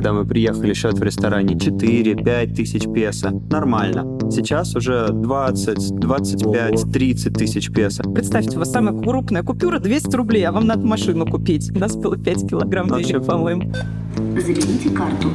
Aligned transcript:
когда 0.00 0.14
мы 0.14 0.24
приехали 0.24 0.72
счет 0.72 0.98
в 0.98 1.02
ресторане 1.02 1.56
4-5 1.56 2.54
тысяч 2.54 2.84
песо. 2.90 3.32
Нормально. 3.50 4.18
Сейчас 4.30 4.74
уже 4.74 5.08
20, 5.12 5.96
25, 5.96 6.90
30 6.90 7.34
тысяч 7.34 7.70
песо. 7.70 8.02
Представьте, 8.04 8.56
у 8.56 8.60
вас 8.60 8.72
самая 8.72 8.98
крупная 8.98 9.42
купюра 9.42 9.78
200 9.78 10.16
рублей, 10.16 10.44
а 10.44 10.52
вам 10.52 10.66
надо 10.66 10.86
машину 10.86 11.26
купить. 11.26 11.70
У 11.76 11.78
нас 11.78 11.96
было 11.96 12.16
5 12.16 12.48
килограмм 12.48 12.88
денег, 12.88 13.26
по-моему. 13.26 13.70
Заберите 14.16 14.88
карту. 14.88 15.28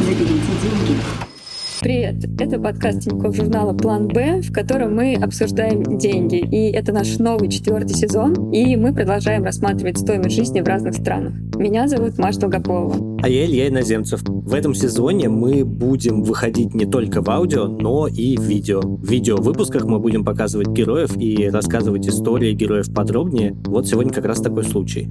Заберите 0.00 0.52
деньги. 0.62 1.27
Привет! 1.80 2.16
Это 2.40 2.58
подкаст 2.58 3.02
Тинькофф 3.02 3.36
журнала 3.36 3.72
«План 3.72 4.08
Б», 4.08 4.40
в 4.40 4.52
котором 4.52 4.96
мы 4.96 5.14
обсуждаем 5.14 5.96
деньги. 5.96 6.38
И 6.38 6.72
это 6.72 6.92
наш 6.92 7.18
новый 7.18 7.48
четвертый 7.48 7.94
сезон, 7.94 8.50
и 8.50 8.74
мы 8.74 8.92
продолжаем 8.92 9.44
рассматривать 9.44 9.96
стоимость 9.98 10.34
жизни 10.34 10.60
в 10.60 10.66
разных 10.66 10.94
странах. 10.94 11.34
Меня 11.56 11.86
зовут 11.86 12.18
Маша 12.18 12.40
Долгополова. 12.40 13.20
А 13.22 13.28
я 13.28 13.46
Илья 13.46 13.68
Иноземцев. 13.68 14.22
В 14.24 14.54
этом 14.54 14.74
сезоне 14.74 15.28
мы 15.28 15.64
будем 15.64 16.22
выходить 16.22 16.74
не 16.74 16.84
только 16.84 17.22
в 17.22 17.30
аудио, 17.30 17.68
но 17.68 18.08
и 18.08 18.36
в 18.36 18.42
видео. 18.42 18.80
В 18.80 19.08
видео-выпусках 19.08 19.84
мы 19.84 20.00
будем 20.00 20.24
показывать 20.24 20.68
героев 20.68 21.16
и 21.16 21.48
рассказывать 21.48 22.08
истории 22.08 22.54
героев 22.54 22.92
подробнее. 22.92 23.56
Вот 23.66 23.86
сегодня 23.86 24.12
как 24.12 24.24
раз 24.24 24.40
такой 24.40 24.64
случай. 24.64 25.08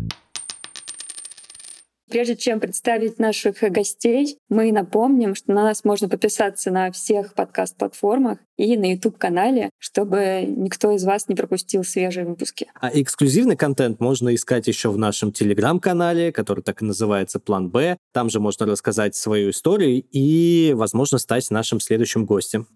Прежде 2.09 2.37
чем 2.37 2.61
представить 2.61 3.19
наших 3.19 3.59
гостей, 3.61 4.37
мы 4.47 4.71
напомним, 4.71 5.35
что 5.35 5.51
на 5.51 5.63
нас 5.63 5.83
можно 5.83 6.07
подписаться 6.07 6.71
на 6.71 6.89
всех 6.91 7.33
подкаст-платформах 7.33 8.39
и 8.55 8.77
на 8.77 8.93
YouTube-канале, 8.93 9.69
чтобы 9.77 10.45
никто 10.47 10.91
из 10.91 11.03
вас 11.03 11.27
не 11.27 11.35
пропустил 11.35 11.83
свежие 11.83 12.25
выпуски. 12.25 12.67
А 12.79 12.89
эксклюзивный 12.93 13.57
контент 13.57 13.99
можно 13.99 14.33
искать 14.33 14.67
еще 14.67 14.89
в 14.89 14.97
нашем 14.97 15.33
Телеграм-канале, 15.33 16.31
который 16.31 16.63
так 16.63 16.81
и 16.81 16.85
называется 16.85 17.39
«План 17.39 17.69
Б». 17.69 17.97
Там 18.13 18.29
же 18.29 18.39
можно 18.39 18.65
рассказать 18.65 19.15
свою 19.15 19.49
историю 19.49 20.01
и, 20.09 20.73
возможно, 20.75 21.17
стать 21.17 21.51
нашим 21.51 21.81
следующим 21.81 22.25
гостем. 22.25 22.67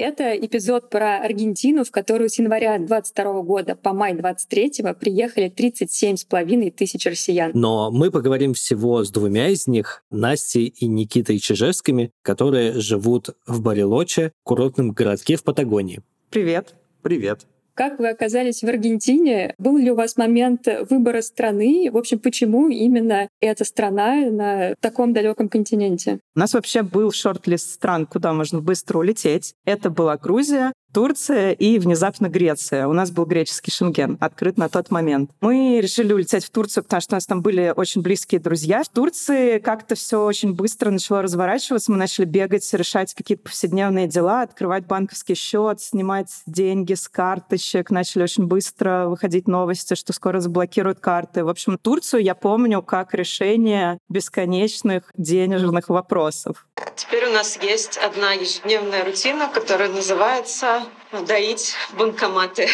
Это 0.00 0.34
эпизод 0.34 0.88
про 0.88 1.18
Аргентину, 1.18 1.84
в 1.84 1.90
которую 1.90 2.30
с 2.30 2.38
января 2.38 2.78
22 2.78 3.42
года 3.42 3.76
по 3.76 3.92
май 3.92 4.14
23 4.14 4.82
приехали 4.98 5.52
37,5 5.54 6.70
тысяч 6.70 7.04
россиян. 7.04 7.50
Но 7.52 7.90
мы 7.90 8.10
поговорим 8.10 8.54
всего 8.54 9.04
с 9.04 9.10
двумя 9.10 9.48
из 9.48 9.66
них, 9.66 10.02
Настей 10.10 10.68
и 10.68 10.86
Никитой 10.86 11.38
Чижевскими, 11.38 12.12
которые 12.22 12.80
живут 12.80 13.36
в 13.46 13.60
Барелоче, 13.60 14.32
курортном 14.42 14.92
городке 14.92 15.36
в 15.36 15.44
Патагонии. 15.44 16.00
Привет. 16.30 16.74
Привет. 17.02 17.46
Как 17.74 17.98
вы 17.98 18.08
оказались 18.08 18.62
в 18.62 18.68
Аргентине? 18.68 19.54
Был 19.58 19.76
ли 19.76 19.90
у 19.90 19.94
вас 19.94 20.16
момент 20.16 20.66
выбора 20.88 21.22
страны? 21.22 21.90
В 21.92 21.96
общем, 21.96 22.18
почему 22.18 22.68
именно 22.68 23.28
эта 23.40 23.64
страна 23.64 24.30
на 24.30 24.74
таком 24.80 25.12
далеком 25.12 25.48
континенте? 25.48 26.20
У 26.34 26.38
нас 26.38 26.54
вообще 26.54 26.82
был 26.82 27.12
шорт-лист 27.12 27.70
стран, 27.70 28.06
куда 28.06 28.32
можно 28.32 28.60
быстро 28.60 28.98
улететь. 28.98 29.54
Это 29.64 29.90
была 29.90 30.16
Грузия, 30.16 30.72
Турция 30.92 31.52
и 31.52 31.78
внезапно 31.78 32.28
Греция. 32.28 32.86
У 32.88 32.92
нас 32.92 33.10
был 33.10 33.24
греческий 33.24 33.70
шенген, 33.70 34.18
открыт 34.20 34.58
на 34.58 34.68
тот 34.68 34.90
момент. 34.90 35.30
Мы 35.40 35.80
решили 35.80 36.12
улететь 36.12 36.44
в 36.44 36.50
Турцию, 36.50 36.84
потому 36.84 37.00
что 37.00 37.14
у 37.14 37.16
нас 37.16 37.26
там 37.26 37.42
были 37.42 37.72
очень 37.74 38.02
близкие 38.02 38.40
друзья. 38.40 38.82
В 38.82 38.88
Турции 38.88 39.58
как-то 39.58 39.94
все 39.94 40.24
очень 40.24 40.52
быстро 40.52 40.90
начало 40.90 41.22
разворачиваться. 41.22 41.92
Мы 41.92 41.98
начали 41.98 42.24
бегать, 42.24 42.68
решать 42.72 43.14
какие-то 43.14 43.44
повседневные 43.44 44.08
дела, 44.08 44.42
открывать 44.42 44.86
банковский 44.86 45.34
счет, 45.34 45.80
снимать 45.80 46.28
деньги 46.46 46.94
с 46.94 47.08
карточек. 47.08 47.90
Начали 47.90 48.24
очень 48.24 48.46
быстро 48.46 49.06
выходить 49.06 49.46
новости, 49.46 49.94
что 49.94 50.12
скоро 50.12 50.40
заблокируют 50.40 51.00
карты. 51.00 51.44
В 51.44 51.48
общем, 51.48 51.78
Турцию 51.78 52.22
я 52.22 52.34
помню 52.34 52.82
как 52.82 53.14
решение 53.14 53.98
бесконечных 54.08 55.12
денежных 55.16 55.88
вопросов. 55.88 56.66
Теперь 56.96 57.26
у 57.26 57.32
нас 57.32 57.58
есть 57.62 57.96
одна 57.98 58.32
ежедневная 58.32 59.04
рутина, 59.04 59.48
которая 59.48 59.88
называется 59.88 60.79
доить 61.26 61.74
банкоматы. 61.98 62.68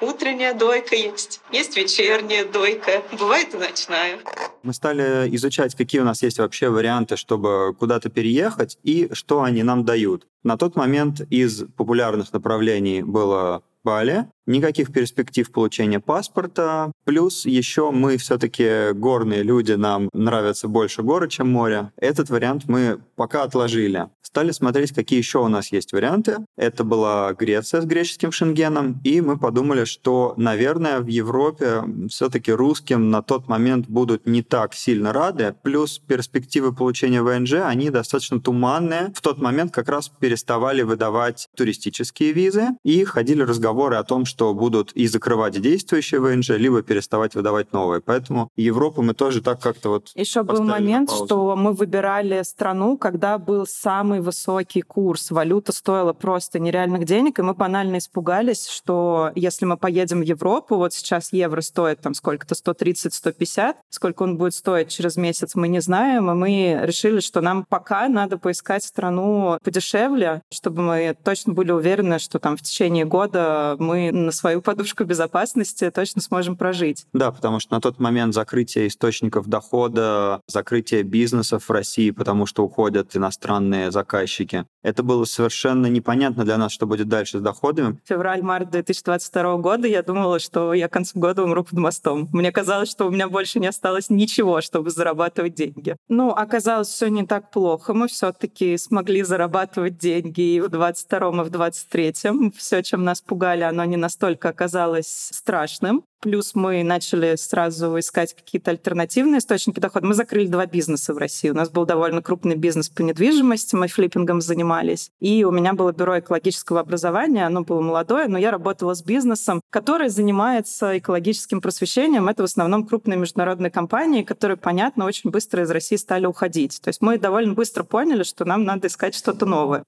Утренняя 0.00 0.54
дойка 0.54 0.96
есть, 0.96 1.40
есть 1.50 1.76
вечерняя 1.76 2.44
дойка, 2.44 3.02
бывает 3.18 3.54
и 3.54 3.56
ночная. 3.56 4.18
Мы 4.62 4.74
стали 4.74 5.28
изучать, 5.36 5.74
какие 5.74 6.00
у 6.00 6.04
нас 6.04 6.22
есть 6.22 6.38
вообще 6.38 6.68
варианты, 6.68 7.16
чтобы 7.16 7.74
куда-то 7.78 8.10
переехать 8.10 8.78
и 8.82 9.08
что 9.12 9.42
они 9.42 9.62
нам 9.62 9.84
дают. 9.84 10.26
На 10.42 10.56
тот 10.56 10.76
момент 10.76 11.20
из 11.30 11.64
популярных 11.76 12.32
направлений 12.32 13.02
было 13.02 13.62
Бали, 13.84 14.26
никаких 14.46 14.92
перспектив 14.92 15.50
получения 15.52 16.00
паспорта. 16.00 16.90
Плюс 17.04 17.44
еще 17.44 17.90
мы 17.90 18.16
все-таки 18.16 18.92
горные 18.92 19.42
люди, 19.42 19.72
нам 19.72 20.08
нравятся 20.14 20.68
больше 20.68 21.02
горы, 21.02 21.28
чем 21.28 21.50
море. 21.50 21.92
Этот 21.98 22.30
вариант 22.30 22.64
мы 22.66 23.00
пока 23.14 23.42
отложили. 23.42 24.08
Стали 24.22 24.50
смотреть, 24.50 24.92
какие 24.92 25.18
еще 25.18 25.38
у 25.38 25.48
нас 25.48 25.70
есть 25.70 25.92
варианты. 25.92 26.38
Это 26.56 26.82
была 26.82 27.32
Греция 27.34 27.82
с 27.82 27.84
греческим 27.84 28.32
шенгеном, 28.32 29.00
и 29.04 29.20
мы 29.20 29.38
подумали, 29.38 29.84
что, 29.84 30.34
наверное, 30.36 31.00
в 31.00 31.06
Европе 31.06 31.84
все-таки 32.08 32.50
русским 32.50 33.10
на 33.10 33.22
тот 33.22 33.48
момент 33.48 33.86
будут 33.86 34.26
не 34.26 34.42
так 34.42 34.74
сильно 34.74 35.12
рады. 35.12 35.54
Плюс 35.62 35.98
перспективы 35.98 36.74
получения 36.74 37.22
ВНЖ, 37.22 37.54
они 37.64 37.90
достаточно 37.90 38.40
туманные. 38.40 39.12
В 39.14 39.20
тот 39.20 39.38
момент 39.38 39.72
как 39.72 39.88
раз 39.88 40.08
переставали 40.08 40.82
выдавать 40.82 41.48
туристические 41.54 42.32
визы, 42.32 42.68
и 42.82 43.04
ходили 43.04 43.42
разговоры 43.42 43.73
о 43.98 44.04
том, 44.04 44.24
что 44.24 44.54
будут 44.54 44.92
и 44.92 45.06
закрывать 45.06 45.60
действующие 45.60 46.20
ВНЖ, 46.20 46.50
либо 46.50 46.82
переставать 46.82 47.34
выдавать 47.34 47.72
новые. 47.72 48.00
Поэтому 48.00 48.50
Европу 48.56 49.02
мы 49.02 49.14
тоже 49.14 49.42
так 49.42 49.60
как-то 49.60 49.90
вот 49.90 50.10
Еще 50.14 50.42
был 50.42 50.62
момент, 50.62 51.10
что 51.10 51.56
мы 51.56 51.72
выбирали 51.72 52.42
страну, 52.42 52.96
когда 52.96 53.38
был 53.38 53.66
самый 53.66 54.20
высокий 54.20 54.82
курс. 54.82 55.30
Валюта 55.30 55.72
стоила 55.72 56.12
просто 56.12 56.58
нереальных 56.58 57.04
денег, 57.04 57.38
и 57.38 57.42
мы 57.42 57.54
банально 57.54 57.98
испугались, 57.98 58.68
что 58.68 59.30
если 59.34 59.64
мы 59.66 59.76
поедем 59.76 60.20
в 60.20 60.24
Европу, 60.24 60.76
вот 60.76 60.92
сейчас 60.92 61.32
евро 61.32 61.60
стоит 61.60 62.00
там 62.00 62.14
сколько-то, 62.14 62.54
130-150, 62.54 63.74
сколько 63.90 64.22
он 64.22 64.36
будет 64.36 64.54
стоить 64.54 64.88
через 64.88 65.16
месяц, 65.16 65.54
мы 65.54 65.68
не 65.68 65.80
знаем, 65.80 66.30
и 66.30 66.34
мы 66.34 66.80
решили, 66.82 67.20
что 67.20 67.40
нам 67.40 67.64
пока 67.68 68.08
надо 68.08 68.38
поискать 68.38 68.84
страну 68.84 69.58
подешевле, 69.62 70.42
чтобы 70.50 70.82
мы 70.82 71.16
точно 71.24 71.52
были 71.52 71.72
уверены, 71.72 72.18
что 72.18 72.38
там 72.38 72.56
в 72.56 72.62
течение 72.62 73.04
года 73.04 73.63
мы 73.78 74.12
на 74.12 74.32
свою 74.32 74.62
подушку 74.62 75.04
безопасности 75.04 75.90
точно 75.90 76.20
сможем 76.22 76.56
прожить. 76.56 77.06
Да, 77.12 77.30
потому 77.30 77.60
что 77.60 77.74
на 77.74 77.80
тот 77.80 77.98
момент 77.98 78.34
закрытие 78.34 78.88
источников 78.88 79.46
дохода, 79.46 80.40
закрытие 80.46 81.02
бизнесов 81.02 81.68
в 81.68 81.70
России, 81.70 82.10
потому 82.10 82.46
что 82.46 82.64
уходят 82.64 83.16
иностранные 83.16 83.90
заказчики, 83.90 84.66
это 84.82 85.02
было 85.02 85.24
совершенно 85.24 85.86
непонятно 85.86 86.44
для 86.44 86.58
нас, 86.58 86.72
что 86.72 86.86
будет 86.86 87.08
дальше 87.08 87.38
с 87.38 87.40
доходами. 87.40 87.98
Февраль-март 88.04 88.70
2022 88.70 89.56
года 89.56 89.88
я 89.88 90.02
думала, 90.02 90.38
что 90.38 90.74
я 90.74 90.88
к 90.88 90.92
концу 90.92 91.18
года 91.18 91.42
умру 91.42 91.64
под 91.64 91.78
мостом. 91.78 92.28
Мне 92.32 92.52
казалось, 92.52 92.90
что 92.90 93.06
у 93.06 93.10
меня 93.10 93.28
больше 93.28 93.60
не 93.60 93.66
осталось 93.66 94.10
ничего, 94.10 94.60
чтобы 94.60 94.90
зарабатывать 94.90 95.54
деньги. 95.54 95.96
Ну, 96.08 96.30
оказалось, 96.30 96.88
все 96.88 97.08
не 97.08 97.26
так 97.26 97.50
плохо. 97.50 97.94
Мы 97.94 98.08
все-таки 98.08 98.76
смогли 98.76 99.22
зарабатывать 99.22 99.96
деньги 99.96 100.40
и 100.40 100.60
в 100.60 100.68
22 100.68 101.28
и 101.28 101.44
в 101.44 101.50
23 101.50 102.14
Все, 102.56 102.82
чем 102.82 103.04
нас 103.04 103.20
пугали, 103.20 103.53
оно 103.62 103.84
не 103.84 103.96
настолько 103.96 104.48
оказалось 104.48 105.30
страшным. 105.32 106.04
Плюс 106.20 106.54
мы 106.54 106.82
начали 106.82 107.36
сразу 107.36 107.98
искать 107.98 108.34
какие-то 108.34 108.70
альтернативные 108.70 109.40
источники 109.40 109.78
дохода. 109.78 110.06
Мы 110.06 110.14
закрыли 110.14 110.46
два 110.46 110.64
бизнеса 110.64 111.12
в 111.12 111.18
России. 111.18 111.50
У 111.50 111.54
нас 111.54 111.68
был 111.68 111.84
довольно 111.84 112.22
крупный 112.22 112.56
бизнес 112.56 112.88
по 112.88 113.02
недвижимости, 113.02 113.76
мы 113.76 113.88
флиппингом 113.88 114.40
занимались. 114.40 115.10
И 115.20 115.44
у 115.44 115.50
меня 115.50 115.74
было 115.74 115.92
бюро 115.92 116.18
экологического 116.18 116.80
образования, 116.80 117.44
оно 117.44 117.62
было 117.62 117.82
молодое, 117.82 118.26
но 118.26 118.38
я 118.38 118.50
работала 118.50 118.94
с 118.94 119.02
бизнесом, 119.02 119.60
который 119.68 120.08
занимается 120.08 120.96
экологическим 120.96 121.60
просвещением. 121.60 122.28
Это 122.28 122.42
в 122.42 122.46
основном 122.46 122.86
крупные 122.86 123.18
международные 123.18 123.70
компании, 123.70 124.22
которые, 124.22 124.56
понятно, 124.56 125.04
очень 125.04 125.30
быстро 125.30 125.64
из 125.64 125.70
России 125.70 125.96
стали 125.96 126.24
уходить. 126.24 126.80
То 126.80 126.88
есть 126.88 127.02
мы 127.02 127.18
довольно 127.18 127.52
быстро 127.52 127.82
поняли, 127.84 128.22
что 128.22 128.46
нам 128.46 128.64
надо 128.64 128.86
искать 128.86 129.14
что-то 129.14 129.44
новое. 129.44 129.84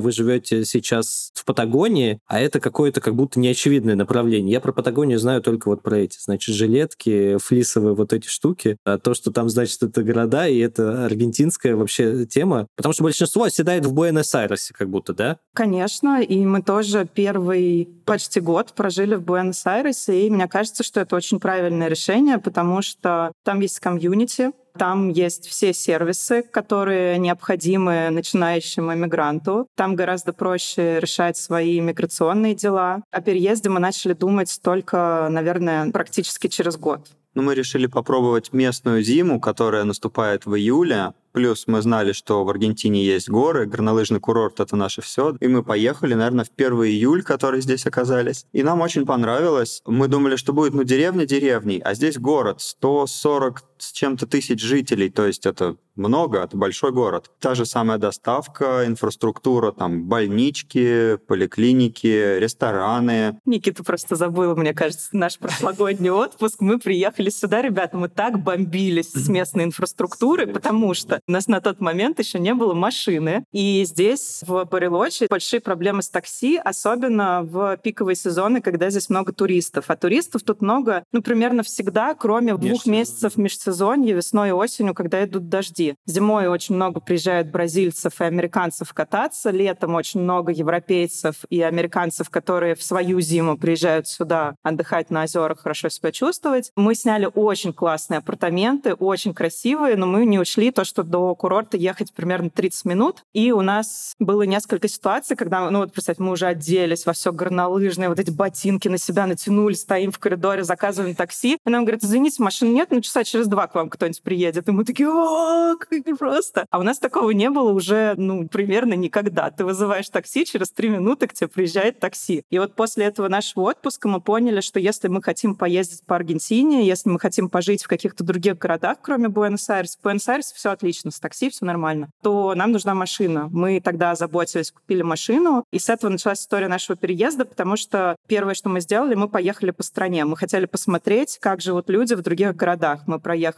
Вы 0.00 0.12
живете 0.12 0.64
сейчас 0.64 1.30
в 1.34 1.44
Патагонии, 1.44 2.18
а 2.26 2.40
это 2.40 2.60
какое-то 2.60 3.00
как 3.00 3.14
будто 3.14 3.38
неочевидное 3.38 3.94
направление. 3.94 4.52
Я 4.52 4.60
про 4.60 4.72
Патагонию 4.72 5.18
знаю 5.18 5.42
только 5.42 5.68
вот 5.68 5.82
про 5.82 5.98
эти, 5.98 6.18
значит, 6.20 6.54
жилетки, 6.54 7.36
флисовые 7.38 7.94
вот 7.94 8.12
эти 8.12 8.26
штуки. 8.26 8.76
А 8.84 8.98
то, 8.98 9.14
что 9.14 9.30
там, 9.30 9.48
значит, 9.48 9.82
это 9.82 10.02
города, 10.02 10.48
и 10.48 10.58
это 10.58 11.04
аргентинская 11.04 11.76
вообще 11.76 12.26
тема. 12.26 12.66
Потому 12.76 12.92
что 12.92 13.04
большинство 13.04 13.44
оседает 13.44 13.84
в 13.84 13.92
Буэнос-Айресе 13.92 14.74
как 14.74 14.88
будто, 14.88 15.14
да? 15.14 15.38
Конечно, 15.54 16.22
и 16.22 16.44
мы 16.44 16.62
тоже 16.62 17.06
первый 17.12 17.88
почти 18.04 18.40
год 18.40 18.72
прожили 18.74 19.14
в 19.14 19.22
Буэнос-Айресе, 19.22 20.26
и 20.26 20.30
мне 20.30 20.48
кажется, 20.48 20.82
что 20.82 21.00
это 21.00 21.16
очень 21.16 21.40
правильное 21.40 21.88
решение, 21.88 22.38
потому 22.38 22.82
что 22.82 23.32
там 23.44 23.60
есть 23.60 23.80
комьюнити, 23.80 24.52
Там 24.78 25.08
есть 25.08 25.46
все 25.46 25.72
сервисы, 25.72 26.42
которые 26.42 27.18
необходимы 27.18 28.10
начинающему 28.10 28.94
иммигранту. 28.94 29.66
Там 29.76 29.96
гораздо 29.96 30.32
проще 30.32 31.00
решать 31.00 31.36
свои 31.36 31.80
миграционные 31.80 32.54
дела. 32.54 33.02
О 33.10 33.20
переезде 33.20 33.68
мы 33.68 33.80
начали 33.80 34.12
думать 34.12 34.60
только, 34.62 35.28
наверное, 35.30 35.90
практически 35.90 36.46
через 36.48 36.76
год. 36.76 37.08
Ну, 37.34 37.42
мы 37.42 37.54
решили 37.54 37.86
попробовать 37.86 38.52
местную 38.52 39.02
зиму, 39.02 39.40
которая 39.40 39.84
наступает 39.84 40.46
в 40.46 40.56
июле, 40.56 41.12
Плюс 41.32 41.68
мы 41.68 41.80
знали, 41.80 42.12
что 42.12 42.44
в 42.44 42.50
Аргентине 42.50 43.04
есть 43.04 43.28
горы, 43.28 43.66
горнолыжный 43.66 44.18
курорт— 44.18 44.58
это 44.60 44.74
наше 44.74 45.00
все. 45.00 45.36
И 45.40 45.46
мы 45.46 45.62
поехали, 45.62 46.14
наверное, 46.14 46.44
в 46.44 46.50
1 46.56 46.72
июль, 46.86 47.22
которые 47.22 47.62
здесь 47.62 47.86
оказались. 47.86 48.46
И 48.52 48.64
нам 48.64 48.80
очень 48.80 49.06
понравилось. 49.06 49.80
Мы 49.86 50.08
думали, 50.08 50.34
что 50.34 50.52
будет, 50.52 50.74
ну, 50.74 50.82
деревня 50.82 51.26
деревней, 51.26 51.80
а 51.84 51.94
здесь 51.94 52.18
город, 52.18 52.60
140 52.60 53.62
с 53.82 53.92
чем-то 53.92 54.26
тысяч 54.26 54.60
жителей, 54.60 55.10
то 55.10 55.26
есть 55.26 55.46
это 55.46 55.76
много, 56.00 56.38
это 56.38 56.56
большой 56.56 56.92
город. 56.92 57.30
Та 57.40 57.54
же 57.54 57.66
самая 57.66 57.98
доставка, 57.98 58.84
инфраструктура, 58.86 59.70
там, 59.72 60.04
больнички, 60.04 61.18
поликлиники, 61.26 62.38
рестораны. 62.38 63.38
Никита 63.44 63.84
просто 63.84 64.16
забыл, 64.16 64.56
мне 64.56 64.72
кажется, 64.72 65.08
наш 65.12 65.38
прошлогодний 65.38 66.10
отпуск. 66.10 66.60
Мы 66.60 66.78
приехали 66.78 67.30
сюда, 67.30 67.62
ребята, 67.62 67.96
мы 67.96 68.08
так 68.08 68.42
бомбились 68.42 69.12
с 69.12 69.28
местной 69.28 69.64
инфраструктурой, 69.64 70.46
потому 70.46 70.94
что 70.94 71.20
у 71.28 71.32
нас 71.32 71.46
на 71.48 71.60
тот 71.60 71.80
момент 71.80 72.18
еще 72.18 72.38
не 72.38 72.54
было 72.54 72.74
машины. 72.74 73.44
И 73.52 73.84
здесь, 73.84 74.42
в 74.46 74.64
Барелоче, 74.64 75.26
большие 75.28 75.60
проблемы 75.60 76.02
с 76.02 76.08
такси, 76.08 76.56
особенно 76.56 77.42
в 77.42 77.76
пиковые 77.82 78.16
сезоны, 78.16 78.60
когда 78.60 78.90
здесь 78.90 79.10
много 79.10 79.32
туристов. 79.32 79.86
А 79.88 79.96
туристов 79.96 80.42
тут 80.42 80.62
много, 80.62 81.04
ну, 81.12 81.22
примерно 81.22 81.62
всегда, 81.62 82.14
кроме 82.14 82.56
двух 82.56 82.86
месяцев 82.86 83.36
межсезонья, 83.36 83.69
весной 84.12 84.50
и 84.50 84.52
осенью, 84.52 84.94
когда 84.94 85.24
идут 85.24 85.48
дожди. 85.48 85.94
Зимой 86.06 86.46
очень 86.46 86.74
много 86.74 87.00
приезжают 87.00 87.48
бразильцев 87.48 88.20
и 88.20 88.24
американцев 88.24 88.92
кататься, 88.92 89.50
летом 89.50 89.94
очень 89.94 90.20
много 90.20 90.52
европейцев 90.52 91.44
и 91.50 91.60
американцев, 91.62 92.30
которые 92.30 92.74
в 92.74 92.82
свою 92.82 93.20
зиму 93.20 93.56
приезжают 93.56 94.08
сюда 94.08 94.54
отдыхать 94.62 95.10
на 95.10 95.24
озерах, 95.24 95.60
хорошо 95.60 95.88
себя 95.88 96.12
чувствовать. 96.12 96.70
Мы 96.76 96.94
сняли 96.94 97.28
очень 97.34 97.72
классные 97.72 98.18
апартаменты, 98.18 98.94
очень 98.94 99.34
красивые, 99.34 99.96
но 99.96 100.06
мы 100.06 100.26
не 100.26 100.38
учли 100.38 100.70
то, 100.70 100.84
что 100.84 101.02
до 101.02 101.34
курорта 101.34 101.76
ехать 101.76 102.12
примерно 102.12 102.50
30 102.50 102.84
минут. 102.84 103.24
И 103.32 103.52
у 103.52 103.62
нас 103.62 104.14
было 104.18 104.42
несколько 104.42 104.88
ситуаций, 104.88 105.36
когда, 105.36 105.70
ну 105.70 105.80
вот, 105.80 105.92
представьте, 105.92 106.22
мы 106.22 106.32
уже 106.32 106.46
оделись 106.46 107.06
во 107.06 107.12
все 107.12 107.32
горнолыжное, 107.32 108.08
вот 108.08 108.18
эти 108.18 108.30
ботинки 108.30 108.88
на 108.88 108.98
себя 108.98 109.26
натянули, 109.26 109.74
стоим 109.74 110.12
в 110.12 110.18
коридоре, 110.18 110.64
заказываем 110.64 111.14
такси. 111.14 111.58
И 111.64 111.70
нам 111.70 111.84
говорят, 111.84 112.04
извините, 112.04 112.42
машин 112.42 112.72
нет, 112.72 112.88
ну 112.90 113.00
часа 113.00 113.24
через 113.24 113.46
два 113.46 113.59
к 113.66 113.74
вам 113.74 113.90
кто-нибудь 113.90 114.22
приедет. 114.22 114.68
И 114.68 114.72
мы 114.72 114.84
такие, 114.84 115.08
о, 115.08 115.76
как 115.76 116.18
просто. 116.18 116.66
А 116.70 116.78
у 116.78 116.82
нас 116.82 116.98
такого 116.98 117.30
не 117.30 117.50
было 117.50 117.72
уже, 117.72 118.14
ну, 118.16 118.48
примерно 118.48 118.94
никогда. 118.94 119.50
Ты 119.50 119.64
вызываешь 119.64 120.08
такси, 120.08 120.44
через 120.44 120.70
три 120.70 120.88
минуты 120.88 121.26
к 121.26 121.34
тебе 121.34 121.48
приезжает 121.48 121.98
такси. 122.00 122.44
И 122.50 122.58
вот 122.58 122.74
после 122.74 123.06
этого 123.06 123.28
нашего 123.28 123.70
отпуска 123.70 124.08
мы 124.08 124.20
поняли, 124.20 124.60
что 124.60 124.80
если 124.80 125.08
мы 125.08 125.22
хотим 125.22 125.54
поездить 125.54 126.02
по 126.04 126.16
Аргентине, 126.16 126.86
если 126.86 127.10
мы 127.10 127.18
хотим 127.18 127.48
пожить 127.48 127.84
в 127.84 127.88
каких-то 127.88 128.24
других 128.24 128.58
городах, 128.58 128.98
кроме 129.02 129.28
Буэнос-Айреса, 129.28 129.98
в 129.98 130.02
Буэнос-Айресе 130.02 130.54
все 130.54 130.70
отлично, 130.70 131.10
с 131.10 131.20
такси 131.20 131.50
все 131.50 131.64
нормально, 131.64 132.10
то 132.22 132.54
нам 132.54 132.72
нужна 132.72 132.94
машина. 132.94 133.48
Мы 133.50 133.80
тогда 133.80 134.14
заботились, 134.14 134.72
купили 134.72 135.02
машину, 135.02 135.64
и 135.70 135.78
с 135.78 135.88
этого 135.88 136.10
началась 136.10 136.40
история 136.40 136.68
нашего 136.68 136.96
переезда, 136.96 137.44
потому 137.44 137.76
что 137.76 138.16
первое, 138.26 138.54
что 138.54 138.68
мы 138.68 138.80
сделали, 138.80 139.14
мы 139.14 139.28
поехали 139.28 139.70
по 139.70 139.82
стране. 139.82 140.24
Мы 140.24 140.36
хотели 140.36 140.66
посмотреть, 140.66 141.38
как 141.40 141.60
живут 141.60 141.88
люди 141.88 142.14
в 142.14 142.22
других 142.22 142.56
городах. 142.56 143.02
Мы 143.06 143.18
проехали 143.18 143.49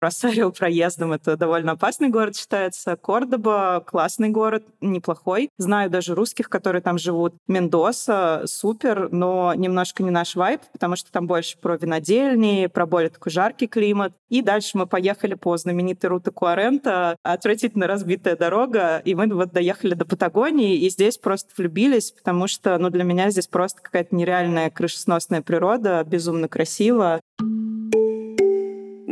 Росарио 0.00 0.50
проездом, 0.50 1.12
это 1.12 1.36
довольно 1.36 1.72
опасный 1.72 2.08
город 2.08 2.36
считается. 2.36 2.96
Кордоба— 2.96 3.82
классный 3.86 4.28
город, 4.28 4.64
неплохой. 4.80 5.48
Знаю 5.58 5.90
даже 5.90 6.14
русских, 6.14 6.48
которые 6.48 6.82
там 6.82 6.98
живут. 6.98 7.34
Мендоса— 7.48 8.42
супер, 8.46 9.08
но 9.10 9.54
немножко 9.54 10.02
не 10.02 10.10
наш 10.10 10.36
вайб, 10.36 10.60
потому 10.72 10.96
что 10.96 11.10
там 11.12 11.26
больше 11.26 11.58
про 11.58 11.76
винодельни, 11.76 12.66
про 12.66 12.86
более 12.86 13.10
такой 13.10 13.32
жаркий 13.32 13.66
климат. 13.66 14.12
И 14.28 14.42
дальше 14.42 14.78
мы 14.78 14.86
поехали 14.86 15.34
по 15.34 15.56
знаменитой 15.56 16.08
руте 16.08 16.30
Куарента, 16.30 17.16
отвратительно 17.22 17.86
разбитая 17.86 18.36
дорога, 18.36 19.02
и 19.04 19.14
мы 19.14 19.26
вот 19.26 19.52
доехали 19.52 19.94
до 19.94 20.04
Патагонии, 20.04 20.76
и 20.76 20.88
здесь 20.88 21.18
просто 21.18 21.50
влюбились, 21.56 22.12
потому 22.12 22.46
что, 22.46 22.78
ну, 22.78 22.90
для 22.90 23.04
меня 23.04 23.30
здесь 23.30 23.46
просто 23.46 23.82
какая-то 23.82 24.14
нереальная 24.14 24.70
крышесносная 24.70 25.42
природа, 25.42 26.02
безумно 26.06 26.48
красиво. 26.48 27.20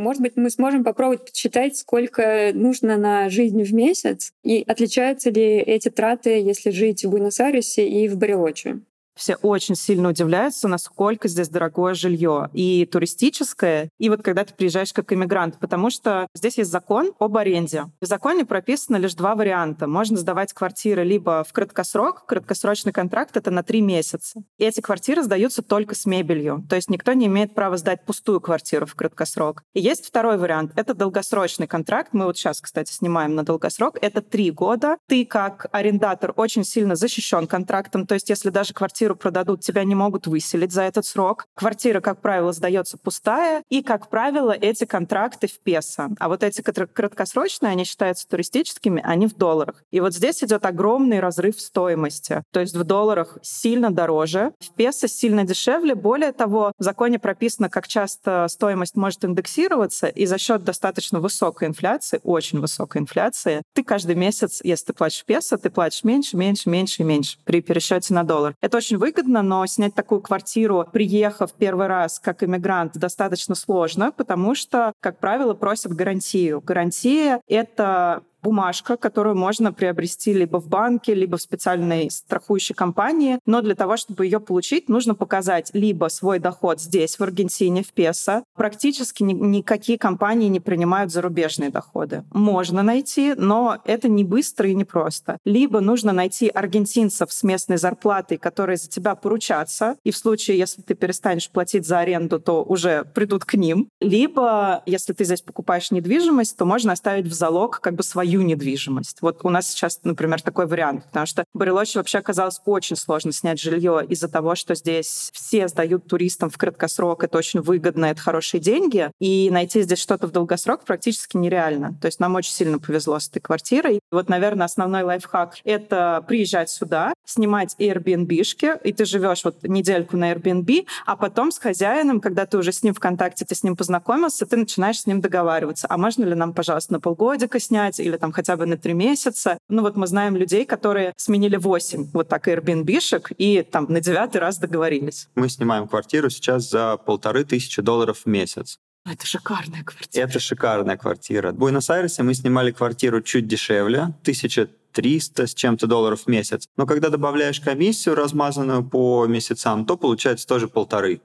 Может 0.01 0.23
быть, 0.23 0.37
мы 0.37 0.49
сможем 0.49 0.83
попробовать 0.83 1.27
подсчитать, 1.27 1.77
сколько 1.77 2.53
нужно 2.55 2.97
на 2.97 3.29
жизнь 3.29 3.63
в 3.63 3.75
месяц, 3.75 4.33
и 4.43 4.65
отличаются 4.67 5.31
ли 5.31 5.59
эти 5.59 5.91
траты, 5.91 6.41
если 6.41 6.71
жить 6.71 7.05
в 7.05 7.11
Буэнос-Айресе 7.11 7.87
и 7.87 8.09
в 8.09 8.17
Барелоче? 8.17 8.81
Все 9.21 9.37
очень 9.37 9.77
сильно 9.77 10.09
удивляются, 10.09 10.67
насколько 10.67 11.29
здесь 11.29 11.51
дорогое 11.51 11.93
жилье. 11.93 12.49
И 12.55 12.89
туристическое, 12.91 13.91
и 13.99 14.09
вот 14.09 14.23
когда 14.23 14.45
ты 14.45 14.55
приезжаешь 14.55 14.93
как 14.95 15.13
иммигрант, 15.13 15.59
потому 15.59 15.91
что 15.91 16.27
здесь 16.35 16.57
есть 16.57 16.71
закон 16.71 17.13
об 17.19 17.37
аренде. 17.37 17.85
В 18.01 18.07
законе 18.07 18.47
прописано 18.47 18.97
лишь 18.97 19.15
два 19.15 19.35
варианта. 19.35 19.87
Можно 19.87 20.17
сдавать 20.17 20.55
квартиры 20.55 21.05
либо 21.05 21.45
в 21.47 21.53
краткосрок, 21.53 22.25
краткосрочный 22.25 22.93
контракт— 22.93 23.31
это 23.37 23.51
на 23.51 23.63
три 23.63 23.83
месяца. 23.83 24.43
И 24.57 24.65
эти 24.65 24.81
квартиры 24.81 25.23
сдаются 25.23 25.63
только 25.63 25.95
с 25.95 26.07
мебелью. 26.07 26.65
То 26.69 26.77
есть 26.77 26.89
никто 26.89 27.13
не 27.13 27.27
имеет 27.27 27.55
права 27.55 27.77
сдать 27.77 28.07
пустую 28.07 28.41
квартиру 28.41 28.87
в 28.87 28.95
краткосрок. 28.95 29.63
И 29.75 29.81
есть 29.81 30.07
второй 30.07 30.39
вариант— 30.39 30.73
это 30.77 30.95
долгосрочный 30.95 31.67
контракт. 31.67 32.15
Мы 32.15 32.25
вот 32.25 32.39
сейчас, 32.39 32.63
кстати, 32.63 32.91
снимаем 32.91 33.35
на 33.35 33.45
долгосрок. 33.45 33.99
Это 34.01 34.23
три 34.23 34.51
года. 34.51 34.97
Ты 35.09 35.27
как 35.27 35.67
арендатор 35.73 36.33
очень 36.37 36.65
сильно 36.65 36.97
защищен 36.97 37.47
контрактом. 37.47 38.07
То 38.07 38.15
есть 38.15 38.31
если 38.31 38.49
даже 38.49 38.73
квартира 38.73 39.10
квартиру 39.11 39.17
продадут, 39.17 39.61
тебя 39.61 39.85
не 39.85 39.95
могут 39.95 40.27
выселить 40.27 40.73
за 40.73 40.83
этот 40.83 41.05
срок. 41.05 41.47
Квартира, 41.55 42.01
как 42.01 42.21
правило, 42.21 42.53
сдается 42.53 42.99
пустая, 42.99 43.63
и, 43.71 43.83
как 43.83 44.09
правило, 44.09 44.53
эти 44.53 44.85
контракты 44.85 45.47
в 45.47 45.59
песо. 45.61 46.11
А 46.19 46.29
вот 46.29 46.43
эти 46.43 46.61
краткосрочные, 46.63 47.73
они 47.73 47.85
считаются 47.85 48.29
туристическими, 48.29 49.03
они 49.05 49.27
в 49.27 49.35
долларах. 49.35 49.83
И 49.91 50.01
вот 50.01 50.15
здесь 50.15 50.43
идет 50.45 50.65
огромный 50.65 51.21
разрыв 51.21 51.57
в 51.57 51.61
стоимости. 51.61 52.43
То 52.53 52.61
есть 52.61 52.77
в 52.77 52.85
долларах 52.85 53.39
сильно 53.43 53.91
дороже, 53.91 54.53
в 54.61 54.75
песо 54.75 55.09
сильно 55.09 55.45
дешевле. 55.45 55.95
Более 55.95 56.33
того, 56.33 56.73
в 56.79 56.83
законе 56.83 57.19
прописано, 57.19 57.69
как 57.69 57.89
часто 57.89 58.47
стоимость 58.49 58.97
может 58.97 59.25
индексироваться, 59.25 60.07
и 60.07 60.27
за 60.27 60.39
счет 60.39 60.65
достаточно 60.65 61.21
высокой 61.21 61.69
инфляции, 61.69 62.21
очень 62.23 62.61
высокой 62.61 63.01
инфляции, 63.01 63.63
ты 63.75 63.83
каждый 63.83 64.15
месяц, 64.15 64.61
если 64.63 64.87
ты 64.87 64.93
платишь 64.93 65.25
песо, 65.25 65.59
ты 65.59 65.71
платишь 65.71 66.05
меньше, 66.05 66.37
меньше, 66.37 66.71
меньше 66.71 67.05
меньше 67.05 67.39
при 67.45 67.61
пересчете 67.61 68.15
на 68.15 68.25
доллар. 68.25 68.55
Это 68.61 68.77
очень 68.77 68.90
выгодно, 68.97 69.43
но 69.43 69.67
снять 69.67 69.95
такую 69.95 70.21
квартиру, 70.21 70.87
приехав 70.93 71.53
первый 71.53 71.87
раз 71.87 72.19
как 72.19 72.43
иммигрант, 72.43 72.97
достаточно 72.97 73.55
сложно, 73.55 74.13
потому 74.13 74.55
что, 74.55 74.93
как 75.01 75.19
правило, 75.19 75.55
просят 75.55 75.93
гарантию. 75.93 76.61
Гарантия— 76.61 77.41
это 77.49 78.23
бумажка, 78.43 78.97
которую 78.97 79.37
можно 79.37 79.73
приобрести 79.73 80.33
либо 80.33 80.61
в 80.61 80.69
банке, 80.69 81.15
либо 81.15 81.37
в 81.37 81.43
специальной 81.43 82.11
страхующей 82.11 82.75
компании. 82.75 83.39
Но 83.47 83.61
для 83.63 83.75
того, 83.75 83.97
чтобы 83.97 84.25
ее 84.25 84.41
получить, 84.41 84.89
нужно 84.89 85.15
показать 85.15 85.71
либо 85.73 86.09
свой 86.09 86.39
доход 86.39 86.81
здесь, 86.81 87.19
в 87.19 87.23
Аргентине, 87.23 87.83
в 87.83 87.93
песо. 87.93 88.45
Практически 88.55 89.23
ни- 89.23 89.33
никакие 89.33 89.99
компании 89.99 90.49
не 90.49 90.61
принимают 90.61 91.13
зарубежные 91.13 91.71
доходы. 91.71 92.25
Можно 92.33 92.83
найти, 92.83 93.35
но 93.37 93.79
это 93.85 94.09
не 94.09 94.25
быстро 94.25 94.69
и 94.69 94.75
не 94.75 94.85
просто. 94.85 95.39
Либо 95.45 95.81
нужно 95.81 96.13
найти 96.13 96.49
аргентинцев 96.49 97.33
с 97.33 97.43
местной 97.43 97.77
зарплатой, 97.77 98.39
которые 98.39 98.77
за 98.77 98.89
тебя 98.89 99.15
поручатся, 99.15 99.97
и 100.05 100.11
в 100.11 100.17
случае, 100.17 100.59
если 100.59 100.83
ты 100.83 100.95
перестанешь 100.95 101.51
платить 101.51 101.87
за 101.87 101.99
аренду, 102.01 102.39
то 102.39 102.63
уже 102.63 103.05
придут 103.15 103.45
к 103.45 103.55
ним. 103.55 103.89
Либо, 104.01 104.83
если 104.87 105.13
ты 105.13 105.25
здесь 105.25 105.43
покупаешь 105.43 105.91
недвижимость, 105.91 106.57
то 106.57 106.65
можно 106.65 106.93
оставить 106.93 107.27
в 107.27 107.33
залог 107.33 107.81
как 107.81 107.95
бы 107.95 108.03
свою 108.03 108.30
свою 108.31 108.43
недвижимость. 108.43 109.23
Вот 109.23 109.41
у 109.43 109.51
нас 109.51 109.69
сейчас, 109.69 110.01
например, 110.05 110.41
такой 110.41 110.67
вариант, 110.67 111.05
потому 111.07 111.27
что 111.27 111.45
в 111.53 111.59
Барелоче 111.59 111.99
вообще 111.99 112.19
оказалось 112.19 112.61
очень 112.65 112.95
сложно 112.95 113.33
снять 113.33 113.61
жилье 113.61 114.05
из-за 114.09 114.29
того, 114.29 114.55
что 114.55 114.77
здесь 114.77 115.31
все 115.33 115.67
сдают 115.67 116.07
туристам 116.07 116.49
в 116.49 116.57
краткосрок, 116.57 117.25
это 117.25 117.39
очень 117.39 117.61
выгодно, 117.61 118.07
это 118.07 118.21
хорошие 118.21 118.61
деньги, 118.61 119.11
и 119.19 119.49
найти 119.51 119.83
здесь 119.83 119.99
что-то 119.99 120.29
в 120.29 120.31
долгосрок 120.31 120.85
практически 120.85 121.37
нереально. 121.37 121.97
То 122.01 122.07
есть 122.07 122.21
нам 122.21 122.37
очень 122.37 122.53
сильно 122.53 122.79
повезло 122.79 123.19
с 123.19 123.29
этой 123.29 123.41
квартирой. 123.41 123.97
И 123.97 124.01
вот, 124.13 124.29
наверное, 124.29 124.67
основной 124.67 125.03
лайфхак— 125.03 125.57
это 125.65 126.25
приезжать 126.29 126.71
сюда, 126.71 127.15
снимать 127.25 127.75
Airbnb-шки, 127.81 128.81
и 128.85 128.93
ты 128.93 129.05
живешь 129.07 129.45
вот 129.45 129.63
недельку 129.65 130.17
на 130.17 130.33
Airbnb, 130.33 130.87
а 131.05 131.17
потом 131.17 131.51
с 131.51 131.59
хозяином, 131.59 132.21
когда 132.21 132.47
ты 132.47 132.59
уже 132.59 132.71
с 132.71 132.85
ним 132.85 132.95
в 132.95 133.01
контакте, 133.01 133.45
ты 133.45 133.57
с 133.57 133.65
ним 133.65 133.77
познакомился, 133.77 134.47
ты 134.47 134.57
начинаешь 134.57 135.01
с 135.01 135.07
ним 135.07 135.21
договариваться. 135.21 135.89
А 135.91 135.99
можно 135.99 136.25
ли 136.25 136.35
нам, 136.37 136.53
пожалуйста, 136.53 136.93
на 136.93 137.01
полгодика 137.01 137.59
снять 137.59 137.99
или 137.99 138.20
там 138.21 138.33
хотя 138.33 138.57
бы 138.57 138.67
на 138.67 138.77
три 138.77 138.93
месяца. 138.93 139.59
Ну 139.69 139.83
вот 139.83 139.97
мы 139.97 140.07
знаем 140.07 140.37
людей, 140.37 140.65
которые 140.65 141.13
сменили 141.17 141.57
8 141.57 142.11
вот 142.13 142.29
так 142.29 142.47
Airbnb-шек 142.47 143.33
и 143.39 143.63
там 143.63 143.87
на 143.89 144.01
девятый 144.01 144.41
раз 144.41 144.59
договорились. 144.59 145.29
Мы 145.35 145.49
снимаем 145.49 145.89
квартиру 145.89 146.31
сейчас 146.31 146.71
за 146.71 146.97
полторы 146.97 147.45
тысячи 147.45 147.83
долларов 147.83 148.21
в 148.25 148.27
месяц. 148.27 148.79
Это 149.07 149.27
шикарная 149.27 149.83
квартира. 149.83 150.25
Это 150.25 150.39
шикарная 150.39 150.97
квартира. 150.97 151.53
В 151.53 151.57
Буэнос-Айресе 151.57 152.23
мы 152.23 152.35
снимали 152.35 152.71
квартиру 152.71 153.23
чуть 153.23 153.49
дешевле, 153.49 154.03
1300 154.23 155.47
с 155.47 155.55
чем-то 155.55 155.87
долларов 155.87 156.25
в 156.25 156.27
месяц. 156.27 156.69
Но 156.77 156.87
когда 156.87 157.09
добавляешь 157.09 157.61
комиссию, 157.61 158.15
размазанную 158.15 158.85
по 158.85 159.27
месяцам, 159.27 159.87
то 159.87 159.97
получается 159.97 160.47
тоже 160.47 160.69
полторы. 160.69 161.23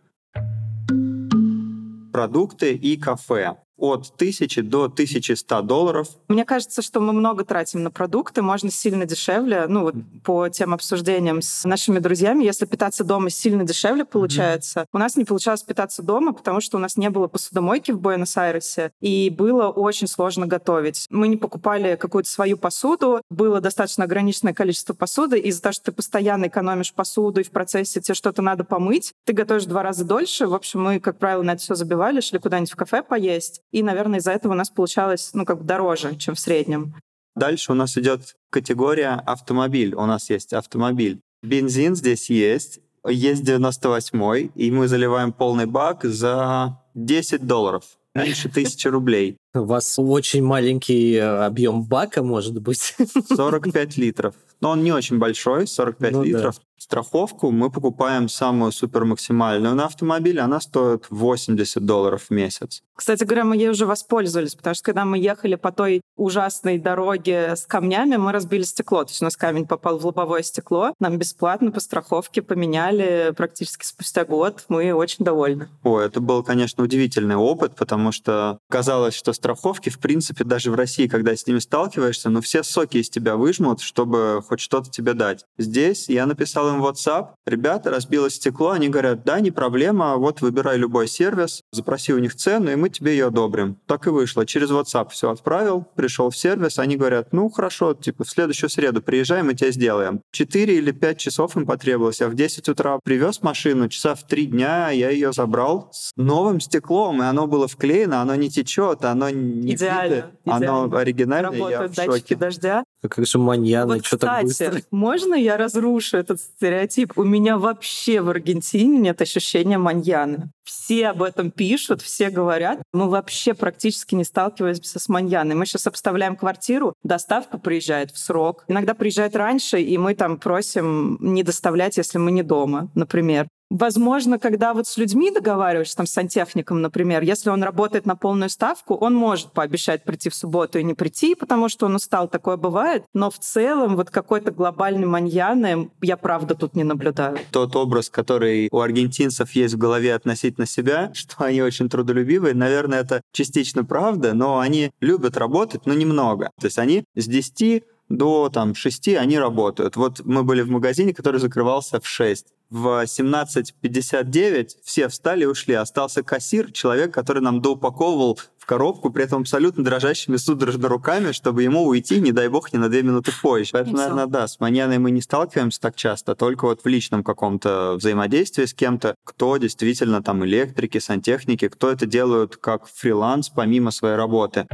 Продукты 2.13 2.73
и 2.73 2.95
кафе 2.95 3.57
от 3.77 4.11
1000 4.15 4.63
до 4.63 4.83
1100 4.85 5.61
долларов. 5.61 6.07
Мне 6.27 6.45
кажется, 6.45 6.81
что 6.81 6.99
мы 6.99 7.13
много 7.13 7.43
тратим 7.43 7.83
на 7.83 7.91
продукты, 7.91 8.41
можно 8.41 8.71
сильно 8.71 9.05
дешевле. 9.05 9.65
Ну, 9.67 9.81
вот 9.81 9.95
по 10.23 10.49
тем 10.49 10.73
обсуждениям 10.73 11.41
с 11.41 11.65
нашими 11.65 11.99
друзьями, 11.99 12.43
если 12.43 12.65
питаться 12.65 13.03
дома 13.03 13.29
сильно 13.29 13.63
дешевле 13.63 14.05
получается. 14.05 14.81
Mm-hmm. 14.81 14.87
У 14.93 14.97
нас 14.97 15.15
не 15.17 15.25
получалось 15.25 15.63
питаться 15.63 16.03
дома, 16.03 16.33
потому 16.33 16.61
что 16.61 16.77
у 16.77 16.79
нас 16.79 16.97
не 16.97 17.09
было 17.09 17.27
посудомойки 17.27 17.91
в 17.91 17.99
Буэнос-Айресе, 17.99 18.91
и 19.01 19.29
было 19.29 19.67
очень 19.67 20.07
сложно 20.07 20.47
готовить. 20.47 21.07
Мы 21.09 21.27
не 21.27 21.37
покупали 21.37 21.95
какую-то 21.95 22.29
свою 22.29 22.57
посуду, 22.57 23.21
было 23.29 23.61
достаточно 23.61 24.05
ограниченное 24.05 24.53
количество 24.53 24.93
посуды, 24.93 25.39
из-за 25.39 25.61
того, 25.61 25.73
что 25.73 25.85
ты 25.85 25.91
постоянно 25.91 26.47
экономишь 26.47 26.93
посуду, 26.93 27.41
и 27.41 27.43
в 27.43 27.51
процессе 27.51 28.01
тебе 28.01 28.15
что-то 28.15 28.41
надо 28.41 28.63
помыть, 28.63 29.13
ты 29.25 29.33
готовишь 29.33 29.65
два 29.65 29.83
раза 29.83 30.05
дольше. 30.05 30.47
В 30.47 30.53
общем, 30.53 30.83
мы, 30.83 30.99
как 30.99 31.17
правило, 31.17 31.43
на 31.43 31.51
это 31.51 31.61
все 31.61 31.75
забивали, 31.75 32.21
шли 32.21 32.39
куда-нибудь 32.39 32.71
в 32.71 32.75
кафе 32.75 33.03
поесть. 33.03 33.61
И, 33.75 33.83
наверное, 33.83 34.19
из-за 34.19 34.31
этого 34.31 34.53
у 34.53 34.55
нас 34.55 34.69
получалось, 34.69 35.31
ну, 35.33 35.43
как 35.43 35.57
бы 35.57 35.65
дороже, 35.65 36.15
чем 36.15 36.33
в 36.33 36.39
среднем. 36.39 36.95
Дальше 37.35 37.73
у 37.73 37.75
нас 37.75 37.97
идет 37.97 38.37
категория 38.49 39.21
автомобиль. 39.25 39.93
У 39.93 40.05
нас 40.05 40.29
есть 40.29 40.53
автомобиль. 40.53 41.19
Бензин 41.43 41.93
здесь 41.97 42.29
есть. 42.29 42.79
Есть 43.05 43.43
98 43.43 44.49
и 44.55 44.71
мы 44.71 44.87
заливаем 44.87 45.33
полный 45.33 45.65
бак 45.65 46.05
за 46.05 46.79
10 46.93 47.45
долларов. 47.45 47.83
Меньше 48.13 48.47
тысячи 48.47 48.87
рублей. 48.87 49.35
У 49.53 49.65
вас 49.65 49.99
очень 49.99 50.41
маленький 50.41 51.15
э, 51.15 51.43
объем 51.43 51.83
бака, 51.83 52.23
может 52.23 52.61
быть. 52.61 52.95
45 53.27 53.97
литров. 53.97 54.35
Но 54.61 54.69
он 54.69 54.85
не 54.85 54.93
очень 54.93 55.17
большой, 55.17 55.67
45 55.67 56.11
ну, 56.13 56.23
литров. 56.23 56.55
Да. 56.55 56.61
Страховку 56.85 57.49
мы 57.49 57.71
покупаем 57.71 58.29
самую 58.29 58.71
супер 58.71 59.05
максимальную 59.05 59.73
на 59.73 59.85
автомобиле, 59.85 60.41
она 60.41 60.61
стоит 60.61 61.07
80 61.09 61.83
долларов 61.83 62.25
в 62.29 62.29
месяц. 62.29 62.83
Кстати 62.95 63.23
говоря, 63.23 63.43
мы 63.43 63.57
ей 63.57 63.69
уже 63.69 63.87
воспользовались, 63.87 64.53
потому 64.53 64.75
что 64.75 64.83
когда 64.83 65.03
мы 65.03 65.17
ехали 65.17 65.55
по 65.55 65.71
той 65.71 66.01
ужасной 66.15 66.77
дороге 66.77 67.55
с 67.55 67.65
камнями, 67.65 68.17
мы 68.17 68.31
разбили 68.31 68.61
стекло. 68.61 69.03
То 69.03 69.09
есть 69.09 69.21
у 69.21 69.25
нас 69.25 69.35
камень 69.35 69.65
попал 69.65 69.97
в 69.97 70.05
лобовое 70.05 70.43
стекло, 70.43 70.93
нам 70.99 71.17
бесплатно 71.17 71.71
по 71.71 71.79
страховке 71.79 72.43
поменяли 72.43 73.33
практически 73.35 73.83
спустя 73.83 74.23
год. 74.23 74.63
Мы 74.69 74.93
очень 74.93 75.25
довольны. 75.25 75.67
О, 75.83 75.99
это 75.99 76.21
был, 76.21 76.43
конечно, 76.43 76.83
удивительный 76.83 77.35
опыт, 77.35 77.75
потому 77.75 78.11
что 78.11 78.59
казалось, 78.69 79.15
что 79.15 79.33
страховки, 79.33 79.89
в 79.89 79.99
принципе, 79.99 80.43
даже 80.43 80.69
в 80.69 80.75
России, 80.75 81.07
когда 81.07 81.35
с 81.35 81.47
ними 81.47 81.59
сталкиваешься, 81.59 82.29
ну 82.29 82.41
все 82.41 82.61
соки 82.61 82.97
из 82.97 83.09
тебя 83.09 83.37
выжмут, 83.37 83.81
чтобы 83.81 84.41
хоть 84.47 84.59
что-то 84.59 84.91
тебе 84.91 85.13
дать. 85.15 85.45
Здесь 85.57 86.07
я 86.07 86.27
написал 86.27 86.69
им 86.69 86.74
WhatsApp, 86.83 87.29
ребята, 87.45 87.91
разбилось 87.91 88.35
стекло, 88.35 88.71
они 88.71 88.89
говорят, 88.89 89.23
да, 89.23 89.39
не 89.39 89.51
проблема, 89.51 90.15
вот 90.15 90.41
выбирай 90.41 90.77
любой 90.77 91.07
сервис, 91.07 91.61
запроси 91.71 92.13
у 92.13 92.19
них 92.19 92.35
цену, 92.35 92.71
и 92.71 92.75
мы 92.75 92.89
тебе 92.89 93.11
ее 93.11 93.27
одобрим. 93.27 93.77
Так 93.85 94.07
и 94.07 94.09
вышло. 94.09 94.45
Через 94.45 94.71
WhatsApp 94.71 95.09
все 95.11 95.31
отправил, 95.31 95.85
пришел 95.95 96.29
в 96.29 96.37
сервис, 96.37 96.79
они 96.79 96.97
говорят, 96.97 97.33
ну 97.33 97.49
хорошо, 97.49 97.93
типа 97.93 98.23
в 98.23 98.29
следующую 98.29 98.69
среду 98.69 99.01
приезжай, 99.01 99.43
мы 99.43 99.53
тебя 99.53 99.71
сделаем. 99.71 100.21
Четыре 100.31 100.77
или 100.77 100.91
пять 100.91 101.17
часов 101.17 101.55
им 101.55 101.65
потребовалось, 101.65 102.21
а 102.21 102.27
в 102.27 102.35
10 102.35 102.69
утра 102.69 102.99
привез 103.03 103.41
машину, 103.41 103.89
часа 103.89 104.15
в 104.15 104.23
три 104.23 104.45
дня 104.45 104.89
я 104.89 105.09
ее 105.09 105.33
забрал 105.33 105.89
с 105.91 106.11
новым 106.15 106.59
стеклом, 106.59 107.21
и 107.21 107.25
оно 107.25 107.47
было 107.47 107.67
вклеено, 107.67 108.21
оно 108.21 108.35
не 108.35 108.49
течет, 108.49 109.05
оно 109.05 109.29
не 109.29 109.73
идеально, 109.73 110.31
оно 110.45 110.91
оригинальное, 110.93 111.51
Работают 111.51 111.97
я 111.97 112.05
в 112.05 112.09
датчики 112.09 112.33
дождя. 112.35 112.83
Как 113.01 113.25
же 113.25 113.37
маньяны, 113.37 113.95
вот, 113.95 114.05
что 114.05 114.17
так 114.17 114.43
быстро. 114.43 114.81
можно 114.91 115.35
я 115.35 115.57
разрушу 115.57 116.17
этот 116.17 116.39
стереотип? 116.55 117.17
У 117.17 117.23
меня 117.23 117.57
вообще 117.57 118.21
в 118.21 118.29
Аргентине 118.29 118.97
нет 118.97 119.21
ощущения 119.21 119.77
маньяны. 119.77 120.49
Все 120.63 121.09
об 121.09 121.21
этом 121.21 121.51
пишут, 121.51 122.01
все 122.01 122.29
говорят. 122.29 122.81
Мы 122.93 123.09
вообще 123.09 123.53
практически 123.53 124.15
не 124.15 124.23
сталкиваемся 124.23 124.99
с 124.99 125.09
маньяной. 125.09 125.55
Мы 125.55 125.65
сейчас 125.65 125.87
обставляем 125.87 126.35
квартиру, 126.35 126.93
доставка 127.03 127.57
приезжает 127.57 128.11
в 128.11 128.17
срок. 128.17 128.63
Иногда 128.67 128.93
приезжает 128.93 129.35
раньше, 129.35 129.81
и 129.81 129.97
мы 129.97 130.15
там 130.15 130.37
просим 130.37 131.17
не 131.19 131.43
доставлять, 131.43 131.97
если 131.97 132.17
мы 132.17 132.31
не 132.31 132.43
дома, 132.43 132.89
например. 132.95 133.47
Возможно, 133.77 134.39
когда 134.39 134.73
вот 134.73 134.87
с 134.87 134.95
людьми 134.95 135.31
договариваешься, 135.31 135.97
там, 135.97 136.05
с 136.05 136.11
сантехником, 136.11 136.81
например, 136.81 137.23
если 137.23 137.49
он 137.49 137.61
работает 137.61 138.05
на 138.05 138.15
полную 138.15 138.49
ставку, 138.49 138.95
он 138.95 139.13
может 139.13 139.51
пообещать 139.51 140.05
прийти 140.05 140.29
в 140.29 140.35
субботу 140.35 140.79
и 140.79 140.83
не 140.83 140.93
прийти, 140.93 141.35
потому 141.35 141.67
что 141.67 141.87
он 141.87 141.95
устал, 141.95 142.29
такое 142.29 142.55
бывает. 142.55 143.03
Но 143.13 143.29
в 143.29 143.37
целом 143.37 143.97
вот 143.97 144.11
какой-то 144.11 144.51
глобальный 144.51 145.07
маньяны 145.07 145.89
я, 146.01 146.15
правда, 146.15 146.55
тут 146.55 146.77
не 146.77 146.85
наблюдаю. 146.85 147.37
Тот 147.51 147.75
образ, 147.75 148.09
который 148.09 148.69
у 148.71 148.79
аргентинцев 148.79 149.51
есть 149.51 149.73
в 149.73 149.77
голове 149.77 150.15
относительно 150.15 150.65
себя, 150.65 151.11
что 151.13 151.43
они 151.43 151.61
очень 151.61 151.89
трудолюбивые, 151.89 152.53
наверное, 152.53 153.01
это 153.01 153.23
частично 153.33 153.83
правда, 153.83 154.33
но 154.33 154.59
они 154.59 154.91
любят 155.01 155.35
работать, 155.35 155.85
но 155.85 155.93
немного. 155.93 156.49
То 156.61 156.67
есть 156.67 156.79
они 156.79 157.03
с 157.15 157.27
10 157.27 157.83
до 158.09 158.49
там, 158.49 158.75
6 158.75 159.07
они 159.09 159.39
работают. 159.39 159.95
Вот 159.95 160.21
мы 160.25 160.43
были 160.43 160.61
в 160.61 160.69
магазине, 160.69 161.13
который 161.13 161.39
закрывался 161.39 161.99
в 161.99 162.07
6 162.07 162.47
в 162.69 163.03
17.59 163.03 164.69
все 164.83 165.07
встали 165.07 165.43
и 165.43 165.45
ушли. 165.45 165.75
Остался 165.75 166.23
кассир, 166.23 166.71
человек, 166.71 167.13
который 167.13 167.41
нам 167.41 167.61
доупаковывал 167.61 168.39
в 168.57 168.65
коробку, 168.65 169.11
при 169.11 169.23
этом 169.23 169.41
абсолютно 169.41 169.83
дрожащими 169.83 170.37
судорожно 170.37 170.87
руками, 170.89 171.31
чтобы 171.31 171.63
ему 171.63 171.85
уйти, 171.85 172.19
не 172.19 172.31
дай 172.31 172.47
бог, 172.47 172.73
не 172.73 172.79
на 172.79 172.89
две 172.89 173.03
минуты 173.03 173.31
позже. 173.41 173.69
Поэтому, 173.73 173.97
наверное, 173.97 174.25
да, 174.25 174.47
с 174.47 174.59
маньяной 174.59 174.97
мы 174.97 175.11
не 175.11 175.21
сталкиваемся 175.21 175.79
так 175.79 175.95
часто, 175.95 176.35
только 176.35 176.65
вот 176.65 176.81
в 176.83 176.87
личном 176.87 177.23
каком-то 177.23 177.93
взаимодействии 177.97 178.65
с 178.65 178.73
кем-то, 178.73 179.15
кто 179.23 179.55
действительно 179.57 180.23
там 180.23 180.43
электрики, 180.43 180.97
сантехники, 180.97 181.67
кто 181.67 181.91
это 181.91 182.07
делают 182.07 182.57
как 182.57 182.87
фриланс 182.87 183.49
помимо 183.49 183.91
своей 183.91 184.15
работы 184.15 184.67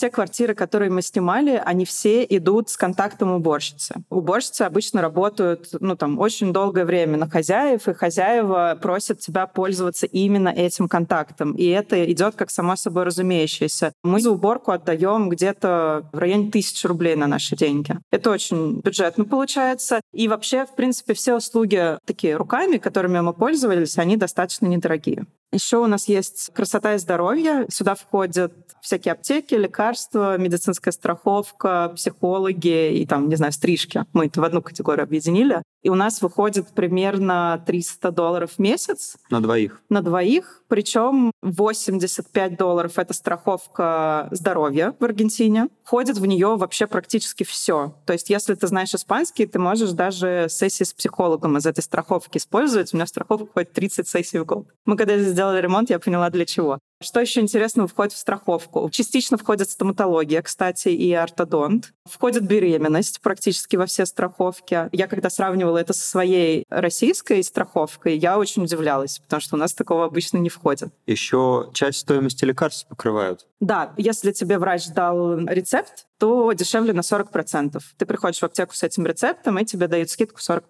все 0.00 0.08
квартиры, 0.08 0.54
которые 0.54 0.90
мы 0.90 1.02
снимали, 1.02 1.62
они 1.62 1.84
все 1.84 2.24
идут 2.24 2.70
с 2.70 2.78
контактом 2.78 3.32
уборщицы. 3.32 3.96
Уборщицы 4.08 4.62
обычно 4.62 5.02
работают, 5.02 5.68
ну, 5.78 5.94
там, 5.94 6.18
очень 6.18 6.54
долгое 6.54 6.86
время 6.86 7.18
на 7.18 7.28
хозяев, 7.28 7.86
и 7.86 7.92
хозяева 7.92 8.78
просят 8.80 9.18
тебя 9.18 9.46
пользоваться 9.46 10.06
именно 10.06 10.48
этим 10.48 10.88
контактом. 10.88 11.52
И 11.52 11.66
это 11.66 12.10
идет 12.10 12.34
как 12.34 12.50
само 12.50 12.76
собой 12.76 13.02
разумеющееся. 13.04 13.92
Мы 14.02 14.22
за 14.22 14.30
уборку 14.30 14.70
отдаем 14.70 15.28
где-то 15.28 16.08
в 16.14 16.18
районе 16.18 16.50
тысячи 16.50 16.86
рублей 16.86 17.14
на 17.14 17.26
наши 17.26 17.54
деньги. 17.54 17.98
Это 18.10 18.30
очень 18.30 18.80
бюджетно 18.80 19.26
получается. 19.26 20.00
И 20.14 20.28
вообще, 20.28 20.64
в 20.64 20.74
принципе, 20.76 21.12
все 21.12 21.36
услуги 21.36 21.98
такие 22.06 22.36
руками, 22.36 22.78
которыми 22.78 23.20
мы 23.20 23.34
пользовались, 23.34 23.98
они 23.98 24.16
достаточно 24.16 24.64
недорогие. 24.64 25.26
Еще 25.52 25.78
у 25.78 25.86
нас 25.86 26.06
есть 26.06 26.50
красота 26.54 26.94
и 26.94 26.98
здоровье. 26.98 27.66
Сюда 27.68 27.96
входят 27.96 28.52
всякие 28.82 29.12
аптеки, 29.12 29.54
лекарства, 29.54 30.36
медицинская 30.38 30.92
страховка, 30.92 31.92
психологи 31.94 32.98
и 32.98 33.06
там, 33.06 33.28
не 33.28 33.36
знаю, 33.36 33.52
стрижки. 33.52 34.04
Мы 34.12 34.26
это 34.26 34.40
в 34.40 34.44
одну 34.44 34.62
категорию 34.62 35.04
объединили. 35.04 35.62
И 35.82 35.88
у 35.88 35.94
нас 35.94 36.20
выходит 36.20 36.68
примерно 36.68 37.62
300 37.66 38.10
долларов 38.10 38.52
в 38.52 38.58
месяц. 38.58 39.16
На 39.30 39.40
двоих? 39.40 39.80
На 39.88 40.02
двоих. 40.02 40.62
Причем 40.68 41.32
85 41.42 42.56
долларов— 42.56 42.92
это 42.98 43.14
страховка 43.14 44.28
здоровья 44.30 44.94
в 45.00 45.04
Аргентине. 45.04 45.68
Входит 45.82 46.18
в 46.18 46.26
нее 46.26 46.56
вообще 46.56 46.86
практически 46.86 47.44
все. 47.44 47.94
То 48.04 48.12
есть 48.12 48.28
если 48.30 48.54
ты 48.54 48.66
знаешь 48.66 48.94
испанский, 48.94 49.46
ты 49.46 49.58
можешь 49.58 49.92
даже 49.92 50.46
сессии 50.50 50.84
с 50.84 50.92
психологом 50.92 51.56
из 51.56 51.66
этой 51.66 51.82
страховки 51.82 52.38
использовать. 52.38 52.92
У 52.92 52.96
меня 52.96 53.06
страховка 53.06 53.46
входит 53.46 53.72
30 53.72 54.06
сессий 54.06 54.38
в 54.38 54.44
год. 54.44 54.66
Мы 54.84 54.96
когда 54.96 55.16
сделали 55.18 55.60
ремонт, 55.60 55.90
я 55.90 55.98
поняла, 55.98 56.30
для 56.30 56.44
чего. 56.44 56.78
Что 57.02 57.20
еще 57.20 57.40
интересного 57.40 57.88
входит 57.88 58.12
в 58.12 58.18
страховку? 58.18 58.90
Частично 58.90 59.38
входит 59.38 59.70
стоматология, 59.70 60.42
кстати, 60.42 60.88
и 60.88 61.12
ортодонт. 61.14 61.94
Входит 62.04 62.46
беременность 62.46 63.22
практически 63.22 63.76
во 63.76 63.86
все 63.86 64.04
страховки. 64.04 64.90
Я 64.92 65.06
когда 65.06 65.30
сравнивала 65.30 65.78
это 65.78 65.94
со 65.94 66.06
своей 66.06 66.64
российской 66.68 67.42
страховкой, 67.42 68.18
я 68.18 68.38
очень 68.38 68.64
удивлялась, 68.64 69.18
потому 69.18 69.40
что 69.40 69.56
у 69.56 69.58
нас 69.58 69.72
такого 69.72 70.04
обычно 70.04 70.36
не 70.36 70.50
входит. 70.50 70.92
Еще 71.06 71.70
часть 71.72 72.00
стоимости 72.00 72.44
лекарств 72.44 72.86
покрывают. 72.86 73.46
Да, 73.60 73.94
если 73.96 74.32
тебе 74.32 74.58
врач 74.58 74.88
дал 74.88 75.38
рецепт, 75.38 76.06
то 76.20 76.52
дешевле 76.52 76.92
на 76.92 77.00
40%. 77.00 77.80
Ты 77.96 78.06
приходишь 78.06 78.40
в 78.40 78.44
аптеку 78.44 78.74
с 78.74 78.82
этим 78.82 79.06
рецептом, 79.06 79.58
и 79.58 79.64
тебе 79.64 79.88
дают 79.88 80.10
скидку 80.10 80.38
40%. 80.38 80.62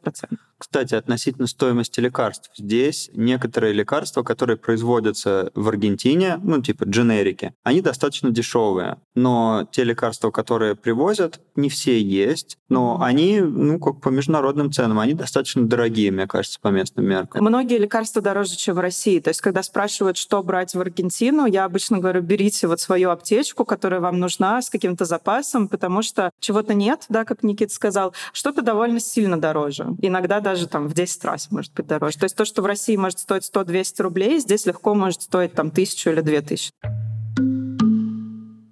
Кстати, 0.60 0.94
относительно 0.94 1.46
стоимости 1.46 2.00
лекарств. 2.00 2.50
Здесь 2.54 3.10
некоторые 3.14 3.72
лекарства, 3.72 4.22
которые 4.22 4.58
производятся 4.58 5.50
в 5.54 5.66
Аргентине, 5.68 6.38
ну, 6.42 6.60
типа 6.60 6.84
дженерики, 6.84 7.54
они 7.62 7.80
достаточно 7.80 8.30
дешевые. 8.30 8.98
Но 9.14 9.66
те 9.72 9.84
лекарства, 9.84 10.30
которые 10.30 10.76
привозят, 10.76 11.40
не 11.56 11.70
все 11.70 12.00
есть, 12.00 12.58
но 12.68 13.00
они, 13.00 13.40
ну, 13.40 13.80
как 13.80 14.02
по 14.02 14.10
международным 14.10 14.70
ценам, 14.70 15.00
они 15.00 15.14
достаточно 15.14 15.66
дорогие, 15.66 16.12
мне 16.12 16.26
кажется, 16.26 16.60
по 16.60 16.68
местным 16.68 17.06
меркам. 17.06 17.42
Многие 17.42 17.78
лекарства 17.78 18.20
дороже, 18.20 18.56
чем 18.56 18.76
в 18.76 18.80
России. 18.80 19.18
То 19.18 19.30
есть, 19.30 19.40
когда 19.40 19.62
спрашивают, 19.62 20.18
что 20.18 20.42
брать 20.42 20.74
в 20.74 20.80
Аргентину, 20.80 21.46
я 21.46 21.64
обычно 21.64 21.98
говорю, 21.98 22.20
берите 22.20 22.68
вот 22.68 22.80
свою 22.80 23.10
аптечку, 23.10 23.64
которая 23.64 24.00
вам 24.00 24.18
нужна, 24.18 24.60
с 24.60 24.68
каким-то 24.68 25.06
запасом, 25.06 25.39
потому 25.68 26.02
что 26.02 26.30
чего-то 26.40 26.74
нет, 26.74 27.04
да, 27.08 27.24
как 27.24 27.42
Никит 27.42 27.72
сказал, 27.72 28.14
что-то 28.32 28.62
довольно 28.62 29.00
сильно 29.00 29.40
дороже. 29.40 29.86
Иногда 30.00 30.40
даже 30.40 30.66
там 30.66 30.86
в 30.86 30.94
10 30.94 31.24
раз 31.24 31.50
может 31.50 31.72
быть 31.74 31.86
дороже. 31.86 32.18
То 32.18 32.24
есть 32.24 32.36
то, 32.36 32.44
что 32.44 32.62
в 32.62 32.66
России 32.66 32.96
может 32.96 33.18
стоить 33.18 33.50
100-200 33.52 34.02
рублей, 34.02 34.38
здесь 34.38 34.66
легко 34.66 34.94
может 34.94 35.22
стоить 35.22 35.54
там 35.54 35.70
тысячу 35.70 36.10
или 36.10 36.20
две 36.20 36.40
тысячи. 36.40 36.72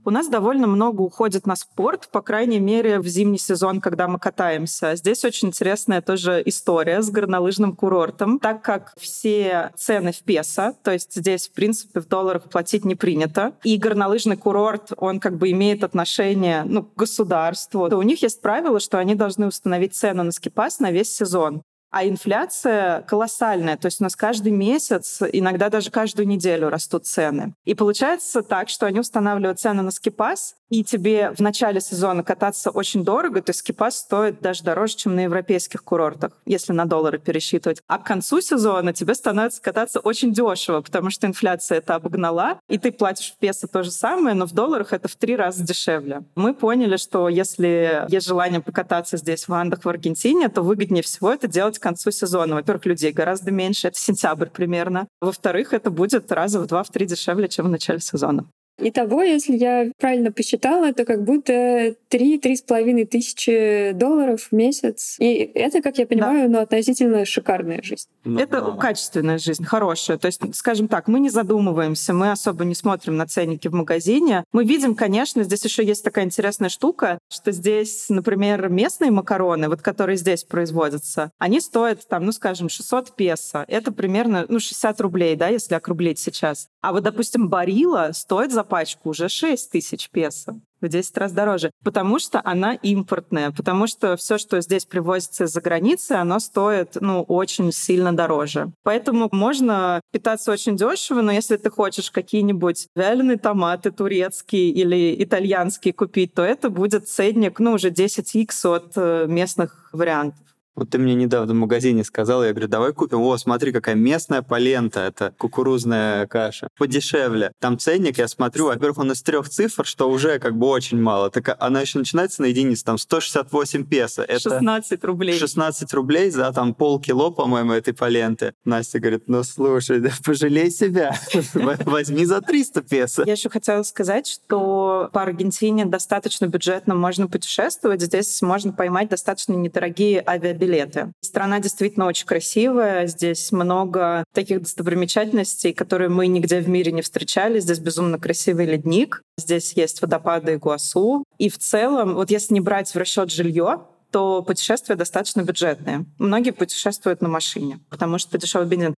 У 0.08 0.10
нас 0.10 0.26
довольно 0.26 0.66
много 0.66 1.02
уходит 1.02 1.46
на 1.46 1.54
спорт, 1.54 2.08
по 2.10 2.22
крайней 2.22 2.60
мере, 2.60 2.98
в 2.98 3.06
зимний 3.06 3.36
сезон, 3.36 3.78
когда 3.78 4.08
мы 4.08 4.18
катаемся. 4.18 4.96
Здесь 4.96 5.22
очень 5.22 5.48
интересная 5.48 6.00
тоже 6.00 6.42
история 6.46 7.02
с 7.02 7.10
горнолыжным 7.10 7.76
курортом, 7.76 8.38
так 8.38 8.62
как 8.62 8.94
все 8.96 9.70
цены 9.76 10.12
в 10.12 10.20
песо, 10.20 10.74
то 10.82 10.92
есть 10.92 11.14
здесь, 11.14 11.48
в 11.48 11.52
принципе, 11.52 12.00
в 12.00 12.08
долларах 12.08 12.44
платить 12.44 12.86
не 12.86 12.94
принято, 12.94 13.52
и 13.64 13.76
горнолыжный 13.76 14.38
курорт, 14.38 14.94
он 14.96 15.20
как 15.20 15.36
бы 15.36 15.50
имеет 15.50 15.84
отношение 15.84 16.62
ну, 16.64 16.84
к 16.84 16.96
государству, 16.96 17.86
то 17.90 17.98
у 17.98 18.02
них 18.02 18.22
есть 18.22 18.40
правило, 18.40 18.80
что 18.80 18.96
они 18.96 19.14
должны 19.14 19.46
установить 19.46 19.94
цену 19.94 20.22
на 20.22 20.32
скипас 20.32 20.80
на 20.80 20.90
весь 20.90 21.14
сезон. 21.14 21.60
А 21.90 22.06
инфляция 22.06 23.02
колоссальная. 23.02 23.76
То 23.76 23.86
есть 23.86 24.00
у 24.00 24.04
нас 24.04 24.14
каждый 24.14 24.52
месяц, 24.52 25.22
иногда 25.32 25.70
даже 25.70 25.90
каждую 25.90 26.26
неделю 26.28 26.68
растут 26.68 27.06
цены. 27.06 27.54
И 27.64 27.74
получается 27.74 28.42
так, 28.42 28.68
что 28.68 28.86
они 28.86 29.00
устанавливают 29.00 29.58
цены 29.60 29.82
на 29.82 29.90
скипас, 29.90 30.56
и 30.68 30.84
тебе 30.84 31.32
в 31.34 31.40
начале 31.40 31.80
сезона 31.80 32.22
кататься 32.22 32.70
очень 32.70 33.02
дорого, 33.02 33.40
то 33.40 33.50
есть 33.50 33.60
скипас 33.60 33.98
стоит 33.98 34.40
даже 34.40 34.62
дороже, 34.62 34.96
чем 34.96 35.14
на 35.14 35.20
европейских 35.20 35.82
курортах, 35.82 36.32
если 36.44 36.72
на 36.72 36.84
доллары 36.84 37.18
пересчитывать. 37.18 37.80
А 37.86 37.98
к 37.98 38.04
концу 38.04 38.40
сезона 38.40 38.92
тебе 38.92 39.14
становится 39.14 39.62
кататься 39.62 40.00
очень 40.00 40.32
дешево, 40.32 40.82
потому 40.82 41.10
что 41.10 41.26
инфляция 41.26 41.78
это 41.78 41.94
обогнала, 41.94 42.60
и 42.68 42.76
ты 42.76 42.92
платишь 42.92 43.32
в 43.32 43.38
песо 43.38 43.66
то 43.66 43.82
же 43.82 43.90
самое, 43.90 44.34
но 44.34 44.46
в 44.46 44.52
долларах 44.52 44.92
это 44.92 45.08
в 45.08 45.16
три 45.16 45.36
раза 45.36 45.64
дешевле. 45.64 46.22
Мы 46.34 46.52
поняли, 46.52 46.96
что 46.96 47.28
если 47.28 48.04
есть 48.08 48.26
желание 48.26 48.60
покататься 48.60 49.16
здесь 49.16 49.48
в 49.48 49.54
Андах, 49.54 49.84
в 49.84 49.88
Аргентине, 49.88 50.48
то 50.48 50.62
выгоднее 50.62 51.02
всего 51.02 51.32
это 51.32 51.48
делать 51.48 51.77
к 51.78 51.82
концу 51.82 52.10
сезона. 52.10 52.54
Во-первых, 52.54 52.86
людей 52.86 53.12
гораздо 53.12 53.50
меньше, 53.50 53.88
это 53.88 53.98
сентябрь 53.98 54.48
примерно. 54.48 55.08
Во-вторых, 55.20 55.72
это 55.72 55.90
будет 55.90 56.30
раза 56.32 56.60
в 56.60 56.66
два-в 56.66 56.90
три 56.90 57.06
дешевле, 57.06 57.48
чем 57.48 57.66
в 57.66 57.70
начале 57.70 58.00
сезона. 58.00 58.46
Итого, 58.78 59.22
если 59.22 59.56
я 59.56 59.90
правильно 59.98 60.30
посчитала, 60.30 60.86
это 60.86 61.04
как 61.04 61.24
будто 61.24 61.94
3-3,5 62.10 63.06
тысячи 63.06 63.90
долларов 63.92 64.48
в 64.50 64.52
месяц. 64.52 65.16
И 65.18 65.50
это, 65.54 65.82
как 65.82 65.98
я 65.98 66.06
понимаю, 66.06 66.48
да. 66.48 66.58
ну, 66.58 66.62
относительно 66.62 67.24
шикарная 67.24 67.82
жизнь. 67.82 68.08
Ну, 68.24 68.38
это 68.38 68.60
да. 68.60 68.70
качественная 68.72 69.38
жизнь, 69.38 69.64
хорошая. 69.64 70.16
То 70.18 70.26
есть, 70.26 70.40
скажем 70.54 70.86
так, 70.86 71.08
мы 71.08 71.18
не 71.18 71.30
задумываемся, 71.30 72.12
мы 72.12 72.30
особо 72.30 72.64
не 72.64 72.74
смотрим 72.74 73.16
на 73.16 73.26
ценники 73.26 73.66
в 73.66 73.74
магазине. 73.74 74.44
Мы 74.52 74.64
видим, 74.64 74.94
конечно, 74.94 75.42
здесь 75.42 75.64
еще 75.64 75.84
есть 75.84 76.04
такая 76.04 76.24
интересная 76.24 76.68
штука, 76.68 77.18
что 77.28 77.50
здесь, 77.50 78.06
например, 78.08 78.68
местные 78.68 79.10
макароны, 79.10 79.68
вот 79.68 79.82
которые 79.82 80.16
здесь 80.16 80.44
производятся, 80.44 81.32
они 81.38 81.60
стоят, 81.60 82.06
там, 82.08 82.24
ну, 82.24 82.32
скажем, 82.32 82.68
600 82.68 83.16
песо. 83.16 83.64
Это 83.66 83.90
примерно, 83.90 84.46
ну, 84.48 84.60
60 84.60 85.00
рублей, 85.00 85.34
да, 85.34 85.48
если 85.48 85.74
округлить 85.74 86.20
сейчас. 86.20 86.68
А 86.80 86.92
вот, 86.92 87.02
допустим, 87.02 87.48
барила 87.48 88.10
стоит 88.12 88.52
за 88.52 88.67
пачку 88.68 89.10
уже 89.10 89.28
6 89.28 89.70
тысяч 89.70 90.10
песо 90.10 90.60
в 90.80 90.88
10 90.88 91.16
раз 91.18 91.32
дороже, 91.32 91.70
потому 91.82 92.18
что 92.18 92.40
она 92.44 92.74
импортная, 92.74 93.50
потому 93.50 93.86
что 93.86 94.16
все, 94.16 94.38
что 94.38 94.60
здесь 94.60 94.84
привозится 94.84 95.44
из-за 95.44 95.60
границы, 95.60 96.12
оно 96.12 96.38
стоит, 96.38 96.96
ну, 97.00 97.22
очень 97.22 97.72
сильно 97.72 98.16
дороже. 98.16 98.70
Поэтому 98.84 99.28
можно 99.32 100.00
питаться 100.12 100.52
очень 100.52 100.76
дешево, 100.76 101.20
но 101.20 101.32
если 101.32 101.56
ты 101.56 101.70
хочешь 101.70 102.10
какие-нибудь 102.10 102.86
вяленые 102.94 103.38
томаты 103.38 103.90
турецкие 103.90 104.70
или 104.70 105.20
итальянские 105.22 105.94
купить, 105.94 106.34
то 106.34 106.42
это 106.42 106.70
будет 106.70 107.08
ценник, 107.08 107.58
ну, 107.58 107.72
уже 107.72 107.90
10x 107.90 108.68
от 108.68 108.92
э, 108.96 109.26
местных 109.26 109.90
вариантов. 109.92 110.48
Вот 110.78 110.90
ты 110.90 110.98
мне 110.98 111.16
недавно 111.16 111.54
в 111.54 111.56
магазине 111.56 112.04
сказал, 112.04 112.44
я 112.44 112.52
говорю, 112.52 112.68
давай 112.68 112.92
купим, 112.92 113.20
о, 113.20 113.36
смотри, 113.36 113.72
какая 113.72 113.96
местная 113.96 114.42
полента, 114.42 115.00
это 115.00 115.34
кукурузная 115.36 116.28
каша, 116.28 116.68
подешевле. 116.78 117.50
Там 117.58 117.80
ценник, 117.80 118.18
я 118.18 118.28
смотрю, 118.28 118.66
во-первых, 118.66 118.98
он 118.98 119.10
из 119.10 119.20
трех 119.22 119.48
цифр, 119.48 119.84
что 119.84 120.08
уже 120.08 120.38
как 120.38 120.56
бы 120.56 120.68
очень 120.68 121.00
мало. 121.00 121.30
Так 121.30 121.56
она 121.58 121.80
еще 121.80 121.98
начинается 121.98 122.42
на 122.42 122.46
единице, 122.46 122.84
там 122.84 122.96
168 122.96 123.86
песо. 123.86 124.22
Это 124.22 124.38
16 124.38 125.02
рублей. 125.02 125.36
16 125.36 125.92
рублей 125.94 126.30
за 126.30 126.52
там 126.52 126.74
полкило, 126.74 127.30
по-моему, 127.30 127.72
этой 127.72 127.92
поленты. 127.92 128.54
Настя 128.64 129.00
говорит, 129.00 129.24
ну 129.26 129.42
слушай, 129.42 129.98
да 129.98 130.10
пожалей 130.24 130.70
себя, 130.70 131.12
возьми 131.54 132.24
за 132.24 132.40
300 132.40 132.82
песо. 132.82 133.24
Я 133.26 133.32
еще 133.32 133.50
хотела 133.50 133.82
сказать, 133.82 134.28
что 134.28 135.10
по 135.12 135.22
Аргентине 135.22 135.86
достаточно 135.86 136.46
бюджетно 136.46 136.94
можно 136.94 137.26
путешествовать. 137.26 138.00
Здесь 138.00 138.40
можно 138.42 138.72
поймать 138.72 139.08
достаточно 139.08 139.54
недорогие 139.54 140.22
авиабилеты 140.24 140.67
билеты. 140.68 141.12
Страна 141.22 141.60
действительно 141.60 142.06
очень 142.06 142.26
красивая, 142.26 143.06
здесь 143.06 143.52
много 143.52 144.24
таких 144.34 144.62
достопримечательностей, 144.62 145.72
которые 145.72 146.08
мы 146.10 146.26
нигде 146.26 146.60
в 146.60 146.68
мире 146.68 146.92
не 146.92 147.02
встречали. 147.02 147.58
Здесь 147.60 147.78
безумно 147.78 148.18
красивый 148.18 148.66
ледник, 148.66 149.22
здесь 149.38 149.72
есть 149.72 150.02
водопады 150.02 150.54
Игуасу. 150.54 151.24
И 151.38 151.48
в 151.48 151.58
целом, 151.58 152.14
вот 152.14 152.30
если 152.30 152.54
не 152.54 152.60
брать 152.60 152.94
в 152.94 152.96
расчет 152.96 153.30
жилье, 153.30 153.80
то 154.10 154.42
путешествия 154.42 154.94
достаточно 154.94 155.42
бюджетные. 155.42 156.06
Многие 156.18 156.52
путешествуют 156.52 157.20
на 157.20 157.28
машине, 157.28 157.80
потому 157.90 158.18
что 158.18 158.38
дешевый 158.38 158.66
бензин. 158.66 158.94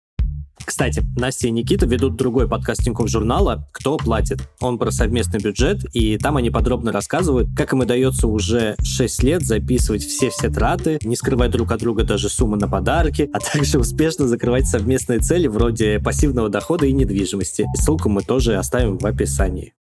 Кстати, 0.71 1.03
Настя 1.17 1.49
и 1.49 1.51
Никита 1.51 1.85
ведут 1.85 2.15
другой 2.15 2.47
подкаст 2.47 2.85
Тинькофф 2.85 3.09
журнала 3.09 3.69
«Кто 3.73 3.97
платит?». 3.97 4.39
Он 4.61 4.79
про 4.79 4.93
совместный 4.93 5.41
бюджет, 5.41 5.85
и 5.95 6.17
там 6.17 6.37
они 6.37 6.49
подробно 6.49 6.93
рассказывают, 6.93 7.49
как 7.57 7.73
им 7.73 7.81
удается 7.81 8.29
уже 8.29 8.77
6 8.81 9.23
лет 9.25 9.43
записывать 9.43 10.05
все-все 10.05 10.49
траты, 10.49 11.01
не 11.03 11.17
скрывать 11.17 11.51
друг 11.51 11.73
от 11.73 11.81
друга 11.81 12.05
даже 12.05 12.29
суммы 12.29 12.57
на 12.57 12.69
подарки, 12.69 13.29
а 13.33 13.41
также 13.41 13.81
успешно 13.81 14.29
закрывать 14.29 14.69
совместные 14.69 15.19
цели 15.19 15.49
вроде 15.49 15.99
пассивного 15.99 16.49
дохода 16.49 16.87
и 16.87 16.93
недвижимости. 16.93 17.67
Ссылку 17.75 18.09
мы 18.09 18.23
тоже 18.23 18.55
оставим 18.55 18.97
в 18.97 19.05
описании. 19.05 19.75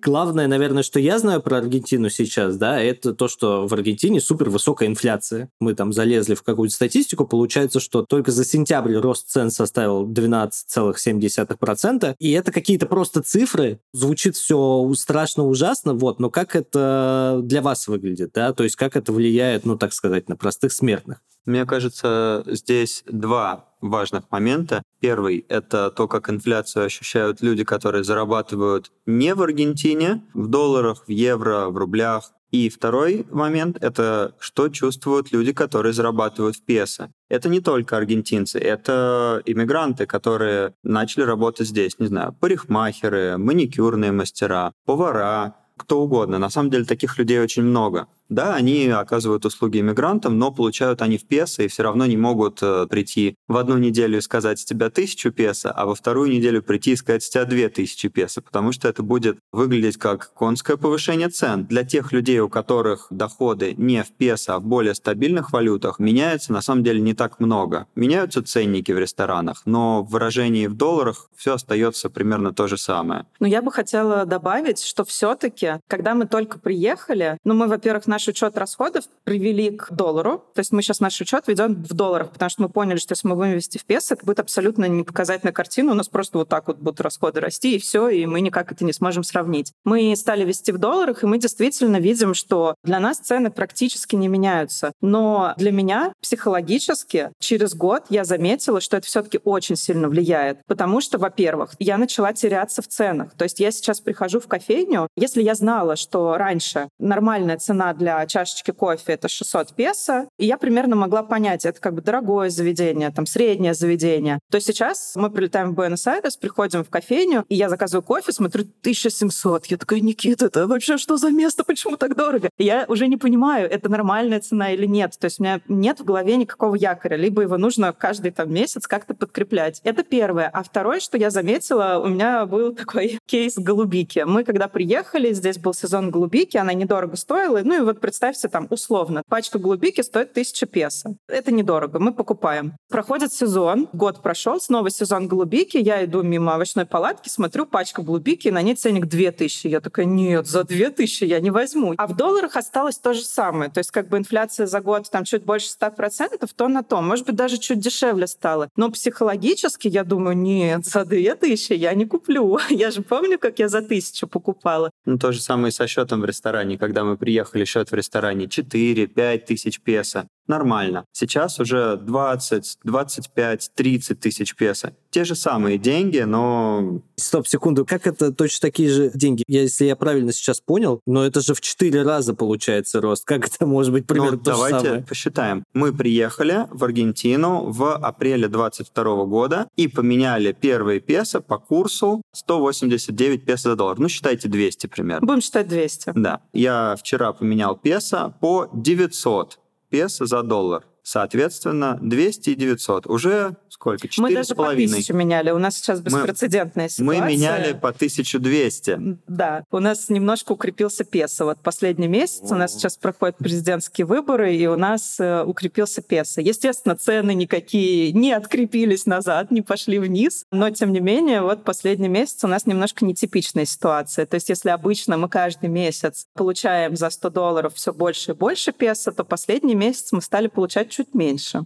Главное, 0.00 0.46
наверное, 0.46 0.82
что 0.82 1.00
я 1.00 1.18
знаю 1.18 1.42
про 1.42 1.58
Аргентину 1.58 2.08
сейчас, 2.08 2.56
да, 2.56 2.80
это 2.80 3.14
то, 3.14 3.28
что 3.28 3.66
в 3.66 3.74
Аргентине 3.74 4.20
супер 4.20 4.48
высокая 4.48 4.88
инфляция. 4.88 5.50
Мы 5.60 5.74
там 5.74 5.92
залезли 5.92 6.34
в 6.34 6.42
какую-то 6.42 6.74
статистику, 6.74 7.26
получается, 7.26 7.80
что 7.80 8.02
только 8.02 8.30
за 8.30 8.44
сентябрь 8.44 8.94
рост 8.94 9.28
цен 9.28 9.50
составил 9.50 10.06
12,7%, 10.06 12.14
и 12.18 12.30
это 12.30 12.52
какие-то 12.52 12.86
просто 12.86 13.22
цифры, 13.22 13.80
звучит 13.92 14.36
все 14.36 14.92
страшно 14.94 15.46
ужасно, 15.46 15.94
вот, 15.94 16.20
но 16.20 16.30
как 16.30 16.54
это 16.54 17.40
для 17.42 17.60
вас 17.60 17.88
выглядит, 17.88 18.30
да, 18.34 18.52
то 18.52 18.62
есть 18.64 18.76
как 18.76 18.96
это 18.96 19.12
влияет, 19.12 19.64
ну, 19.64 19.76
так 19.76 19.92
сказать, 19.92 20.28
на 20.28 20.36
простых 20.36 20.72
смертных? 20.72 21.20
Мне 21.44 21.64
кажется, 21.66 22.44
здесь 22.46 23.04
два 23.06 23.68
важных 23.80 24.30
момента. 24.30 24.82
Первый— 25.00 25.44
это 25.48 25.90
то, 25.90 26.08
как 26.08 26.30
инфляцию 26.30 26.86
ощущают 26.86 27.40
люди, 27.40 27.64
которые 27.64 28.04
зарабатывают 28.04 28.90
не 29.06 29.34
в 29.34 29.42
Аргентине, 29.42 30.24
в 30.34 30.48
долларах, 30.48 31.04
в 31.06 31.10
евро, 31.10 31.68
в 31.68 31.76
рублях. 31.76 32.32
И 32.50 32.70
второй 32.70 33.26
момент— 33.30 33.76
это 33.80 34.34
что 34.38 34.68
чувствуют 34.70 35.32
люди, 35.32 35.52
которые 35.52 35.92
зарабатывают 35.92 36.56
в 36.56 36.64
песо. 36.64 37.12
Это 37.28 37.50
не 37.50 37.60
только 37.60 37.96
аргентинцы, 37.96 38.58
это 38.58 39.42
иммигранты, 39.44 40.06
которые 40.06 40.72
начали 40.82 41.24
работать 41.24 41.68
здесь, 41.68 41.98
не 41.98 42.06
знаю, 42.06 42.34
парикмахеры, 42.40 43.36
маникюрные 43.36 44.12
мастера, 44.12 44.72
повара, 44.86 45.56
кто 45.76 46.00
угодно. 46.00 46.38
На 46.38 46.48
самом 46.48 46.70
деле 46.70 46.84
таких 46.84 47.18
людей 47.18 47.38
очень 47.38 47.62
много. 47.62 48.08
Да, 48.28 48.54
они 48.54 48.88
оказывают 48.88 49.46
услуги 49.46 49.80
иммигрантам, 49.80 50.38
но 50.38 50.52
получают 50.52 51.00
они 51.02 51.16
в 51.16 51.26
песо 51.26 51.62
и 51.62 51.68
все 51.68 51.82
равно 51.82 52.04
не 52.06 52.16
могут 52.16 52.62
э, 52.62 52.86
прийти 52.86 53.36
в 53.48 53.56
одну 53.56 53.78
неделю 53.78 54.18
и 54.18 54.20
сказать 54.20 54.60
с 54.60 54.64
тебя 54.64 54.90
тысячу 54.90 55.32
песо, 55.32 55.70
а 55.70 55.86
во 55.86 55.94
вторую 55.94 56.30
неделю 56.30 56.62
прийти 56.62 56.92
и 56.92 56.96
сказать 56.96 57.22
с 57.22 57.30
тебя 57.30 57.46
две 57.46 57.68
тысячи 57.68 58.08
песо, 58.08 58.42
потому 58.42 58.72
что 58.72 58.86
это 58.88 59.02
будет 59.02 59.38
выглядеть 59.52 59.96
как 59.96 60.32
конское 60.34 60.76
повышение 60.76 61.28
цен. 61.28 61.64
Для 61.66 61.84
тех 61.84 62.12
людей, 62.12 62.40
у 62.40 62.48
которых 62.48 63.06
доходы 63.10 63.74
не 63.76 64.02
в 64.02 64.12
песо, 64.12 64.56
а 64.56 64.58
в 64.58 64.64
более 64.64 64.94
стабильных 64.94 65.52
валютах, 65.52 65.98
меняется 65.98 66.52
на 66.52 66.60
самом 66.60 66.84
деле 66.84 67.00
не 67.00 67.14
так 67.14 67.40
много. 67.40 67.86
Меняются 67.94 68.42
ценники 68.42 68.92
в 68.92 68.98
ресторанах, 68.98 69.62
но 69.64 70.02
в 70.02 70.10
выражении 70.10 70.66
в 70.66 70.74
долларах 70.74 71.30
все 71.34 71.54
остается 71.54 72.10
примерно 72.10 72.52
то 72.52 72.66
же 72.68 72.76
самое. 72.76 73.26
Но 73.40 73.46
я 73.46 73.62
бы 73.62 73.72
хотела 73.72 74.26
добавить, 74.26 74.82
что 74.82 75.04
все-таки, 75.04 75.80
когда 75.88 76.14
мы 76.14 76.26
только 76.26 76.58
приехали, 76.58 77.38
ну, 77.44 77.54
мы, 77.54 77.68
во-первых, 77.68 78.06
наш 78.18 78.26
учет 78.26 78.58
расходов 78.58 79.04
привели 79.22 79.70
к 79.70 79.92
доллару. 79.92 80.44
То 80.52 80.58
есть 80.58 80.72
мы 80.72 80.82
сейчас 80.82 80.98
наш 80.98 81.20
учет 81.20 81.46
ведем 81.46 81.84
в 81.84 81.94
долларах, 81.94 82.32
потому 82.32 82.50
что 82.50 82.62
мы 82.62 82.68
поняли, 82.68 82.98
что 82.98 83.12
если 83.12 83.28
мы 83.28 83.36
будем 83.36 83.52
вести 83.52 83.78
в 83.78 83.84
песо, 83.84 84.14
это 84.14 84.26
будет 84.26 84.40
абсолютно 84.40 84.86
не 84.86 85.04
показательная 85.04 85.52
картина. 85.52 85.92
У 85.92 85.94
нас 85.94 86.08
просто 86.08 86.38
вот 86.38 86.48
так 86.48 86.66
вот 86.66 86.78
будут 86.78 87.00
расходы 87.00 87.38
расти, 87.38 87.76
и 87.76 87.78
все, 87.78 88.08
и 88.08 88.26
мы 88.26 88.40
никак 88.40 88.72
это 88.72 88.84
не 88.84 88.92
сможем 88.92 89.22
сравнить. 89.22 89.72
Мы 89.84 90.16
стали 90.16 90.44
вести 90.44 90.72
в 90.72 90.78
долларах, 90.78 91.22
и 91.22 91.26
мы 91.26 91.38
действительно 91.38 91.98
видим, 91.98 92.34
что 92.34 92.74
для 92.82 92.98
нас 92.98 93.18
цены 93.18 93.52
практически 93.52 94.16
не 94.16 94.26
меняются. 94.26 94.90
Но 95.00 95.54
для 95.56 95.70
меня 95.70 96.12
психологически 96.20 97.30
через 97.38 97.76
год 97.76 98.06
я 98.08 98.24
заметила, 98.24 98.80
что 98.80 98.96
это 98.96 99.06
все-таки 99.06 99.38
очень 99.44 99.76
сильно 99.76 100.08
влияет. 100.08 100.58
Потому 100.66 101.00
что, 101.00 101.18
во-первых, 101.18 101.70
я 101.78 101.98
начала 101.98 102.32
теряться 102.32 102.82
в 102.82 102.88
ценах. 102.88 103.34
То 103.36 103.44
есть 103.44 103.60
я 103.60 103.70
сейчас 103.70 104.00
прихожу 104.00 104.40
в 104.40 104.48
кофейню, 104.48 105.06
если 105.14 105.40
я 105.40 105.54
знала, 105.54 105.94
что 105.94 106.36
раньше 106.36 106.88
нормальная 106.98 107.58
цена 107.58 107.94
для 107.94 108.07
чашечки 108.26 108.70
кофе 108.70 109.12
это 109.12 109.28
600 109.28 109.74
песо, 109.74 110.28
и 110.38 110.46
я 110.46 110.58
примерно 110.58 110.96
могла 110.96 111.22
понять, 111.22 111.64
это 111.64 111.80
как 111.80 111.94
бы 111.94 112.02
дорогое 112.02 112.50
заведение, 112.50 113.10
там 113.10 113.26
среднее 113.26 113.74
заведение, 113.74 114.38
то 114.50 114.60
сейчас 114.60 115.12
мы 115.16 115.30
прилетаем 115.30 115.72
в 115.72 115.74
Буэнос-Айрес, 115.74 116.36
приходим 116.36 116.84
в 116.84 116.90
кофейню, 116.90 117.44
и 117.48 117.54
я 117.54 117.68
заказываю 117.68 118.02
кофе, 118.02 118.32
смотрю 118.32 118.62
1700. 118.62 119.66
Я 119.66 119.76
такая, 119.76 120.00
Никита, 120.00 120.46
это 120.46 120.66
вообще 120.66 120.98
что 120.98 121.16
за 121.16 121.30
место, 121.30 121.64
почему 121.64 121.96
так 121.96 122.16
дорого? 122.16 122.50
Я 122.58 122.84
уже 122.88 123.06
не 123.08 123.16
понимаю, 123.16 123.70
это 123.70 123.88
нормальная 123.88 124.40
цена 124.40 124.72
или 124.72 124.86
нет. 124.86 125.16
То 125.18 125.26
есть 125.26 125.40
у 125.40 125.42
меня 125.42 125.60
нет 125.68 126.00
в 126.00 126.04
голове 126.04 126.36
никакого 126.36 126.74
якоря, 126.74 127.16
либо 127.16 127.42
его 127.42 127.56
нужно 127.58 127.92
каждый 127.92 128.30
там 128.30 128.52
месяц 128.52 128.86
как-то 128.86 129.14
подкреплять. 129.14 129.80
Это 129.84 130.02
первое. 130.02 130.48
А 130.48 130.62
второе, 130.62 131.00
что 131.00 131.18
я 131.18 131.30
заметила, 131.30 132.00
у 132.02 132.08
меня 132.08 132.46
был 132.46 132.74
такой 132.74 133.18
кейс 133.26 133.56
голубики. 133.56 134.24
Мы 134.26 134.44
когда 134.44 134.68
приехали, 134.68 135.32
здесь 135.32 135.58
был 135.58 135.74
сезон 135.74 136.10
голубики, 136.10 136.56
она 136.56 136.72
недорого 136.72 137.16
стоила. 137.16 137.60
Ну 137.62 137.76
и 137.76 137.80
вот 137.80 137.97
представьте, 137.98 138.48
там, 138.48 138.66
условно, 138.70 139.22
пачка 139.28 139.58
голубики 139.58 140.00
стоит 140.00 140.30
1000 140.30 140.66
песо. 140.66 141.16
Это 141.28 141.52
недорого, 141.52 141.98
мы 141.98 142.12
покупаем. 142.12 142.74
Проходит 142.88 143.32
сезон, 143.32 143.88
год 143.92 144.22
прошел, 144.22 144.60
снова 144.60 144.90
сезон 144.90 145.28
голубики, 145.28 145.76
я 145.76 146.04
иду 146.04 146.22
мимо 146.22 146.54
овощной 146.54 146.86
палатки, 146.86 147.28
смотрю, 147.28 147.66
пачка 147.66 148.02
голубики, 148.02 148.48
на 148.48 148.62
ней 148.62 148.74
ценник 148.74 149.06
2000. 149.06 149.66
Я 149.66 149.80
такая, 149.80 150.06
нет, 150.06 150.46
за 150.46 150.64
2000 150.64 151.24
я 151.24 151.40
не 151.40 151.50
возьму. 151.50 151.94
А 151.96 152.06
в 152.06 152.16
долларах 152.16 152.56
осталось 152.56 152.98
то 152.98 153.14
же 153.14 153.22
самое. 153.22 153.70
То 153.70 153.78
есть 153.78 153.90
как 153.90 154.08
бы 154.08 154.18
инфляция 154.18 154.66
за 154.66 154.80
год 154.80 155.10
там 155.10 155.24
чуть 155.24 155.44
больше 155.44 155.68
100%, 155.80 156.48
то 156.54 156.68
на 156.68 156.82
то. 156.82 157.00
Может 157.00 157.26
быть, 157.26 157.36
даже 157.36 157.58
чуть 157.58 157.80
дешевле 157.80 158.26
стало. 158.26 158.68
Но 158.76 158.90
психологически 158.90 159.88
я 159.88 160.04
думаю, 160.04 160.36
нет, 160.36 160.86
за 160.86 161.04
2000 161.04 161.72
я 161.74 161.94
не 161.94 162.06
куплю. 162.06 162.58
Я 162.70 162.90
же 162.90 163.02
помню, 163.02 163.38
как 163.38 163.58
я 163.58 163.68
за 163.68 163.78
1000 163.78 164.26
покупала. 164.26 164.90
Ну, 165.04 165.18
то 165.18 165.32
же 165.32 165.40
самое 165.40 165.72
со 165.72 165.86
счетом 165.86 166.20
в 166.20 166.24
ресторане. 166.24 166.78
Когда 166.78 167.04
мы 167.04 167.16
приехали, 167.16 167.64
счет 167.64 167.87
в 167.90 167.94
ресторане 167.94 168.46
4-5 168.46 169.38
тысяч 169.46 169.80
песо 169.80 170.28
нормально. 170.48 171.04
Сейчас 171.12 171.60
уже 171.60 171.96
20, 171.96 172.78
25, 172.82 173.70
30 173.74 174.20
тысяч 174.20 174.56
песо. 174.56 174.94
Те 175.10 175.24
же 175.24 175.34
самые 175.34 175.78
деньги, 175.78 176.18
но... 176.18 177.00
Стоп, 177.16 177.46
секунду. 177.46 177.86
Как 177.86 178.06
это 178.06 178.32
точно 178.32 178.68
такие 178.68 178.90
же 178.90 179.10
деньги? 179.14 179.42
Я, 179.48 179.62
если 179.62 179.86
я 179.86 179.96
правильно 179.96 180.32
сейчас 180.32 180.60
понял, 180.60 181.00
но 181.06 181.24
это 181.24 181.40
же 181.40 181.54
в 181.54 181.60
4 181.60 182.02
раза 182.02 182.34
получается 182.34 183.00
рост. 183.00 183.24
Как 183.24 183.46
это 183.46 183.66
может 183.66 183.92
быть 183.92 184.06
примерно 184.06 184.32
ну, 184.32 184.38
то 184.38 184.50
давайте 184.52 184.78
же 184.78 184.84
самое? 184.84 185.02
посчитаем. 185.02 185.64
Мы 185.72 185.92
приехали 185.92 186.66
в 186.70 186.84
Аргентину 186.84 187.70
в 187.70 187.94
апреле 187.96 188.48
22 188.48 189.24
года 189.24 189.68
и 189.76 189.88
поменяли 189.88 190.52
первые 190.52 191.00
песо 191.00 191.40
по 191.40 191.58
курсу 191.58 192.22
189 192.34 193.44
песо 193.44 193.70
за 193.70 193.76
доллар. 193.76 193.98
Ну, 193.98 194.08
считайте 194.08 194.48
200 194.48 194.86
примерно. 194.88 195.26
Будем 195.26 195.40
считать 195.40 195.68
200. 195.68 196.12
Да. 196.16 196.42
Я 196.52 196.96
вчера 196.98 197.32
поменял 197.32 197.76
песо 197.76 198.34
по 198.40 198.68
900 198.74 199.58
песо 199.88 200.26
за 200.26 200.42
доллар. 200.42 200.84
Соответственно, 201.08 201.98
200 202.02 202.50
и 202.50 202.54
900. 202.54 203.06
Уже 203.06 203.56
сколько? 203.70 204.06
4,5. 204.06 204.20
Мы 204.20 204.34
даже 204.34 204.54
по 204.54 204.74
тысячу 204.74 205.14
меняли. 205.14 205.50
У 205.50 205.58
нас 205.58 205.76
сейчас 205.76 206.02
беспрецедентная 206.02 206.84
мы, 206.84 206.90
ситуация. 206.90 207.22
Мы 207.22 207.26
меняли 207.26 207.72
по 207.72 207.88
1200. 207.88 209.18
Да. 209.26 209.64
У 209.70 209.78
нас 209.78 210.10
немножко 210.10 210.52
укрепился 210.52 211.04
песо. 211.04 211.46
Вот 211.46 211.60
последний 211.62 212.08
месяц 212.08 212.50
О. 212.50 212.54
у 212.54 212.58
нас 212.58 212.74
сейчас 212.74 212.98
проходят 212.98 213.38
президентские 213.38 214.04
выборы, 214.04 214.54
и 214.54 214.66
у 214.66 214.76
нас 214.76 215.18
э, 215.18 215.44
укрепился 215.44 216.02
песо. 216.02 216.42
Естественно, 216.42 216.94
цены 216.94 217.32
никакие 217.32 218.12
не 218.12 218.32
открепились 218.32 219.06
назад, 219.06 219.50
не 219.50 219.62
пошли 219.62 219.98
вниз. 219.98 220.44
Но, 220.52 220.68
тем 220.68 220.92
не 220.92 221.00
менее, 221.00 221.40
вот 221.40 221.64
последний 221.64 222.08
месяц 222.08 222.44
у 222.44 222.48
нас 222.48 222.66
немножко 222.66 223.06
нетипичная 223.06 223.64
ситуация. 223.64 224.26
То 224.26 224.34
есть, 224.34 224.50
если 224.50 224.68
обычно 224.68 225.16
мы 225.16 225.30
каждый 225.30 225.70
месяц 225.70 226.26
получаем 226.34 226.96
за 226.96 227.08
100 227.08 227.30
долларов 227.30 227.72
все 227.76 227.94
больше 227.94 228.32
и 228.32 228.34
больше 228.34 228.72
песо, 228.72 229.10
то 229.10 229.24
последний 229.24 229.74
месяц 229.74 230.12
мы 230.12 230.20
стали 230.20 230.48
получать 230.48 230.97
чуть 230.98 231.14
меньше 231.14 231.64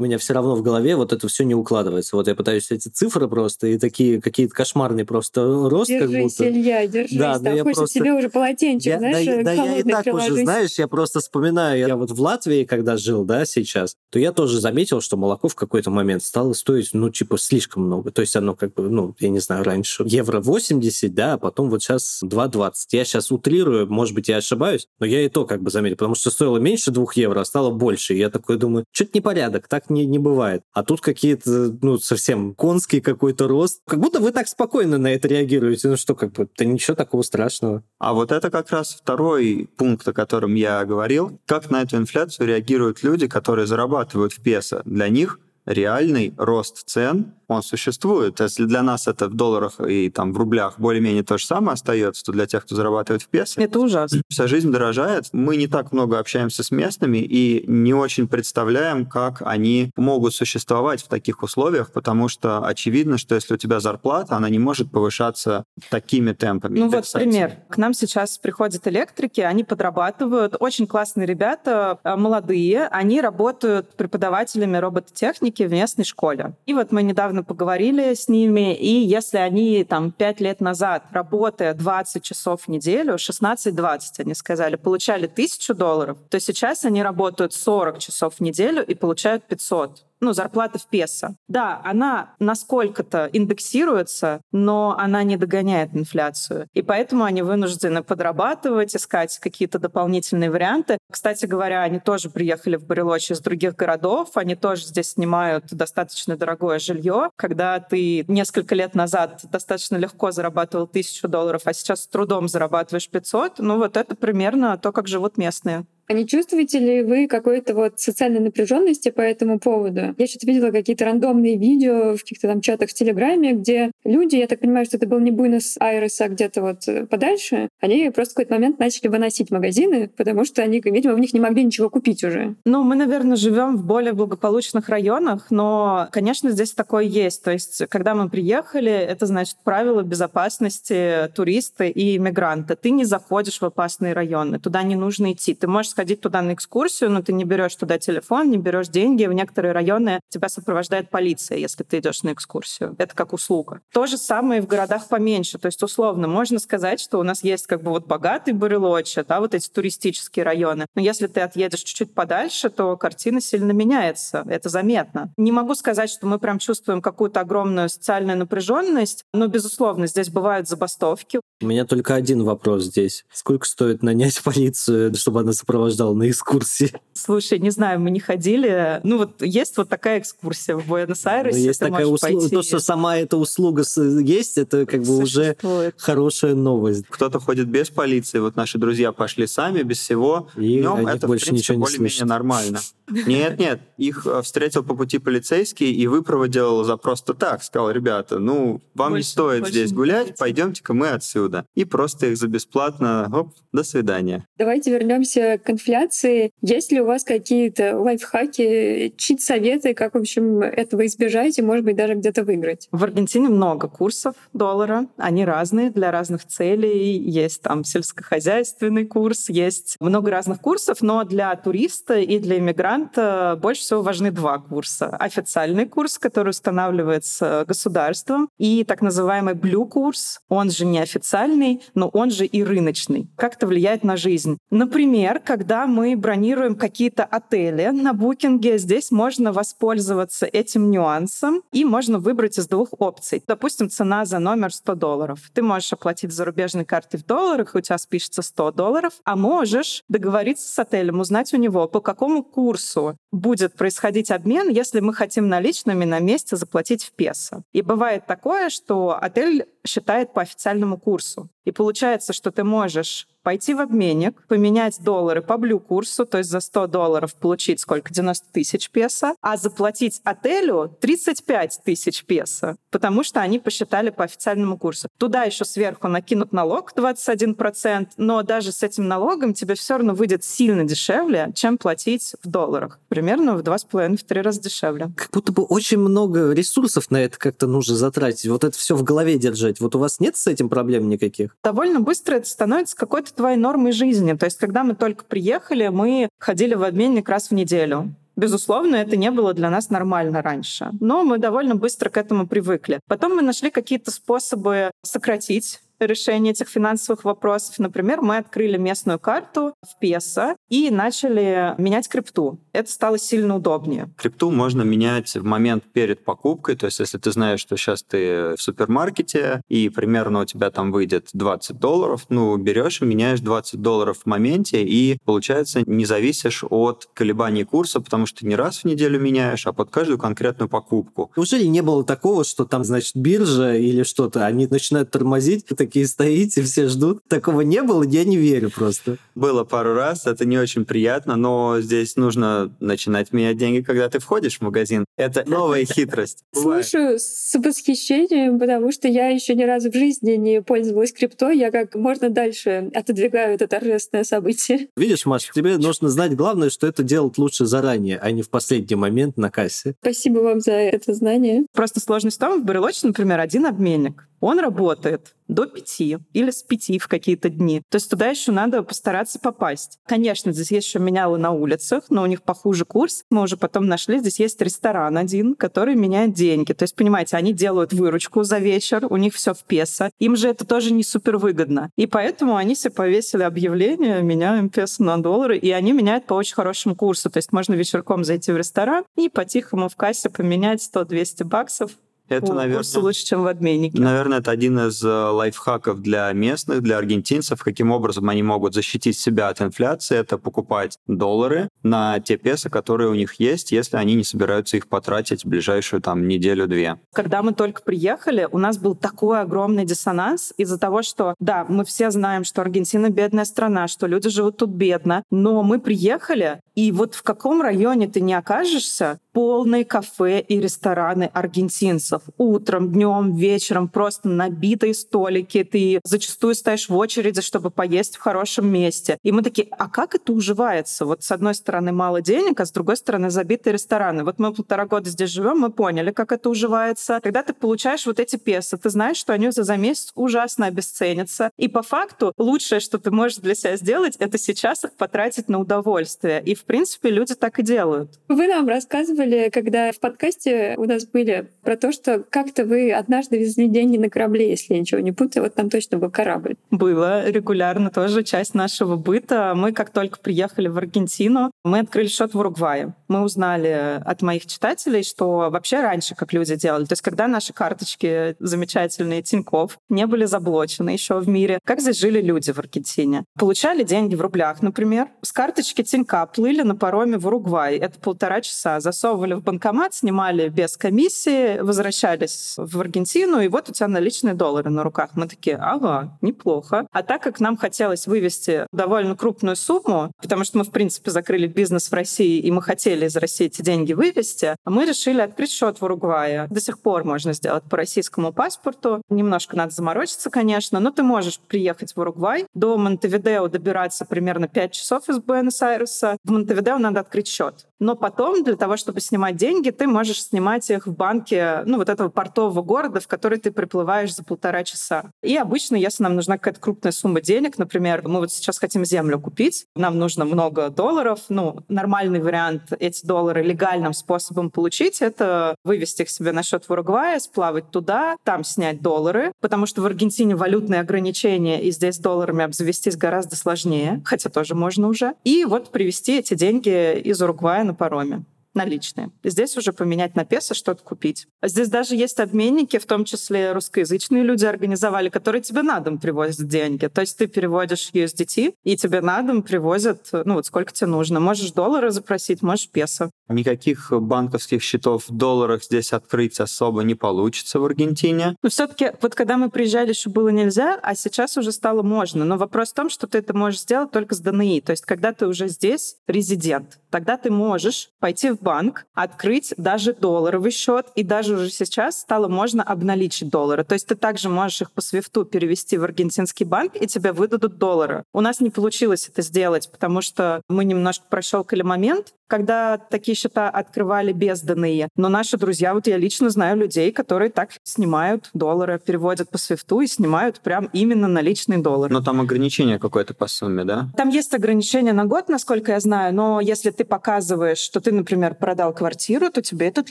у 0.00 0.02
меня 0.02 0.16
все 0.16 0.32
равно 0.32 0.56
в 0.56 0.62
голове 0.62 0.96
вот 0.96 1.12
это 1.12 1.28
все 1.28 1.44
не 1.44 1.54
укладывается. 1.54 2.16
Вот 2.16 2.26
я 2.26 2.34
пытаюсь 2.34 2.70
эти 2.70 2.88
цифры 2.88 3.28
просто 3.28 3.66
и 3.66 3.78
такие 3.78 4.20
какие-то 4.20 4.54
кошмарные 4.54 5.04
просто 5.04 5.68
рост 5.68 5.90
держись, 5.90 6.10
как 6.10 6.22
будто. 6.22 6.48
Илья, 6.48 6.86
держись. 6.86 7.18
Да, 7.18 7.38
да, 7.38 7.52
я 7.52 7.64
просто... 7.64 7.86
себе 7.86 8.14
уже 8.14 8.30
полотенчик, 8.30 8.86
я, 8.86 8.98
знаешь, 8.98 9.26
Да, 9.26 9.42
да 9.42 9.52
я 9.52 9.78
и 9.78 9.82
так 9.82 10.04
приложить. 10.04 10.32
уже, 10.32 10.42
знаешь, 10.44 10.78
я 10.78 10.88
просто 10.88 11.20
вспоминаю, 11.20 11.78
я 11.78 11.96
вот 11.96 12.10
в 12.10 12.20
Латвии, 12.20 12.64
когда 12.64 12.96
жил, 12.96 13.24
да, 13.24 13.44
сейчас, 13.44 13.94
то 14.10 14.18
я 14.18 14.32
тоже 14.32 14.58
заметил, 14.58 15.02
что 15.02 15.18
молоко 15.18 15.48
в 15.48 15.54
какой-то 15.54 15.90
момент 15.90 16.22
стало 16.22 16.54
стоить, 16.54 16.90
ну, 16.94 17.10
типа, 17.10 17.36
слишком 17.36 17.84
много. 17.84 18.10
То 18.10 18.22
есть 18.22 18.34
оно 18.36 18.54
как 18.54 18.72
бы, 18.72 18.88
ну, 18.88 19.14
я 19.18 19.28
не 19.28 19.40
знаю, 19.40 19.64
раньше 19.64 20.02
евро 20.06 20.40
80, 20.40 21.12
да, 21.14 21.34
а 21.34 21.38
потом 21.38 21.68
вот 21.68 21.82
сейчас 21.82 22.22
2,20. 22.24 22.72
Я 22.92 23.04
сейчас 23.04 23.30
утрирую, 23.30 23.86
может 23.92 24.14
быть, 24.14 24.28
я 24.28 24.38
ошибаюсь, 24.38 24.88
но 24.98 25.04
я 25.04 25.22
и 25.22 25.28
то 25.28 25.44
как 25.44 25.62
бы 25.62 25.70
заметил, 25.70 25.96
потому 25.96 26.14
что 26.14 26.30
стоило 26.30 26.56
меньше 26.56 26.90
2 26.90 27.04
евро, 27.16 27.40
а 27.40 27.44
стало 27.44 27.70
больше. 27.70 28.14
И 28.14 28.18
я 28.18 28.30
такой 28.30 28.56
думаю, 28.56 28.84
что-то 28.92 29.10
непорядок, 29.14 29.68
так 29.68 29.89
не, 29.90 30.06
не 30.06 30.18
бывает. 30.18 30.62
А 30.72 30.82
тут 30.82 31.00
какие-то, 31.00 31.76
ну, 31.82 31.98
совсем 31.98 32.54
конский 32.54 33.00
какой-то 33.00 33.48
рост. 33.48 33.80
Как 33.86 34.00
будто 34.00 34.20
вы 34.20 34.32
так 34.32 34.48
спокойно 34.48 34.98
на 34.98 35.08
это 35.08 35.28
реагируете. 35.28 35.88
Ну 35.88 35.96
что, 35.96 36.14
как 36.14 36.32
бы, 36.32 36.48
да 36.56 36.64
ничего 36.64 36.94
такого 36.94 37.22
страшного. 37.22 37.82
А 37.98 38.14
вот 38.14 38.32
это 38.32 38.50
как 38.50 38.70
раз 38.70 38.94
второй 38.94 39.68
пункт, 39.76 40.06
о 40.08 40.12
котором 40.12 40.54
я 40.54 40.84
говорил. 40.84 41.38
Как 41.46 41.70
на 41.70 41.82
эту 41.82 41.96
инфляцию 41.96 42.46
реагируют 42.46 43.02
люди, 43.02 43.26
которые 43.26 43.66
зарабатывают 43.66 44.32
в 44.32 44.42
песо? 44.42 44.82
Для 44.84 45.08
них 45.08 45.38
реальный 45.70 46.34
рост 46.36 46.86
цен 46.86 47.32
он 47.50 47.62
существует. 47.62 48.40
Если 48.40 48.64
для 48.64 48.82
нас 48.82 49.08
это 49.08 49.28
в 49.28 49.34
долларах 49.34 49.80
и 49.80 50.08
там 50.08 50.32
в 50.32 50.38
рублях 50.38 50.78
более-менее 50.78 51.24
то 51.24 51.36
же 51.36 51.44
самое 51.44 51.74
остается, 51.74 52.24
то 52.24 52.32
для 52.32 52.46
тех, 52.46 52.64
кто 52.64 52.76
зарабатывает 52.76 53.22
в 53.22 53.28
песо... 53.28 53.60
Это 53.60 53.80
ужасно. 53.80 54.22
Вся 54.28 54.46
жизнь 54.46 54.70
дорожает. 54.70 55.26
Мы 55.32 55.56
не 55.56 55.66
так 55.66 55.92
много 55.92 56.18
общаемся 56.18 56.62
с 56.62 56.70
местными 56.70 57.18
и 57.18 57.64
не 57.66 57.92
очень 57.92 58.28
представляем, 58.28 59.04
как 59.04 59.42
они 59.44 59.90
могут 59.96 60.34
существовать 60.34 61.02
в 61.02 61.08
таких 61.08 61.42
условиях, 61.42 61.92
потому 61.92 62.28
что 62.28 62.64
очевидно, 62.64 63.18
что 63.18 63.34
если 63.34 63.54
у 63.54 63.56
тебя 63.56 63.80
зарплата, 63.80 64.36
она 64.36 64.48
не 64.48 64.58
может 64.58 64.90
повышаться 64.92 65.64
такими 65.90 66.32
темпами. 66.32 66.78
Ну 66.78 66.88
вот 66.88 67.10
пример. 67.12 67.56
К 67.68 67.78
нам 67.78 67.94
сейчас 67.94 68.38
приходят 68.38 68.86
электрики, 68.86 69.40
они 69.40 69.64
подрабатывают. 69.64 70.54
Очень 70.60 70.86
классные 70.86 71.26
ребята, 71.26 71.98
э, 72.04 72.14
молодые. 72.14 72.86
Они 72.86 73.20
работают 73.20 73.96
преподавателями 73.96 74.76
робототехники 74.76 75.59
в 75.66 75.72
местной 75.72 76.04
школе. 76.04 76.52
И 76.66 76.74
вот 76.74 76.92
мы 76.92 77.02
недавно 77.02 77.42
поговорили 77.42 78.14
с 78.14 78.28
ними, 78.28 78.74
и 78.74 79.04
если 79.04 79.38
они 79.38 79.84
там 79.84 80.12
5 80.12 80.40
лет 80.40 80.60
назад, 80.60 81.04
работая 81.12 81.74
20 81.74 82.22
часов 82.22 82.62
в 82.62 82.68
неделю, 82.68 83.14
16-20, 83.14 84.00
они 84.18 84.34
сказали, 84.34 84.76
получали 84.76 85.26
1000 85.26 85.74
долларов, 85.74 86.18
то 86.28 86.40
сейчас 86.40 86.84
они 86.84 87.02
работают 87.02 87.52
40 87.52 87.98
часов 87.98 88.34
в 88.36 88.40
неделю 88.40 88.84
и 88.84 88.94
получают 88.94 89.44
500. 89.44 90.04
Ну, 90.20 90.32
зарплата 90.32 90.78
в 90.78 90.86
песо. 90.86 91.36
Да, 91.48 91.80
она 91.84 92.34
насколько-то 92.38 93.28
индексируется, 93.32 94.40
но 94.52 94.96
она 94.98 95.22
не 95.22 95.36
догоняет 95.36 95.94
инфляцию. 95.94 96.66
И 96.74 96.82
поэтому 96.82 97.24
они 97.24 97.42
вынуждены 97.42 98.02
подрабатывать, 98.02 98.94
искать 98.94 99.38
какие-то 99.38 99.78
дополнительные 99.78 100.50
варианты. 100.50 100.98
Кстати 101.10 101.46
говоря, 101.46 101.82
они 101.82 101.98
тоже 101.98 102.30
приехали 102.30 102.76
в 102.76 102.84
Барелочи 102.84 103.32
из 103.32 103.40
других 103.40 103.76
городов, 103.76 104.30
они 104.34 104.54
тоже 104.54 104.84
здесь 104.84 105.12
снимают 105.12 105.66
достаточно 105.70 106.36
дорогое 106.36 106.78
жилье. 106.78 107.30
Когда 107.36 107.80
ты 107.80 108.24
несколько 108.28 108.74
лет 108.74 108.94
назад 108.94 109.40
достаточно 109.50 109.96
легко 109.96 110.30
зарабатывал 110.30 110.86
тысячу 110.86 111.28
долларов, 111.28 111.62
а 111.64 111.72
сейчас 111.72 112.02
с 112.02 112.06
трудом 112.08 112.48
зарабатываешь 112.48 113.08
500, 113.08 113.58
ну 113.58 113.78
вот 113.78 113.96
это 113.96 114.14
примерно 114.14 114.76
то, 114.76 114.92
как 114.92 115.08
живут 115.08 115.36
местные. 115.36 115.86
А 116.10 116.12
не 116.12 116.26
чувствуете 116.26 116.80
ли 116.80 117.02
вы 117.04 117.28
какой-то 117.28 117.72
вот 117.72 118.00
социальной 118.00 118.40
напряженности 118.40 119.10
по 119.10 119.20
этому 119.20 119.60
поводу? 119.60 120.12
Я 120.18 120.26
что-то 120.26 120.44
видела 120.44 120.72
какие-то 120.72 121.04
рандомные 121.04 121.56
видео 121.56 122.16
в 122.16 122.22
каких-то 122.22 122.48
там 122.48 122.60
чатах 122.60 122.90
в 122.90 122.94
Телеграме, 122.94 123.52
где 123.52 123.92
люди, 124.04 124.34
я 124.34 124.48
так 124.48 124.58
понимаю, 124.58 124.86
что 124.86 124.96
это 124.96 125.06
был 125.06 125.20
не 125.20 125.30
Буэнос-Айрес, 125.30 126.20
а 126.20 126.28
где-то 126.28 126.62
вот 126.62 126.88
э, 126.88 127.06
подальше, 127.06 127.68
они 127.78 128.10
просто 128.10 128.32
в 128.32 128.34
какой-то 128.34 128.54
момент 128.54 128.80
начали 128.80 129.06
выносить 129.06 129.52
магазины, 129.52 130.10
потому 130.16 130.44
что 130.44 130.62
они, 130.62 130.80
видимо, 130.84 131.14
в 131.14 131.20
них 131.20 131.32
не 131.32 131.38
могли 131.38 131.62
ничего 131.62 131.88
купить 131.88 132.24
уже. 132.24 132.56
Ну, 132.64 132.82
мы, 132.82 132.96
наверное, 132.96 133.36
живем 133.36 133.76
в 133.76 133.86
более 133.86 134.12
благополучных 134.12 134.88
районах, 134.88 135.46
но, 135.50 136.08
конечно, 136.10 136.50
здесь 136.50 136.72
такое 136.72 137.04
есть. 137.04 137.44
То 137.44 137.52
есть, 137.52 137.86
когда 137.88 138.16
мы 138.16 138.28
приехали, 138.28 138.90
это 138.90 139.26
значит 139.26 139.58
правила 139.62 140.02
безопасности 140.02 141.30
туристы 141.36 141.88
и 141.88 142.16
иммигранты. 142.16 142.74
Ты 142.74 142.90
не 142.90 143.04
заходишь 143.04 143.60
в 143.60 143.64
опасные 143.64 144.12
районы, 144.12 144.58
туда 144.58 144.82
не 144.82 144.96
нужно 144.96 145.30
идти. 145.34 145.54
Ты 145.54 145.68
можешь 145.68 145.99
сходить 146.00 146.22
туда 146.22 146.40
на 146.40 146.54
экскурсию, 146.54 147.10
но 147.10 147.20
ты 147.20 147.34
не 147.34 147.44
берешь 147.44 147.76
туда 147.76 147.98
телефон, 147.98 148.50
не 148.50 148.56
берешь 148.56 148.88
деньги. 148.88 149.26
В 149.26 149.34
некоторые 149.34 149.72
районы 149.72 150.20
тебя 150.30 150.48
сопровождает 150.48 151.10
полиция, 151.10 151.58
если 151.58 151.84
ты 151.84 151.98
идешь 151.98 152.22
на 152.22 152.32
экскурсию. 152.32 152.96
Это 152.96 153.14
как 153.14 153.34
услуга. 153.34 153.82
То 153.92 154.06
же 154.06 154.16
самое 154.16 154.62
и 154.62 154.64
в 154.64 154.66
городах 154.66 155.08
поменьше. 155.08 155.58
То 155.58 155.66
есть, 155.66 155.82
условно, 155.82 156.26
можно 156.26 156.58
сказать, 156.58 157.00
что 157.00 157.18
у 157.18 157.22
нас 157.22 157.44
есть 157.44 157.66
как 157.66 157.82
бы 157.82 157.90
вот 157.90 158.06
богатый 158.06 158.54
Барелочи, 158.54 159.22
да, 159.28 159.40
вот 159.40 159.54
эти 159.54 159.68
туристические 159.68 160.42
районы. 160.42 160.86
Но 160.94 161.02
если 161.02 161.26
ты 161.26 161.42
отъедешь 161.42 161.80
чуть-чуть 161.80 162.14
подальше, 162.14 162.70
то 162.70 162.96
картина 162.96 163.42
сильно 163.42 163.72
меняется. 163.72 164.42
Это 164.48 164.70
заметно. 164.70 165.34
Не 165.36 165.52
могу 165.52 165.74
сказать, 165.74 166.08
что 166.08 166.26
мы 166.26 166.38
прям 166.38 166.58
чувствуем 166.58 167.02
какую-то 167.02 167.40
огромную 167.40 167.90
социальную 167.90 168.38
напряженность, 168.38 169.24
но, 169.34 169.48
безусловно, 169.48 170.06
здесь 170.06 170.30
бывают 170.30 170.66
забастовки. 170.66 171.40
У 171.60 171.66
меня 171.66 171.84
только 171.84 172.14
один 172.14 172.42
вопрос 172.42 172.84
здесь. 172.84 173.26
Сколько 173.30 173.66
стоит 173.66 174.02
нанять 174.02 174.40
полицию, 174.42 175.14
чтобы 175.14 175.40
она 175.40 175.52
сопровождала 175.52 175.79
сопровождал 175.80 176.14
на 176.14 176.28
экскурсии. 176.28 176.92
Слушай, 177.12 177.58
не 177.58 177.70
знаю, 177.70 178.00
мы 178.00 178.10
не 178.10 178.20
ходили. 178.20 179.00
Ну 179.02 179.18
вот 179.18 179.42
есть 179.42 179.76
вот 179.76 179.88
такая 179.88 180.20
экскурсия 180.20 180.76
в 180.76 180.86
Буэнос-Айресе. 180.86 181.58
Ну, 181.58 181.64
есть 181.64 181.80
такая 181.80 182.06
услуга. 182.06 182.48
То, 182.48 182.62
что 182.62 182.80
сама 182.80 183.18
эта 183.18 183.36
услуга 183.36 183.82
есть, 184.22 184.58
это 184.58 184.86
как 184.86 185.02
бы 185.02 185.18
уже 185.18 185.56
хорошая 185.96 186.54
новость. 186.54 187.04
Кто-то 187.08 187.38
ходит 187.38 187.68
без 187.68 187.90
полиции. 187.90 188.38
Вот 188.38 188.56
наши 188.56 188.78
друзья 188.78 189.12
пошли 189.12 189.46
сами, 189.46 189.82
без 189.82 189.98
всего. 189.98 190.48
И 190.56 190.80
Днем 190.80 191.06
это, 191.06 191.26
больше 191.26 191.46
в 191.46 191.48
принципе, 191.50 191.74
более-менее 191.74 192.24
нормально. 192.24 192.80
Нет, 193.10 193.58
нет, 193.58 193.80
их 193.96 194.26
э, 194.26 194.40
встретил 194.42 194.84
по 194.84 194.94
пути 194.94 195.18
полицейский 195.18 195.92
и 195.92 196.06
выпроводил 196.06 196.84
за 196.84 196.96
просто 196.96 197.34
так. 197.34 197.62
Сказал, 197.62 197.90
ребята, 197.90 198.38
ну, 198.38 198.80
вам 198.94 199.12
больше, 199.12 199.26
не 199.26 199.32
стоит 199.32 199.66
здесь 199.66 199.92
гулять, 199.92 200.36
пойдемте-ка 200.38 200.94
мы 200.94 201.08
отсюда. 201.08 201.66
И 201.74 201.84
просто 201.84 202.26
их 202.26 202.36
за 202.36 202.48
бесплатно, 202.48 203.28
оп, 203.32 203.54
до 203.72 203.82
свидания. 203.82 204.46
Давайте 204.58 204.92
вернемся 204.92 205.58
к 205.62 205.69
инфляции. 205.70 206.52
Есть 206.60 206.92
ли 206.92 207.00
у 207.00 207.06
вас 207.06 207.24
какие-то 207.24 207.98
лайфхаки, 207.98 209.14
чит-советы, 209.16 209.94
как, 209.94 210.14
в 210.14 210.18
общем, 210.18 210.62
этого 210.62 211.06
избежать 211.06 211.58
и, 211.58 211.62
может 211.62 211.84
быть, 211.84 211.96
даже 211.96 212.14
где-то 212.14 212.44
выиграть? 212.44 212.88
В 212.92 213.04
Аргентине 213.04 213.48
много 213.48 213.88
курсов 213.88 214.34
доллара. 214.52 215.06
Они 215.16 215.44
разные 215.44 215.90
для 215.90 216.10
разных 216.10 216.46
целей. 216.46 217.18
Есть 217.18 217.62
там 217.62 217.84
сельскохозяйственный 217.84 219.06
курс, 219.06 219.48
есть 219.48 219.96
много 220.00 220.30
разных 220.30 220.60
курсов, 220.60 220.98
но 221.00 221.24
для 221.24 221.54
туриста 221.56 222.18
и 222.18 222.38
для 222.38 222.58
иммигранта 222.58 223.58
больше 223.60 223.82
всего 223.82 224.02
важны 224.02 224.30
два 224.30 224.58
курса. 224.58 225.08
Официальный 225.08 225.86
курс, 225.86 226.18
который 226.18 226.50
устанавливается 226.50 227.64
государством, 227.66 228.48
и 228.58 228.84
так 228.84 229.02
называемый 229.02 229.54
blue 229.54 229.88
курс, 229.88 230.40
он 230.48 230.70
же 230.70 230.84
неофициальный, 230.84 231.82
но 231.94 232.08
он 232.08 232.30
же 232.30 232.46
и 232.46 232.62
рыночный. 232.62 233.28
Как 233.36 233.54
это 233.56 233.66
влияет 233.66 234.04
на 234.04 234.16
жизнь? 234.16 234.58
Например, 234.70 235.40
когда 235.40 235.59
мы 235.86 236.16
бронируем 236.16 236.74
какие-то 236.74 237.24
отели 237.24 237.88
на 237.88 238.12
букинге, 238.12 238.78
здесь 238.78 239.10
можно 239.10 239.52
воспользоваться 239.52 240.46
этим 240.46 240.90
нюансом 240.90 241.62
и 241.72 241.84
можно 241.84 242.18
выбрать 242.18 242.58
из 242.58 242.66
двух 242.66 242.88
опций. 242.98 243.42
Допустим, 243.46 243.90
цена 243.90 244.24
за 244.24 244.38
номер 244.38 244.72
100 244.72 244.94
долларов. 244.94 245.40
Ты 245.52 245.62
можешь 245.62 245.92
оплатить 245.92 246.32
зарубежной 246.32 246.84
картой 246.84 247.20
в 247.20 247.26
долларах, 247.26 247.74
у 247.74 247.80
тебя 247.80 247.98
спишется 247.98 248.42
100 248.42 248.72
долларов, 248.72 249.14
а 249.24 249.36
можешь 249.36 250.04
договориться 250.08 250.68
с 250.68 250.78
отелем, 250.78 251.20
узнать 251.20 251.52
у 251.52 251.56
него, 251.56 251.88
по 251.88 252.00
какому 252.00 252.42
курсу 252.42 253.16
будет 253.32 253.74
происходить 253.74 254.30
обмен, 254.30 254.68
если 254.68 255.00
мы 255.00 255.14
хотим 255.14 255.48
наличными 255.48 256.04
на 256.04 256.18
месте 256.20 256.56
заплатить 256.56 257.04
в 257.04 257.12
песо. 257.12 257.62
И 257.72 257.82
бывает 257.82 258.26
такое, 258.26 258.70
что 258.70 259.18
отель 259.20 259.66
считает 259.86 260.32
по 260.32 260.42
официальному 260.42 260.98
курсу. 260.98 261.48
И 261.64 261.72
получается, 261.72 262.32
что 262.32 262.50
ты 262.50 262.64
можешь 262.64 263.28
пойти 263.42 263.74
в 263.74 263.80
обменник, 263.80 264.46
поменять 264.48 264.98
доллары 265.02 265.42
по 265.42 265.56
блю-курсу, 265.56 266.26
то 266.26 266.38
есть 266.38 266.50
за 266.50 266.60
100 266.60 266.86
долларов 266.86 267.34
получить 267.34 267.80
сколько? 267.80 268.12
90 268.12 268.52
тысяч 268.52 268.90
песо, 268.90 269.34
а 269.40 269.56
заплатить 269.56 270.20
отелю 270.24 270.96
35 271.00 271.80
тысяч 271.84 272.24
песо, 272.24 272.76
потому 272.90 273.24
что 273.24 273.40
они 273.40 273.58
посчитали 273.58 274.10
по 274.10 274.24
официальному 274.24 274.78
курсу. 274.78 275.08
Туда 275.18 275.44
еще 275.44 275.64
сверху 275.64 276.08
накинут 276.08 276.52
налог 276.52 276.92
21%, 276.94 278.08
но 278.16 278.42
даже 278.42 278.72
с 278.72 278.82
этим 278.82 279.08
налогом 279.08 279.54
тебе 279.54 279.74
все 279.74 279.96
равно 279.96 280.14
выйдет 280.14 280.44
сильно 280.44 280.84
дешевле, 280.84 281.52
чем 281.54 281.78
платить 281.78 282.34
в 282.42 282.48
долларах. 282.48 282.98
Примерно 283.08 283.56
в 283.56 283.60
2,5-3 283.60 284.42
раза 284.42 284.60
дешевле. 284.60 285.12
Как 285.16 285.30
будто 285.32 285.52
бы 285.52 285.62
очень 285.62 285.98
много 285.98 286.52
ресурсов 286.52 287.10
на 287.10 287.18
это 287.18 287.38
как-то 287.38 287.66
нужно 287.66 287.96
затратить. 287.96 288.50
Вот 288.50 288.64
это 288.64 288.76
все 288.76 288.96
в 288.96 289.02
голове 289.02 289.38
держать. 289.38 289.80
Вот 289.80 289.94
у 289.94 289.98
вас 289.98 290.20
нет 290.20 290.36
с 290.36 290.46
этим 290.46 290.68
проблем 290.68 291.08
никаких? 291.08 291.56
Довольно 291.62 292.00
быстро 292.00 292.36
это 292.36 292.48
становится 292.48 292.96
какой-то 292.96 293.34
твоей 293.40 293.56
нормой 293.56 293.92
жизни. 293.92 294.34
То 294.34 294.44
есть, 294.44 294.58
когда 294.58 294.84
мы 294.84 294.94
только 294.94 295.24
приехали, 295.24 295.88
мы 295.88 296.28
ходили 296.38 296.74
в 296.74 296.82
обменник 296.82 297.26
раз 297.28 297.48
в 297.48 297.52
неделю. 297.54 298.14
Безусловно, 298.36 298.96
это 298.96 299.16
не 299.16 299.30
было 299.30 299.54
для 299.54 299.70
нас 299.70 299.88
нормально 299.88 300.42
раньше, 300.42 300.90
но 301.00 301.24
мы 301.24 301.38
довольно 301.38 301.74
быстро 301.74 302.10
к 302.10 302.18
этому 302.18 302.46
привыкли. 302.46 303.00
Потом 303.08 303.36
мы 303.36 303.42
нашли 303.42 303.70
какие-то 303.70 304.10
способы 304.10 304.90
сократить 305.02 305.80
решение 306.06 306.52
этих 306.52 306.68
финансовых 306.68 307.24
вопросов. 307.24 307.78
Например, 307.78 308.20
мы 308.20 308.38
открыли 308.38 308.76
местную 308.76 309.18
карту 309.18 309.74
в 309.82 309.98
песо 309.98 310.56
и 310.68 310.90
начали 310.90 311.74
менять 311.78 312.08
крипту. 312.08 312.58
Это 312.72 312.90
стало 312.90 313.18
сильно 313.18 313.56
удобнее. 313.56 314.10
Крипту 314.16 314.50
можно 314.50 314.82
менять 314.82 315.34
в 315.34 315.44
момент 315.44 315.84
перед 315.92 316.24
покупкой, 316.24 316.76
то 316.76 316.86
есть 316.86 317.00
если 317.00 317.18
ты 317.18 317.32
знаешь, 317.32 317.60
что 317.60 317.76
сейчас 317.76 318.02
ты 318.02 318.54
в 318.56 318.62
супермаркете 318.62 319.62
и 319.68 319.88
примерно 319.88 320.40
у 320.40 320.44
тебя 320.44 320.70
там 320.70 320.92
выйдет 320.92 321.28
20 321.32 321.78
долларов, 321.78 322.26
ну, 322.28 322.56
берешь 322.56 323.02
и 323.02 323.04
меняешь 323.04 323.40
20 323.40 323.80
долларов 323.80 324.18
в 324.22 324.26
моменте 324.26 324.82
и, 324.82 325.18
получается, 325.24 325.82
не 325.86 326.04
зависишь 326.04 326.64
от 326.68 327.08
колебаний 327.14 327.64
курса, 327.64 328.00
потому 328.00 328.26
что 328.26 328.46
не 328.46 328.56
раз 328.56 328.78
в 328.78 328.84
неделю 328.84 329.20
меняешь, 329.20 329.66
а 329.66 329.72
под 329.72 329.90
каждую 329.90 330.18
конкретную 330.18 330.68
покупку. 330.68 331.30
Неужели 331.36 331.64
не 331.64 331.82
было 331.82 332.04
такого, 332.04 332.44
что 332.44 332.64
там, 332.64 332.84
значит, 332.84 333.16
биржа 333.16 333.74
или 333.74 334.02
что-то, 334.02 334.46
они 334.46 334.66
начинают 334.66 335.10
тормозить, 335.10 335.64
такие 335.90 336.06
стоите, 336.06 336.62
все 336.62 336.86
ждут. 336.86 337.18
Такого 337.28 337.62
не 337.62 337.82
было, 337.82 338.04
я 338.04 338.22
не 338.22 338.36
верю 338.36 338.70
просто. 338.70 339.16
Было 339.34 339.64
пару 339.64 339.92
раз, 339.92 340.24
это 340.24 340.44
не 340.44 340.56
очень 340.56 340.84
приятно, 340.84 341.34
но 341.34 341.80
здесь 341.80 342.14
нужно 342.14 342.72
начинать 342.78 343.32
менять 343.32 343.56
деньги, 343.56 343.80
когда 343.80 344.08
ты 344.08 344.20
входишь 344.20 344.58
в 344.58 344.60
магазин. 344.60 345.04
Это 345.16 345.42
новая 345.48 345.84
хитрость. 345.92 346.44
Слушаю 346.54 347.18
с 347.18 347.58
восхищением, 347.58 348.60
потому 348.60 348.92
что 348.92 349.08
я 349.08 349.30
еще 349.30 349.56
ни 349.56 349.64
разу 349.64 349.90
в 349.90 349.94
жизни 349.94 350.32
не 350.32 350.62
пользовалась 350.62 351.12
крипто. 351.12 351.50
Я 351.50 351.72
как 351.72 351.96
можно 351.96 352.30
дальше 352.30 352.92
отодвигаю 352.94 353.54
это 353.54 353.66
торжественное 353.66 354.22
событие. 354.22 354.86
Видишь, 354.96 355.26
Маш, 355.26 355.50
тебе 355.52 355.76
нужно 355.76 356.08
знать 356.08 356.36
главное, 356.36 356.70
что 356.70 356.86
это 356.86 357.02
делать 357.02 357.36
лучше 357.36 357.66
заранее, 357.66 358.20
а 358.20 358.30
не 358.30 358.42
в 358.42 358.48
последний 358.48 358.94
момент 358.94 359.36
на 359.38 359.50
кассе. 359.50 359.96
Спасибо 360.02 360.38
вам 360.38 360.60
за 360.60 360.72
это 360.72 361.14
знание. 361.14 361.66
Просто 361.74 361.98
сложность 361.98 362.36
в 362.36 362.40
том, 362.40 362.62
в 362.62 362.64
Барелоче, 362.64 363.08
например, 363.08 363.40
один 363.40 363.66
обменник 363.66 364.29
он 364.40 364.58
работает 364.58 365.34
до 365.50 365.66
пяти 365.66 366.18
или 366.32 366.50
с 366.50 366.62
пяти 366.62 366.98
в 366.98 367.08
какие-то 367.08 367.48
дни. 367.48 367.82
То 367.90 367.96
есть 367.96 368.08
туда 368.08 368.28
еще 368.28 368.52
надо 368.52 368.82
постараться 368.82 369.38
попасть. 369.38 369.98
Конечно, 370.06 370.52
здесь 370.52 370.70
есть 370.70 370.86
еще 370.86 370.98
менялы 371.00 371.38
на 371.38 371.50
улицах, 371.50 372.04
но 372.08 372.22
у 372.22 372.26
них 372.26 372.42
похуже 372.42 372.84
курс. 372.84 373.24
Мы 373.30 373.42
уже 373.42 373.56
потом 373.56 373.86
нашли, 373.86 374.18
здесь 374.18 374.38
есть 374.38 374.60
ресторан 374.60 375.18
один, 375.18 375.54
который 375.54 375.96
меняет 375.96 376.34
деньги. 376.34 376.72
То 376.72 376.84
есть, 376.84 376.94
понимаете, 376.94 377.36
они 377.36 377.52
делают 377.52 377.92
выручку 377.92 378.44
за 378.44 378.58
вечер, 378.58 379.06
у 379.10 379.16
них 379.16 379.34
все 379.34 379.54
в 379.54 379.64
песо. 379.64 380.10
Им 380.18 380.36
же 380.36 380.48
это 380.48 380.64
тоже 380.64 380.92
не 380.92 381.02
супер 381.02 381.36
выгодно. 381.36 381.90
И 381.96 382.06
поэтому 382.06 382.56
они 382.56 382.74
себе 382.74 382.92
повесили 382.92 383.42
объявление, 383.42 384.22
меняем 384.22 384.68
песо 384.68 385.02
на 385.02 385.20
доллары, 385.20 385.58
и 385.58 385.70
они 385.70 385.92
меняют 385.92 386.26
по 386.26 386.34
очень 386.34 386.54
хорошему 386.54 386.94
курсу. 386.94 387.28
То 387.28 387.38
есть 387.38 387.52
можно 387.52 387.74
вечерком 387.74 388.24
зайти 388.24 388.52
в 388.52 388.56
ресторан 388.56 389.04
и 389.16 389.28
по-тихому 389.28 389.88
в 389.88 389.96
кассе 389.96 390.30
поменять 390.30 390.80
100-200 390.94 391.44
баксов 391.44 391.90
это, 392.30 392.52
О, 392.52 392.54
наверное, 392.54 393.02
лучше, 393.02 393.24
чем 393.24 393.42
в 393.42 393.46
обменнике. 393.48 394.00
Наверное, 394.00 394.38
это 394.38 394.52
один 394.52 394.78
из 394.78 395.02
э, 395.02 395.08
лайфхаков 395.08 396.00
для 396.00 396.32
местных, 396.32 396.80
для 396.80 396.96
аргентинцев, 396.96 397.62
каким 397.62 397.90
образом 397.90 398.28
они 398.28 398.42
могут 398.42 398.72
защитить 398.72 399.18
себя 399.18 399.48
от 399.48 399.60
инфляции, 399.60 400.16
это 400.16 400.38
покупать 400.38 400.96
доллары 401.08 401.68
на 401.82 402.20
те 402.20 402.36
песо, 402.36 402.70
которые 402.70 403.10
у 403.10 403.14
них 403.14 403.34
есть, 403.34 403.72
если 403.72 403.96
они 403.96 404.14
не 404.14 404.24
собираются 404.24 404.76
их 404.76 404.88
потратить 404.88 405.44
в 405.44 405.48
ближайшую 405.48 406.00
там 406.00 406.28
неделю-две. 406.28 406.98
Когда 407.12 407.42
мы 407.42 407.52
только 407.52 407.82
приехали, 407.82 408.48
у 408.50 408.58
нас 408.58 408.78
был 408.78 408.94
такой 408.94 409.40
огромный 409.40 409.84
диссонанс 409.84 410.52
из-за 410.56 410.78
того, 410.78 411.02
что, 411.02 411.34
да, 411.40 411.66
мы 411.68 411.84
все 411.84 412.10
знаем, 412.10 412.44
что 412.44 412.62
Аргентина 412.62 413.10
бедная 413.10 413.44
страна, 413.44 413.88
что 413.88 414.06
люди 414.06 414.28
живут 414.28 414.58
тут 414.58 414.70
бедно, 414.70 415.24
но 415.30 415.64
мы 415.64 415.80
приехали, 415.80 416.60
и 416.80 416.92
вот 416.92 417.14
в 417.14 417.22
каком 417.22 417.60
районе 417.60 418.08
ты 418.08 418.22
не 418.22 418.32
окажешься, 418.32 419.18
полные 419.32 419.84
кафе 419.84 420.40
и 420.40 420.58
рестораны 420.58 421.30
аргентинцев. 421.32 422.22
Утром, 422.38 422.90
днем, 422.90 423.34
вечером 423.34 423.88
просто 423.88 424.28
набитые 424.28 424.94
столики. 424.94 425.62
Ты 425.62 426.00
зачастую 426.04 426.54
стоишь 426.54 426.88
в 426.88 426.96
очереди, 426.96 427.42
чтобы 427.42 427.70
поесть 427.70 428.16
в 428.16 428.20
хорошем 428.20 428.66
месте. 428.66 429.18
И 429.22 429.30
мы 429.30 429.42
такие, 429.42 429.68
а 429.70 429.88
как 429.88 430.14
это 430.14 430.32
уживается? 430.32 431.04
Вот 431.04 431.22
с 431.22 431.30
одной 431.30 431.54
стороны 431.54 431.92
мало 431.92 432.22
денег, 432.22 432.60
а 432.60 432.64
с 432.64 432.72
другой 432.72 432.96
стороны 432.96 433.28
забитые 433.28 433.74
рестораны. 433.74 434.24
Вот 434.24 434.38
мы 434.38 434.52
полтора 434.52 434.86
года 434.86 435.10
здесь 435.10 435.30
живем, 435.30 435.58
мы 435.58 435.70
поняли, 435.70 436.12
как 436.12 436.32
это 436.32 436.48
уживается. 436.48 437.20
Когда 437.22 437.42
ты 437.42 437.52
получаешь 437.52 438.06
вот 438.06 438.18
эти 438.20 438.36
песо, 438.36 438.78
ты 438.78 438.88
знаешь, 438.88 439.18
что 439.18 439.34
они 439.34 439.50
за 439.50 439.76
месяц 439.76 440.12
ужасно 440.14 440.66
обесценятся. 440.66 441.50
И 441.58 441.68
по 441.68 441.82
факту 441.82 442.32
лучшее, 442.38 442.80
что 442.80 442.98
ты 442.98 443.10
можешь 443.10 443.38
для 443.38 443.54
себя 443.54 443.76
сделать, 443.76 444.16
это 444.16 444.38
сейчас 444.38 444.84
их 444.84 444.92
потратить 444.94 445.48
на 445.48 445.58
удовольствие. 445.58 446.42
И, 446.44 446.54
в 446.54 446.64
принципе, 446.70 447.10
люди 447.10 447.34
так 447.34 447.58
и 447.58 447.64
делают. 447.64 448.20
Вы 448.28 448.46
нам 448.46 448.68
рассказывали 448.68 449.50
когда 449.50 449.90
в 449.90 449.98
подкасте 449.98 450.74
у 450.78 450.84
нас 450.84 451.04
были, 451.04 451.50
про 451.62 451.76
то, 451.76 451.90
что 451.90 452.24
как-то 452.30 452.64
вы 452.64 452.92
однажды 452.92 453.38
везли 453.38 453.68
деньги 453.68 453.96
на 453.96 454.08
корабле, 454.08 454.50
если 454.50 454.74
я 454.74 454.80
ничего 454.80 455.00
не 455.00 455.10
путаю. 455.10 455.42
Вот 455.42 455.54
там 455.54 455.68
точно 455.68 455.98
был 455.98 456.10
корабль. 456.10 456.54
Было 456.70 457.28
регулярно 457.28 457.90
тоже 457.90 458.22
часть 458.22 458.54
нашего 458.54 458.94
быта. 458.94 459.54
Мы, 459.56 459.72
как 459.72 459.90
только 459.90 460.20
приехали 460.20 460.68
в 460.68 460.78
Аргентину, 460.78 461.50
мы 461.64 461.80
открыли 461.80 462.06
счет 462.06 462.34
в 462.34 462.38
Уругвае. 462.38 462.94
Мы 463.08 463.22
узнали 463.22 464.00
от 464.04 464.22
моих 464.22 464.46
читателей, 464.46 465.02
что 465.02 465.50
вообще 465.50 465.80
раньше 465.80 466.14
как 466.14 466.32
люди 466.32 466.54
делали. 466.54 466.84
То 466.84 466.92
есть 466.92 467.02
когда 467.02 467.26
наши 467.26 467.52
карточки 467.52 468.36
замечательные 468.38 469.22
Тиньков 469.22 469.78
не 469.88 470.06
были 470.06 470.24
заблочены 470.24 470.90
еще 470.90 471.18
в 471.18 471.28
мире, 471.28 471.58
как 471.64 471.80
здесь 471.80 471.98
жили 471.98 472.20
люди 472.20 472.52
в 472.52 472.58
Аргентине? 472.58 473.24
Получали 473.38 473.82
деньги 473.82 474.14
в 474.14 474.20
рублях, 474.20 474.62
например. 474.62 475.08
С 475.22 475.32
карточки 475.32 475.82
Тинька 475.82 476.26
плыли 476.26 476.59
на 476.64 476.76
пароме 476.76 477.18
в 477.18 477.26
Уругвай. 477.26 477.76
Это 477.76 477.98
полтора 477.98 478.40
часа. 478.40 478.80
За 478.80 478.90
засовывали 478.90 479.34
в 479.34 479.42
банкомат, 479.42 479.94
снимали 479.94 480.48
без 480.48 480.76
комиссии, 480.76 481.60
возвращались 481.60 482.54
в 482.56 482.80
Аргентину, 482.80 483.40
и 483.40 483.48
вот 483.48 483.70
у 483.70 483.72
тебя 483.72 483.86
наличные 483.86 484.34
доллары 484.34 484.68
на 484.68 484.82
руках. 484.82 485.10
Мы 485.14 485.28
такие, 485.28 485.56
ага, 485.56 486.18
неплохо. 486.20 486.86
А 486.90 487.02
так 487.02 487.22
как 487.22 487.40
нам 487.40 487.56
хотелось 487.56 488.06
вывести 488.06 488.66
довольно 488.72 489.16
крупную 489.16 489.56
сумму, 489.56 490.10
потому 490.20 490.44
что 490.44 490.58
мы, 490.58 490.64
в 490.64 490.70
принципе, 490.70 491.12
закрыли 491.12 491.46
бизнес 491.46 491.90
в 491.90 491.94
России, 491.94 492.40
и 492.40 492.50
мы 492.50 492.62
хотели 492.62 493.06
из 493.06 493.16
России 493.16 493.46
эти 493.46 493.62
деньги 493.62 493.92
вывести, 493.92 494.56
мы 494.64 494.84
решили 494.84 495.20
открыть 495.20 495.50
счет 495.50 495.80
в 495.80 495.84
Уругвае. 495.84 496.48
До 496.50 496.60
сих 496.60 496.80
пор 496.80 497.04
можно 497.04 497.32
сделать 497.32 497.64
по 497.64 497.76
российскому 497.76 498.32
паспорту. 498.32 499.02
Немножко 499.08 499.56
надо 499.56 499.72
заморочиться, 499.72 500.30
конечно, 500.30 500.80
но 500.80 500.90
ты 500.90 501.02
можешь 501.02 501.38
приехать 501.38 501.94
в 501.94 502.00
Уругвай. 502.00 502.46
До 502.54 502.76
Монтевидео 502.76 503.46
добираться 503.48 504.04
примерно 504.04 504.48
5 504.48 504.72
часов 504.72 505.08
из 505.08 505.18
Буэнос-Айреса. 505.20 506.16
В 506.24 506.32
Монтевидео 506.40 506.78
надо 506.78 507.00
открыть 507.00 507.28
счет. 507.28 507.66
Но 507.78 507.96
потом 507.96 508.44
для 508.44 508.56
того, 508.56 508.76
чтобы 508.76 509.00
снимать 509.00 509.36
деньги, 509.36 509.70
ты 509.70 509.86
можешь 509.86 510.22
снимать 510.22 510.68
их 510.70 510.86
в 510.86 510.94
банке, 510.94 511.62
ну, 511.64 511.78
вот 511.78 511.88
этого 511.88 512.10
портового 512.10 512.62
города, 512.62 513.00
в 513.00 513.08
который 513.08 513.38
ты 513.38 513.50
приплываешь 513.50 514.14
за 514.14 514.22
полтора 514.22 514.64
часа. 514.64 515.10
И 515.22 515.34
обычно, 515.36 515.76
если 515.76 516.02
нам 516.02 516.14
нужна 516.14 516.36
какая-то 516.36 516.60
крупная 516.60 516.92
сумма 516.92 517.22
денег, 517.22 517.56
например, 517.56 518.06
мы 518.06 518.20
вот 518.20 518.32
сейчас 518.32 518.58
хотим 518.58 518.84
землю 518.84 519.18
купить, 519.18 519.66
нам 519.74 519.98
нужно 519.98 520.26
много 520.26 520.68
долларов, 520.68 521.20
ну, 521.30 521.60
нормальный 521.68 522.20
вариант 522.20 522.64
эти 522.78 523.04
доллары 523.06 523.42
легальным 523.42 523.94
способом 523.94 524.50
получить, 524.50 525.00
это 525.00 525.54
вывести 525.64 526.02
их 526.02 526.10
себе 526.10 526.32
на 526.32 526.42
счет 526.42 526.64
в 526.66 526.70
Уругвае, 526.70 527.18
сплавать 527.18 527.70
туда, 527.70 528.16
там 528.24 528.44
снять 528.44 528.82
доллары, 528.82 529.32
потому 529.40 529.64
что 529.64 529.80
в 529.80 529.86
Аргентине 529.86 530.36
валютные 530.36 530.80
ограничения, 530.80 531.62
и 531.62 531.70
здесь 531.70 531.98
долларами 531.98 532.44
обзавестись 532.44 532.96
гораздо 532.96 533.36
сложнее, 533.36 534.02
хотя 534.04 534.28
тоже 534.28 534.54
можно 534.54 534.88
уже. 534.88 535.14
И 535.24 535.46
вот 535.46 535.70
привести 535.70 536.18
эти 536.18 536.29
деньги 536.34 536.98
из 536.98 537.20
Уругвая 537.22 537.64
на 537.64 537.74
пароме 537.74 538.24
наличные. 538.54 539.10
Здесь 539.22 539.56
уже 539.56 539.72
поменять 539.72 540.16
на 540.16 540.24
песо, 540.24 540.54
что-то 540.54 540.82
купить. 540.82 541.26
Здесь 541.42 541.68
даже 541.68 541.94
есть 541.94 542.18
обменники, 542.20 542.78
в 542.78 542.86
том 542.86 543.04
числе 543.04 543.52
русскоязычные 543.52 544.22
люди 544.22 544.44
организовали, 544.44 545.08
которые 545.08 545.42
тебе 545.42 545.62
на 545.62 545.80
дом 545.80 545.98
привозят 545.98 546.48
деньги. 546.48 546.86
То 546.86 547.02
есть 547.02 547.16
ты 547.16 547.26
переводишь 547.26 547.90
USDT, 547.92 548.54
и 548.64 548.76
тебе 548.76 549.00
на 549.00 549.22
дом 549.22 549.42
привозят, 549.42 550.08
ну 550.12 550.34
вот 550.34 550.46
сколько 550.46 550.72
тебе 550.72 550.88
нужно. 550.88 551.20
Можешь 551.20 551.52
доллары 551.52 551.90
запросить, 551.90 552.42
можешь 552.42 552.68
песо. 552.68 553.10
Никаких 553.30 553.92
банковских 553.92 554.62
счетов 554.62 555.08
в 555.08 555.16
долларах 555.16 555.62
здесь 555.62 555.92
открыть 555.92 556.40
особо 556.40 556.82
не 556.82 556.96
получится 556.96 557.60
в 557.60 557.64
Аргентине. 557.64 558.36
Но 558.42 558.50
все-таки 558.50 558.92
вот 559.00 559.14
когда 559.14 559.36
мы 559.36 559.50
приезжали, 559.50 559.90
еще 559.90 560.10
было 560.10 560.30
нельзя, 560.30 560.78
а 560.82 560.96
сейчас 560.96 561.36
уже 561.36 561.52
стало 561.52 561.82
можно. 561.82 562.24
Но 562.24 562.36
вопрос 562.36 562.70
в 562.70 562.74
том, 562.74 562.90
что 562.90 563.06
ты 563.06 563.18
это 563.18 563.36
можешь 563.36 563.60
сделать 563.60 563.92
только 563.92 564.16
с 564.16 564.18
ДНИ. 564.18 564.60
То 564.62 564.72
есть 564.72 564.84
когда 564.84 565.12
ты 565.12 565.28
уже 565.28 565.48
здесь 565.48 565.96
резидент, 566.08 566.80
тогда 566.90 567.16
ты 567.16 567.30
можешь 567.30 567.90
пойти 568.00 568.30
в 568.30 568.40
банк, 568.40 568.86
открыть 568.94 569.54
даже 569.56 569.94
долларовый 569.94 570.50
счет, 570.50 570.86
и 570.96 571.04
даже 571.04 571.34
уже 571.34 571.50
сейчас 571.50 572.00
стало 572.00 572.26
можно 572.26 572.62
обналичить 572.62 573.28
доллары. 573.28 573.64
То 573.64 573.74
есть 573.74 573.86
ты 573.86 573.94
также 573.94 574.28
можешь 574.28 574.62
их 574.62 574.72
по 574.72 574.80
свифту 574.80 575.24
перевести 575.24 575.78
в 575.78 575.84
аргентинский 575.84 576.44
банк, 576.44 576.72
и 576.74 576.86
тебе 576.86 577.12
выдадут 577.12 577.58
доллары. 577.58 578.02
У 578.12 578.20
нас 578.20 578.40
не 578.40 578.50
получилось 578.50 579.08
это 579.08 579.22
сделать, 579.22 579.70
потому 579.70 580.02
что 580.02 580.42
мы 580.48 580.64
немножко 580.64 581.04
прощелкали 581.08 581.62
момент, 581.62 582.12
когда 582.26 582.78
такие 582.78 583.16
счета 583.20 583.50
открывали 583.50 584.12
без 584.12 584.40
ДНИ. 584.40 584.88
Но 584.96 585.08
наши 585.08 585.36
друзья, 585.36 585.74
вот 585.74 585.86
я 585.86 585.96
лично 585.96 586.30
знаю 586.30 586.56
людей, 586.56 586.92
которые 586.92 587.30
так 587.30 587.50
снимают 587.64 588.30
доллары, 588.34 588.78
переводят 588.78 589.30
по 589.30 589.38
свифту 589.38 589.80
и 589.80 589.86
снимают 589.86 590.40
прям 590.40 590.68
именно 590.72 591.08
наличный 591.08 591.58
доллар. 591.58 591.90
Но 591.90 592.00
там 592.00 592.20
ограничение 592.20 592.78
какое-то 592.78 593.14
по 593.14 593.26
сумме, 593.26 593.64
да? 593.64 593.88
Там 593.96 594.08
есть 594.08 594.34
ограничение 594.34 594.92
на 594.92 595.04
год, 595.04 595.28
насколько 595.28 595.72
я 595.72 595.80
знаю, 595.80 596.14
но 596.14 596.40
если 596.40 596.70
ты 596.70 596.84
показываешь, 596.84 597.58
что 597.58 597.80
ты, 597.80 597.92
например, 597.92 598.34
продал 598.34 598.72
квартиру, 598.72 599.30
то 599.30 599.42
тебе 599.42 599.68
этот 599.68 599.90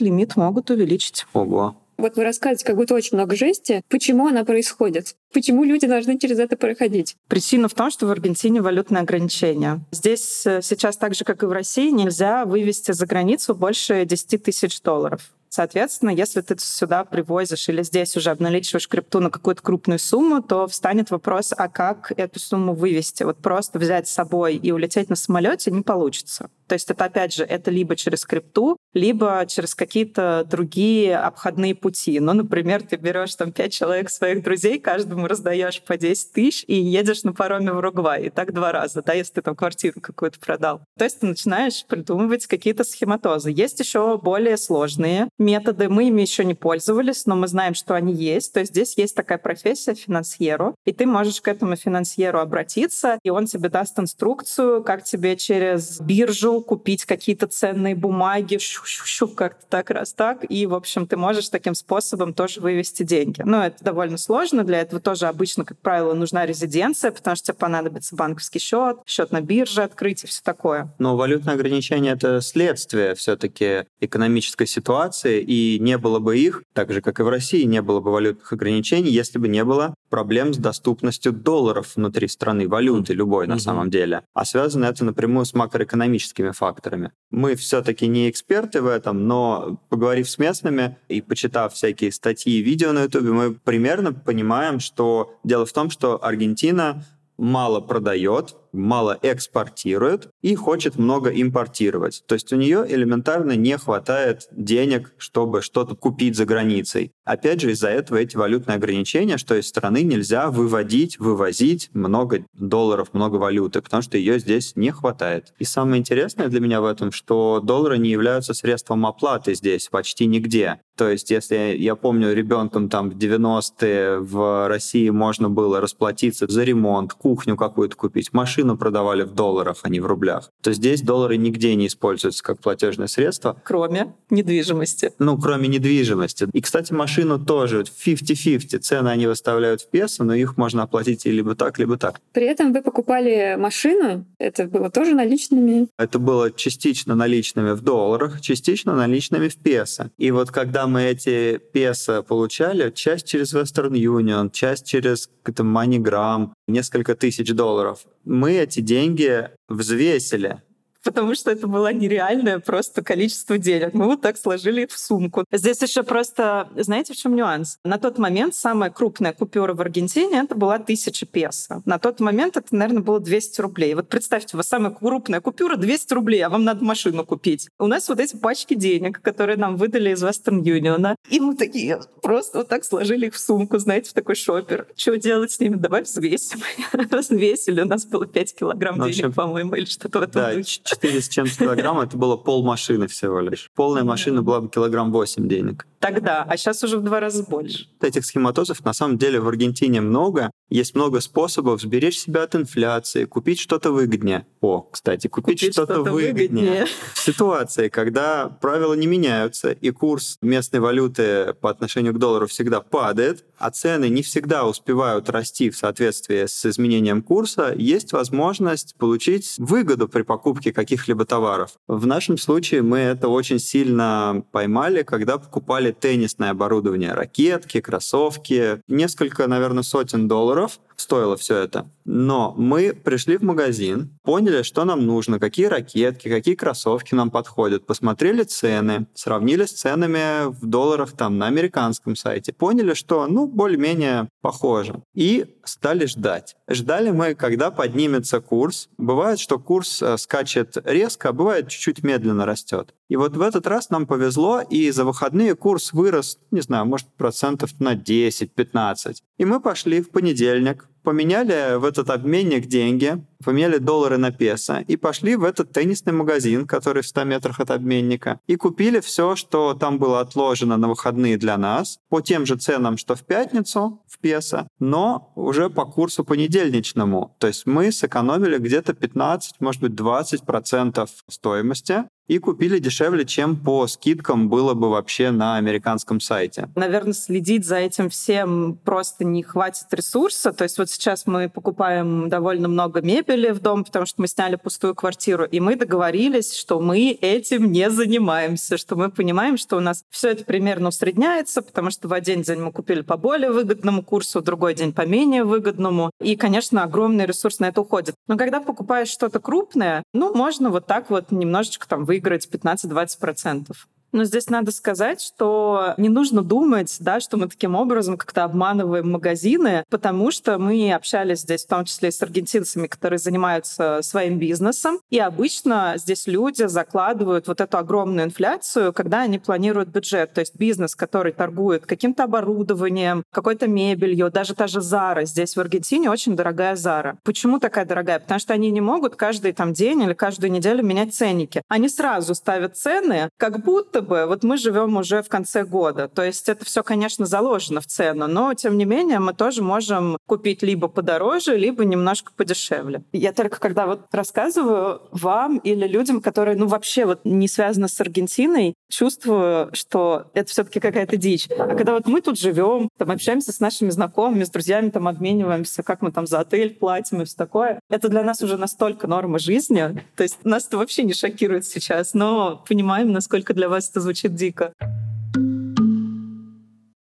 лимит 0.00 0.36
могут 0.36 0.70
увеличить. 0.70 1.26
Ого. 1.32 1.76
Вот 2.00 2.16
вы 2.16 2.24
рассказываете 2.24 2.64
как 2.64 2.76
будто 2.76 2.94
очень 2.94 3.16
много 3.16 3.36
жести. 3.36 3.82
Почему 3.88 4.26
она 4.26 4.44
происходит? 4.44 5.16
Почему 5.34 5.64
люди 5.64 5.86
должны 5.86 6.18
через 6.18 6.38
это 6.38 6.56
проходить? 6.56 7.14
Причина 7.28 7.68
в 7.68 7.74
том, 7.74 7.90
что 7.90 8.06
в 8.06 8.10
Аргентине 8.10 8.62
валютные 8.62 9.02
ограничения. 9.02 9.80
Здесь 9.92 10.46
э, 10.46 10.62
сейчас 10.62 10.96
так 10.96 11.14
же, 11.14 11.24
как 11.24 11.42
и 11.42 11.46
в 11.46 11.52
России, 11.52 11.90
нельзя 11.90 12.46
вывести 12.46 12.92
за 12.92 13.06
границу 13.06 13.54
больше 13.54 14.06
10 14.06 14.42
тысяч 14.42 14.80
долларов. 14.80 15.30
Соответственно, 15.50 16.10
если 16.10 16.40
ты 16.42 16.54
сюда 16.58 17.04
привозишь 17.04 17.68
или 17.68 17.82
здесь 17.82 18.16
уже 18.16 18.30
обналичиваешь 18.30 18.88
крипту 18.88 19.18
на 19.18 19.30
какую-то 19.30 19.60
крупную 19.62 19.98
сумму, 19.98 20.42
то 20.42 20.68
встанет 20.68 21.10
вопрос, 21.10 21.52
а 21.56 21.68
как 21.68 22.12
эту 22.16 22.38
сумму 22.38 22.72
вывести? 22.72 23.24
Вот 23.24 23.38
просто 23.38 23.80
взять 23.80 24.06
с 24.08 24.12
собой 24.12 24.54
и 24.56 24.70
улететь 24.70 25.10
на 25.10 25.16
самолете 25.16 25.72
не 25.72 25.82
получится. 25.82 26.50
То 26.70 26.74
есть 26.74 26.88
это, 26.88 27.06
опять 27.06 27.34
же, 27.34 27.42
это 27.42 27.68
либо 27.72 27.96
через 27.96 28.24
крипту, 28.24 28.76
либо 28.94 29.44
через 29.48 29.74
какие-то 29.74 30.46
другие 30.48 31.18
обходные 31.18 31.74
пути. 31.74 32.20
Ну, 32.20 32.32
например, 32.32 32.82
ты 32.82 32.94
берешь 32.94 33.34
там 33.34 33.50
пять 33.50 33.72
человек 33.72 34.08
своих 34.08 34.44
друзей, 34.44 34.78
каждому 34.78 35.26
раздаешь 35.26 35.82
по 35.82 35.96
10 35.96 36.32
тысяч 36.32 36.64
и 36.68 36.76
едешь 36.76 37.24
на 37.24 37.32
пароме 37.32 37.72
в 37.72 37.78
Уругвай. 37.78 38.26
И 38.26 38.30
так 38.30 38.54
два 38.54 38.70
раза, 38.70 39.02
да, 39.02 39.14
если 39.14 39.32
ты 39.34 39.42
там 39.42 39.56
квартиру 39.56 40.00
какую-то 40.00 40.38
продал. 40.38 40.82
То 40.96 41.02
есть 41.02 41.18
ты 41.18 41.26
начинаешь 41.26 41.84
придумывать 41.86 42.46
какие-то 42.46 42.84
схематозы. 42.84 43.50
Есть 43.50 43.80
еще 43.80 44.16
более 44.16 44.56
сложные 44.56 45.28
методы. 45.38 45.88
Мы 45.88 46.06
ими 46.06 46.20
еще 46.20 46.44
не 46.44 46.54
пользовались, 46.54 47.26
но 47.26 47.34
мы 47.34 47.48
знаем, 47.48 47.74
что 47.74 47.96
они 47.96 48.12
есть. 48.12 48.52
То 48.52 48.60
есть 48.60 48.70
здесь 48.70 48.96
есть 48.96 49.16
такая 49.16 49.38
профессия 49.38 49.94
финансьеру, 49.94 50.76
и 50.84 50.92
ты 50.92 51.04
можешь 51.04 51.40
к 51.40 51.48
этому 51.48 51.74
финансьеру 51.74 52.38
обратиться, 52.38 53.18
и 53.24 53.30
он 53.30 53.46
тебе 53.46 53.70
даст 53.70 53.98
инструкцию, 53.98 54.84
как 54.84 55.02
тебе 55.02 55.34
через 55.34 56.00
биржу 56.00 56.59
купить 56.60 57.04
какие-то 57.04 57.46
ценные 57.46 57.94
бумаги, 57.94 58.58
шу-шу-шу, 58.58 59.28
как-то 59.28 59.66
так 59.68 59.90
раз 59.90 60.12
так, 60.12 60.44
и, 60.48 60.66
в 60.66 60.74
общем, 60.74 61.06
ты 61.06 61.16
можешь 61.16 61.48
таким 61.48 61.74
способом 61.74 62.34
тоже 62.34 62.60
вывести 62.60 63.02
деньги. 63.02 63.42
Но 63.44 63.64
это 63.64 63.82
довольно 63.84 64.18
сложно, 64.18 64.64
для 64.64 64.80
этого 64.80 65.00
тоже 65.00 65.26
обычно, 65.26 65.64
как 65.64 65.78
правило, 65.78 66.14
нужна 66.14 66.46
резиденция, 66.46 67.10
потому 67.10 67.36
что 67.36 67.46
тебе 67.46 67.56
понадобится 67.56 68.16
банковский 68.16 68.58
счет, 68.58 68.98
счет 69.06 69.32
на 69.32 69.40
бирже 69.40 69.82
открыть 69.82 70.24
и 70.24 70.26
все 70.26 70.40
такое. 70.42 70.94
Но 70.98 71.16
валютное 71.16 71.54
ограничение— 71.54 72.12
это 72.14 72.40
следствие 72.40 73.14
все-таки 73.14 73.84
экономической 74.00 74.66
ситуации, 74.66 75.40
и 75.42 75.78
не 75.80 75.98
было 75.98 76.18
бы 76.18 76.38
их, 76.38 76.62
так 76.72 76.92
же, 76.92 77.00
как 77.00 77.20
и 77.20 77.22
в 77.22 77.28
России, 77.28 77.62
не 77.64 77.82
было 77.82 78.00
бы 78.00 78.10
валютных 78.10 78.52
ограничений, 78.52 79.10
если 79.10 79.38
бы 79.38 79.48
не 79.48 79.64
было 79.64 79.94
проблем 80.10 80.52
с 80.52 80.58
доступностью 80.58 81.32
долларов 81.32 81.92
внутри 81.96 82.28
страны, 82.28 82.68
валюты 82.68 83.14
любой 83.14 83.46
на 83.46 83.58
самом 83.58 83.90
деле. 83.90 84.22
А 84.34 84.44
связано 84.44 84.86
это 84.86 85.04
напрямую 85.04 85.46
с 85.46 85.54
макроэкономическими 85.54 86.49
факторами. 86.52 87.12
Мы 87.30 87.54
все-таки 87.54 88.06
не 88.06 88.28
эксперты 88.30 88.82
в 88.82 88.86
этом, 88.86 89.26
но 89.26 89.80
поговорив 89.88 90.28
с 90.28 90.38
местными 90.38 90.96
и 91.08 91.20
почитав 91.20 91.74
всякие 91.74 92.12
статьи 92.12 92.58
и 92.58 92.62
видео 92.62 92.92
на 92.92 93.04
YouTube, 93.04 93.24
мы 93.24 93.54
примерно 93.54 94.12
понимаем, 94.12 94.80
что 94.80 95.38
дело 95.44 95.66
в 95.66 95.72
том, 95.72 95.90
что 95.90 96.22
Аргентина 96.24 97.04
мало 97.40 97.80
продает, 97.80 98.54
мало 98.72 99.18
экспортирует 99.22 100.28
и 100.42 100.54
хочет 100.54 100.96
много 100.96 101.30
импортировать. 101.30 102.22
То 102.26 102.34
есть 102.34 102.52
у 102.52 102.56
нее 102.56 102.84
элементарно 102.88 103.52
не 103.52 103.76
хватает 103.78 104.48
денег, 104.52 105.12
чтобы 105.18 105.62
что-то 105.62 105.94
купить 105.94 106.36
за 106.36 106.44
границей. 106.44 107.12
Опять 107.24 107.60
же, 107.60 107.72
из-за 107.72 107.88
этого 107.88 108.18
эти 108.18 108.36
валютные 108.36 108.76
ограничения, 108.76 109.38
что 109.38 109.54
из 109.54 109.68
страны 109.68 110.02
нельзя 110.02 110.50
выводить, 110.50 111.18
вывозить 111.18 111.90
много 111.94 112.44
долларов, 112.54 113.08
много 113.12 113.36
валюты, 113.36 113.82
потому 113.82 114.02
что 114.02 114.18
ее 114.18 114.38
здесь 114.38 114.76
не 114.76 114.90
хватает. 114.90 115.54
И 115.58 115.64
самое 115.64 116.00
интересное 116.00 116.48
для 116.48 116.60
меня 116.60 116.80
в 116.80 116.84
этом, 116.84 117.12
что 117.12 117.60
доллары 117.60 117.98
не 117.98 118.10
являются 118.10 118.54
средством 118.54 119.06
оплаты 119.06 119.54
здесь 119.54 119.88
почти 119.88 120.26
нигде. 120.26 120.80
То 120.96 121.08
есть, 121.08 121.30
если 121.30 121.74
я 121.78 121.96
помню, 121.96 122.34
ребенком 122.34 122.90
там 122.90 123.08
в 123.08 123.16
90-е 123.16 124.18
в 124.18 124.68
России 124.68 125.08
можно 125.08 125.48
было 125.48 125.80
расплатиться 125.80 126.46
за 126.46 126.62
ремонт, 126.62 127.14
кухню 127.14 127.56
какую-то 127.56 127.96
купить, 127.96 128.34
машину 128.34 128.59
машину 128.60 128.76
продавали 128.76 129.22
в 129.22 129.34
долларах, 129.34 129.78
а 129.82 129.88
не 129.88 130.00
в 130.00 130.06
рублях, 130.06 130.50
то 130.62 130.72
здесь 130.72 131.00
доллары 131.02 131.38
нигде 131.38 131.74
не 131.74 131.86
используются 131.86 132.42
как 132.42 132.60
платежное 132.60 133.06
средство. 133.06 133.56
Кроме 133.64 134.12
недвижимости. 134.30 135.12
Ну, 135.18 135.38
кроме 135.38 135.68
недвижимости. 135.68 136.48
И, 136.52 136.60
кстати, 136.60 136.92
машину 136.92 137.38
тоже 137.38 137.82
50-50. 137.82 138.78
Цены 138.80 139.08
они 139.08 139.26
выставляют 139.26 139.80
в 139.80 139.90
песо, 139.90 140.24
но 140.24 140.34
их 140.34 140.58
можно 140.58 140.82
оплатить 140.82 141.24
либо 141.24 141.54
так, 141.54 141.78
либо 141.78 141.96
так. 141.96 142.20
При 142.32 142.46
этом 142.46 142.72
вы 142.72 142.82
покупали 142.82 143.56
машину, 143.58 144.26
это 144.38 144.66
было 144.66 144.90
тоже 144.90 145.14
наличными? 145.14 145.88
Это 145.98 146.18
было 146.18 146.50
частично 146.50 147.14
наличными 147.14 147.72
в 147.72 147.80
долларах, 147.80 148.40
частично 148.40 148.94
наличными 148.94 149.48
в 149.48 149.56
песо. 149.56 150.10
И 150.18 150.30
вот 150.32 150.50
когда 150.50 150.86
мы 150.86 151.02
эти 151.02 151.58
песо 151.72 152.22
получали, 152.22 152.90
часть 152.90 153.26
через 153.26 153.54
Western 153.54 153.92
Union, 153.92 154.50
часть 154.50 154.86
через 154.86 155.30
MoneyGram, 155.44 156.50
несколько 156.70 157.14
тысяч 157.14 157.52
долларов, 157.52 158.06
мы 158.24 158.54
эти 158.54 158.80
деньги 158.80 159.50
взвесили 159.68 160.62
потому 161.04 161.34
что 161.34 161.50
это 161.50 161.66
было 161.66 161.92
нереальное 161.92 162.58
просто 162.58 163.02
количество 163.02 163.58
денег. 163.58 163.94
Мы 163.94 164.06
вот 164.06 164.20
так 164.20 164.36
сложили 164.36 164.82
их 164.82 164.90
в 164.90 164.98
сумку. 164.98 165.44
Здесь 165.52 165.80
еще 165.82 166.02
просто, 166.02 166.68
знаете, 166.76 167.14
в 167.14 167.16
чем 167.16 167.34
нюанс? 167.34 167.78
На 167.84 167.98
тот 167.98 168.18
момент 168.18 168.54
самая 168.54 168.90
крупная 168.90 169.32
купюра 169.32 169.74
в 169.74 169.80
Аргентине 169.80 170.40
это 170.40 170.54
была 170.54 170.78
тысяча 170.78 171.26
песо. 171.26 171.82
На 171.84 171.98
тот 171.98 172.20
момент 172.20 172.56
это, 172.56 172.74
наверное, 172.74 173.02
было 173.02 173.20
200 173.20 173.60
рублей. 173.60 173.94
Вот 173.94 174.08
представьте, 174.08 174.56
у 174.56 174.58
вас 174.58 174.68
самая 174.68 174.92
крупная 174.92 175.40
купюра 175.40 175.76
200 175.76 176.14
рублей, 176.14 176.40
а 176.40 176.48
вам 176.48 176.64
надо 176.64 176.84
машину 176.84 177.24
купить. 177.24 177.68
У 177.78 177.86
нас 177.86 178.08
вот 178.08 178.20
эти 178.20 178.36
пачки 178.36 178.74
денег, 178.74 179.20
которые 179.22 179.56
нам 179.56 179.76
выдали 179.76 180.10
из 180.10 180.22
Western 180.22 180.62
Union, 180.62 181.14
и 181.28 181.40
мы 181.40 181.56
такие 181.56 182.00
просто 182.22 182.58
вот 182.58 182.68
так 182.68 182.84
сложили 182.84 183.26
их 183.26 183.34
в 183.34 183.38
сумку, 183.38 183.78
знаете, 183.78 184.10
в 184.10 184.12
такой 184.12 184.34
шопер. 184.34 184.86
Что 184.96 185.16
делать 185.16 185.52
с 185.52 185.60
ними? 185.60 185.76
Давай 185.76 186.02
взвесим. 186.02 186.60
Взвесили, 187.10 187.82
у 187.82 187.86
нас 187.86 188.06
было 188.06 188.26
5 188.26 188.54
килограмм 188.54 188.98
ну, 188.98 189.08
денег, 189.08 189.34
по-моему, 189.34 189.74
или 189.74 189.84
что-то 189.84 190.20
в 190.20 190.22
этом 190.22 190.42
да, 190.42 190.54
духе. 190.54 190.80
4 190.90 191.20
с 191.22 191.28
чем-то 191.28 191.56
килограмм, 191.56 192.00
это 192.00 192.16
было 192.16 192.36
пол 192.36 192.64
машины 192.64 193.06
всего 193.06 193.40
лишь. 193.40 193.70
Полная 193.74 194.04
машина 194.04 194.42
была 194.42 194.60
бы 194.60 194.68
килограмм 194.68 195.12
8 195.12 195.48
денег. 195.48 195.86
Тогда, 196.00 196.46
а 196.48 196.56
сейчас 196.56 196.82
уже 196.82 196.96
в 196.96 197.02
два 197.02 197.20
раза 197.20 197.44
больше. 197.44 197.86
Этих 198.00 198.24
схематозов 198.24 198.82
на 198.84 198.94
самом 198.94 199.18
деле 199.18 199.38
в 199.38 199.46
Аргентине 199.46 200.00
много. 200.00 200.50
Есть 200.70 200.94
много 200.94 201.20
способов 201.20 201.82
сберечь 201.82 202.18
себя 202.18 202.44
от 202.44 202.54
инфляции, 202.54 203.26
купить 203.26 203.60
что-то 203.60 203.90
выгоднее. 203.90 204.46
О, 204.62 204.82
кстати, 204.82 205.26
купить, 205.26 205.60
купить 205.60 205.72
что-то, 205.74 205.94
что 205.94 206.02
выгоднее. 206.04 206.32
выгоднее. 206.32 206.86
В 207.12 207.18
ситуации, 207.18 207.88
когда 207.88 208.48
правила 208.48 208.94
не 208.94 209.06
меняются, 209.06 209.72
и 209.72 209.90
курс 209.90 210.38
местной 210.40 210.80
валюты 210.80 211.54
по 211.60 211.68
отношению 211.68 212.14
к 212.14 212.18
доллару 212.18 212.46
всегда 212.46 212.80
падает, 212.80 213.44
а 213.58 213.70
цены 213.70 214.08
не 214.08 214.22
всегда 214.22 214.66
успевают 214.66 215.28
расти 215.28 215.68
в 215.68 215.76
соответствии 215.76 216.46
с 216.46 216.64
изменением 216.64 217.20
курса, 217.20 217.74
есть 217.76 218.12
возможность 218.12 218.94
получить 218.96 219.56
выгоду 219.58 220.08
при 220.08 220.22
покупке 220.22 220.72
каких-либо 220.80 221.24
товаров. 221.24 221.72
В 221.86 222.06
нашем 222.06 222.38
случае 222.38 222.80
мы 222.82 222.98
это 222.98 223.28
очень 223.28 223.58
сильно 223.58 224.42
поймали, 224.50 225.02
когда 225.02 225.36
покупали 225.36 225.92
теннисное 225.92 226.50
оборудование, 226.50 227.12
ракетки, 227.12 227.80
кроссовки, 227.80 228.80
несколько, 228.88 229.46
наверное, 229.46 229.82
сотен 229.82 230.26
долларов 230.26 230.80
стоило 231.00 231.36
все 231.36 231.56
это. 231.58 231.90
Но 232.04 232.54
мы 232.56 232.92
пришли 232.92 233.36
в 233.36 233.42
магазин, 233.42 234.10
поняли, 234.22 234.62
что 234.62 234.84
нам 234.84 235.06
нужно, 235.06 235.38
какие 235.38 235.66
ракетки, 235.66 236.28
какие 236.28 236.54
кроссовки 236.54 237.14
нам 237.14 237.30
подходят, 237.30 237.86
посмотрели 237.86 238.42
цены, 238.42 239.06
сравнили 239.14 239.64
с 239.64 239.72
ценами 239.72 240.50
в 240.50 240.66
долларах 240.66 241.12
там 241.12 241.38
на 241.38 241.46
американском 241.46 242.16
сайте, 242.16 242.52
поняли, 242.52 242.94
что, 242.94 243.26
ну, 243.26 243.46
более-менее 243.46 244.28
похоже. 244.40 245.02
И 245.14 245.46
стали 245.64 246.06
ждать. 246.06 246.56
Ждали 246.68 247.10
мы, 247.10 247.34
когда 247.34 247.70
поднимется 247.70 248.40
курс. 248.40 248.88
Бывает, 248.98 249.38
что 249.38 249.58
курс 249.58 250.02
э, 250.02 250.18
скачет 250.18 250.76
резко, 250.84 251.28
а 251.28 251.32
бывает 251.32 251.68
чуть-чуть 251.68 252.02
медленно 252.02 252.46
растет. 252.46 252.94
И 253.10 253.16
вот 253.16 253.36
в 253.36 253.40
этот 253.42 253.66
раз 253.66 253.90
нам 253.90 254.06
повезло, 254.06 254.60
и 254.60 254.90
за 254.92 255.04
выходные 255.04 255.56
курс 255.56 255.92
вырос, 255.92 256.38
не 256.52 256.60
знаю, 256.60 256.86
может, 256.86 257.08
процентов 257.18 257.70
на 257.80 257.94
10-15. 257.94 259.16
И 259.36 259.44
мы 259.44 259.60
пошли 259.60 260.00
в 260.00 260.10
понедельник, 260.10 260.88
поменяли 261.02 261.76
в 261.76 261.84
этот 261.84 262.08
обменник 262.10 262.66
деньги, 262.66 263.24
поменяли 263.44 263.78
доллары 263.78 264.16
на 264.18 264.30
песо 264.30 264.84
и 264.86 264.96
пошли 264.96 265.34
в 265.34 265.44
этот 265.44 265.72
теннисный 265.72 266.12
магазин, 266.12 266.66
который 266.66 267.02
в 267.02 267.06
100 267.06 267.24
метрах 267.24 267.58
от 267.58 267.70
обменника, 267.70 268.38
и 268.46 268.56
купили 268.56 269.00
все, 269.00 269.34
что 269.34 269.74
там 269.74 269.98
было 269.98 270.20
отложено 270.20 270.76
на 270.76 270.88
выходные 270.88 271.36
для 271.36 271.56
нас, 271.56 271.98
по 272.10 272.20
тем 272.20 272.46
же 272.46 272.56
ценам, 272.56 272.96
что 272.96 273.14
в 273.14 273.22
пятницу 273.22 274.02
в 274.06 274.18
песо, 274.18 274.68
но 274.78 275.32
уже 275.34 275.70
по 275.70 275.84
курсу 275.84 276.24
понедельничному. 276.24 277.34
То 277.38 277.46
есть 277.46 277.66
мы 277.66 277.90
сэкономили 277.90 278.58
где-то 278.58 278.92
15, 278.92 279.60
может 279.60 279.80
быть, 279.80 279.94
20 279.94 280.42
процентов 280.42 281.10
стоимости, 281.28 282.04
и 282.30 282.38
купили 282.38 282.78
дешевле, 282.78 283.24
чем 283.24 283.56
по 283.56 283.88
скидкам 283.88 284.48
было 284.48 284.74
бы 284.74 284.88
вообще 284.88 285.32
на 285.32 285.56
американском 285.56 286.20
сайте. 286.20 286.68
Наверное, 286.76 287.12
следить 287.12 287.66
за 287.66 287.78
этим 287.78 288.08
всем 288.08 288.78
просто 288.84 289.24
не 289.24 289.42
хватит 289.42 289.86
ресурса. 289.90 290.52
То 290.52 290.62
есть 290.62 290.78
вот 290.78 290.88
сейчас 290.88 291.26
мы 291.26 291.48
покупаем 291.48 292.28
довольно 292.28 292.68
много 292.68 293.00
мебели 293.00 293.50
в 293.50 293.58
дом, 293.58 293.82
потому 293.82 294.06
что 294.06 294.20
мы 294.20 294.28
сняли 294.28 294.54
пустую 294.54 294.94
квартиру, 294.94 295.44
и 295.44 295.58
мы 295.58 295.74
договорились, 295.74 296.54
что 296.54 296.80
мы 296.80 297.18
этим 297.20 297.72
не 297.72 297.90
занимаемся, 297.90 298.76
что 298.76 298.94
мы 298.94 299.10
понимаем, 299.10 299.56
что 299.56 299.76
у 299.76 299.80
нас 299.80 300.04
все 300.08 300.28
это 300.30 300.44
примерно 300.44 300.90
усредняется, 300.90 301.62
потому 301.62 301.90
что 301.90 302.06
в 302.06 302.12
один 302.12 302.42
день 302.42 302.60
мы 302.60 302.70
купили 302.70 303.00
по 303.00 303.16
более 303.16 303.50
выгодному 303.50 304.04
курсу, 304.04 304.38
в 304.38 304.44
другой 304.44 304.74
день 304.74 304.92
по 304.92 305.04
менее 305.04 305.42
выгодному. 305.42 306.12
И, 306.22 306.36
конечно, 306.36 306.84
огромный 306.84 307.26
ресурс 307.26 307.58
на 307.58 307.64
это 307.66 307.80
уходит. 307.80 308.14
Но 308.28 308.36
когда 308.36 308.60
покупаешь 308.60 309.08
что-то 309.08 309.40
крупное, 309.40 310.04
ну, 310.14 310.32
можно 310.32 310.70
вот 310.70 310.86
так 310.86 311.10
вот 311.10 311.32
немножечко 311.32 311.88
там 311.88 312.04
выиграть 312.04 312.19
выиграть 312.20 312.48
15-20%. 312.52 313.72
Но 314.12 314.24
здесь 314.24 314.48
надо 314.48 314.72
сказать, 314.72 315.20
что 315.20 315.94
не 315.96 316.08
нужно 316.08 316.42
думать, 316.42 316.96
да, 317.00 317.20
что 317.20 317.36
мы 317.36 317.48
таким 317.48 317.74
образом 317.74 318.16
как-то 318.16 318.44
обманываем 318.44 319.10
магазины, 319.10 319.84
потому 319.88 320.30
что 320.30 320.58
мы 320.58 320.92
общались 320.92 321.40
здесь 321.40 321.64
в 321.64 321.68
том 321.68 321.84
числе 321.84 322.10
с 322.10 322.22
аргентинцами, 322.22 322.86
которые 322.86 323.18
занимаются 323.18 324.00
своим 324.02 324.38
бизнесом, 324.38 325.00
и 325.10 325.18
обычно 325.18 325.94
здесь 325.96 326.26
люди 326.26 326.64
закладывают 326.64 327.46
вот 327.48 327.60
эту 327.60 327.78
огромную 327.78 328.26
инфляцию, 328.26 328.92
когда 328.92 329.20
они 329.22 329.38
планируют 329.38 329.88
бюджет. 329.88 330.32
То 330.32 330.40
есть 330.40 330.56
бизнес, 330.56 330.94
который 330.94 331.32
торгует 331.32 331.86
каким-то 331.86 332.24
оборудованием, 332.24 333.22
какой-то 333.30 333.68
мебелью, 333.68 334.30
даже 334.30 334.54
та 334.54 334.66
же 334.66 334.80
Зара. 334.80 335.24
Здесь 335.24 335.56
в 335.56 335.60
Аргентине 335.60 336.10
очень 336.10 336.36
дорогая 336.36 336.76
Зара. 336.76 337.18
Почему 337.24 337.58
такая 337.58 337.84
дорогая? 337.84 338.18
Потому 338.20 338.40
что 338.40 338.54
они 338.54 338.70
не 338.70 338.80
могут 338.80 339.16
каждый 339.16 339.52
там 339.52 339.72
день 339.72 340.02
или 340.02 340.12
каждую 340.12 340.50
неделю 340.50 340.82
менять 340.82 341.14
ценники. 341.14 341.62
Они 341.68 341.88
сразу 341.88 342.34
ставят 342.34 342.76
цены, 342.76 343.30
как 343.36 343.62
будто 343.64 343.99
бы 344.00 344.26
вот 344.26 344.44
мы 344.44 344.56
живем 344.56 344.96
уже 344.96 345.22
в 345.22 345.28
конце 345.28 345.64
года. 345.64 346.08
То 346.08 346.22
есть 346.22 346.48
это 346.48 346.64
все, 346.64 346.82
конечно, 346.82 347.26
заложено 347.26 347.80
в 347.80 347.86
цену, 347.86 348.26
но 348.26 348.54
тем 348.54 348.78
не 348.78 348.84
менее 348.84 349.18
мы 349.18 349.34
тоже 349.34 349.62
можем 349.62 350.16
купить 350.26 350.62
либо 350.62 350.88
подороже, 350.88 351.56
либо 351.56 351.84
немножко 351.84 352.32
подешевле. 352.36 353.02
Я 353.12 353.32
только 353.32 353.58
когда 353.60 353.86
вот 353.86 354.06
рассказываю 354.12 355.02
вам 355.12 355.58
или 355.58 355.86
людям, 355.86 356.20
которые, 356.20 356.56
ну, 356.56 356.66
вообще 356.66 357.04
вот 357.04 357.20
не 357.24 357.48
связаны 357.48 357.88
с 357.88 358.00
Аргентиной, 358.00 358.74
чувствую, 358.88 359.70
что 359.72 360.30
это 360.34 360.50
все-таки 360.50 360.80
какая-то 360.80 361.16
дичь. 361.16 361.48
А 361.58 361.74
когда 361.74 361.94
вот 361.94 362.06
мы 362.06 362.20
тут 362.20 362.38
живем, 362.38 362.88
там 362.98 363.10
общаемся 363.10 363.52
с 363.52 363.60
нашими 363.60 363.90
знакомыми, 363.90 364.44
с 364.44 364.50
друзьями, 364.50 364.90
там 364.90 365.08
обмениваемся, 365.08 365.82
как 365.82 366.02
мы 366.02 366.12
там 366.12 366.26
за 366.26 366.40
отель 366.40 366.74
платим 366.74 367.22
и 367.22 367.24
все 367.24 367.36
такое, 367.36 367.80
это 367.88 368.08
для 368.08 368.22
нас 368.22 368.42
уже 368.42 368.56
настолько 368.56 369.06
норма 369.06 369.38
жизни. 369.38 370.04
То 370.16 370.22
есть 370.22 370.44
нас 370.44 370.66
это 370.66 370.78
вообще 370.78 371.02
не 371.04 371.12
шокирует 371.12 371.64
сейчас, 371.64 372.14
но 372.14 372.64
понимаем, 372.68 373.12
насколько 373.12 373.54
для 373.54 373.68
вас 373.68 373.89
это 373.90 374.00
звучит 374.00 374.34
дико. 374.34 374.72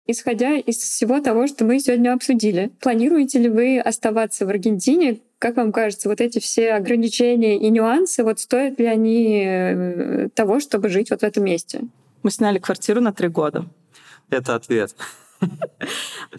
Исходя 0.06 0.56
из 0.56 0.76
всего 0.76 1.20
того, 1.20 1.46
что 1.46 1.64
мы 1.64 1.80
сегодня 1.80 2.12
обсудили, 2.12 2.70
планируете 2.80 3.38
ли 3.38 3.48
вы 3.48 3.80
оставаться 3.80 4.44
в 4.44 4.50
Аргентине? 4.50 5.20
Как 5.38 5.56
вам 5.56 5.72
кажется, 5.72 6.10
вот 6.10 6.20
эти 6.20 6.40
все 6.40 6.74
ограничения 6.74 7.58
и 7.58 7.70
нюансы, 7.70 8.22
вот 8.22 8.38
стоят 8.38 8.78
ли 8.78 8.84
они 8.84 9.42
э, 9.44 10.28
того, 10.34 10.60
чтобы 10.60 10.90
жить 10.90 11.10
вот 11.10 11.20
в 11.20 11.24
этом 11.24 11.44
месте? 11.44 11.80
Мы 12.22 12.30
сняли 12.30 12.58
квартиру 12.58 13.00
на 13.00 13.14
три 13.14 13.28
года. 13.28 13.64
Это 14.28 14.54
ответ. 14.54 14.94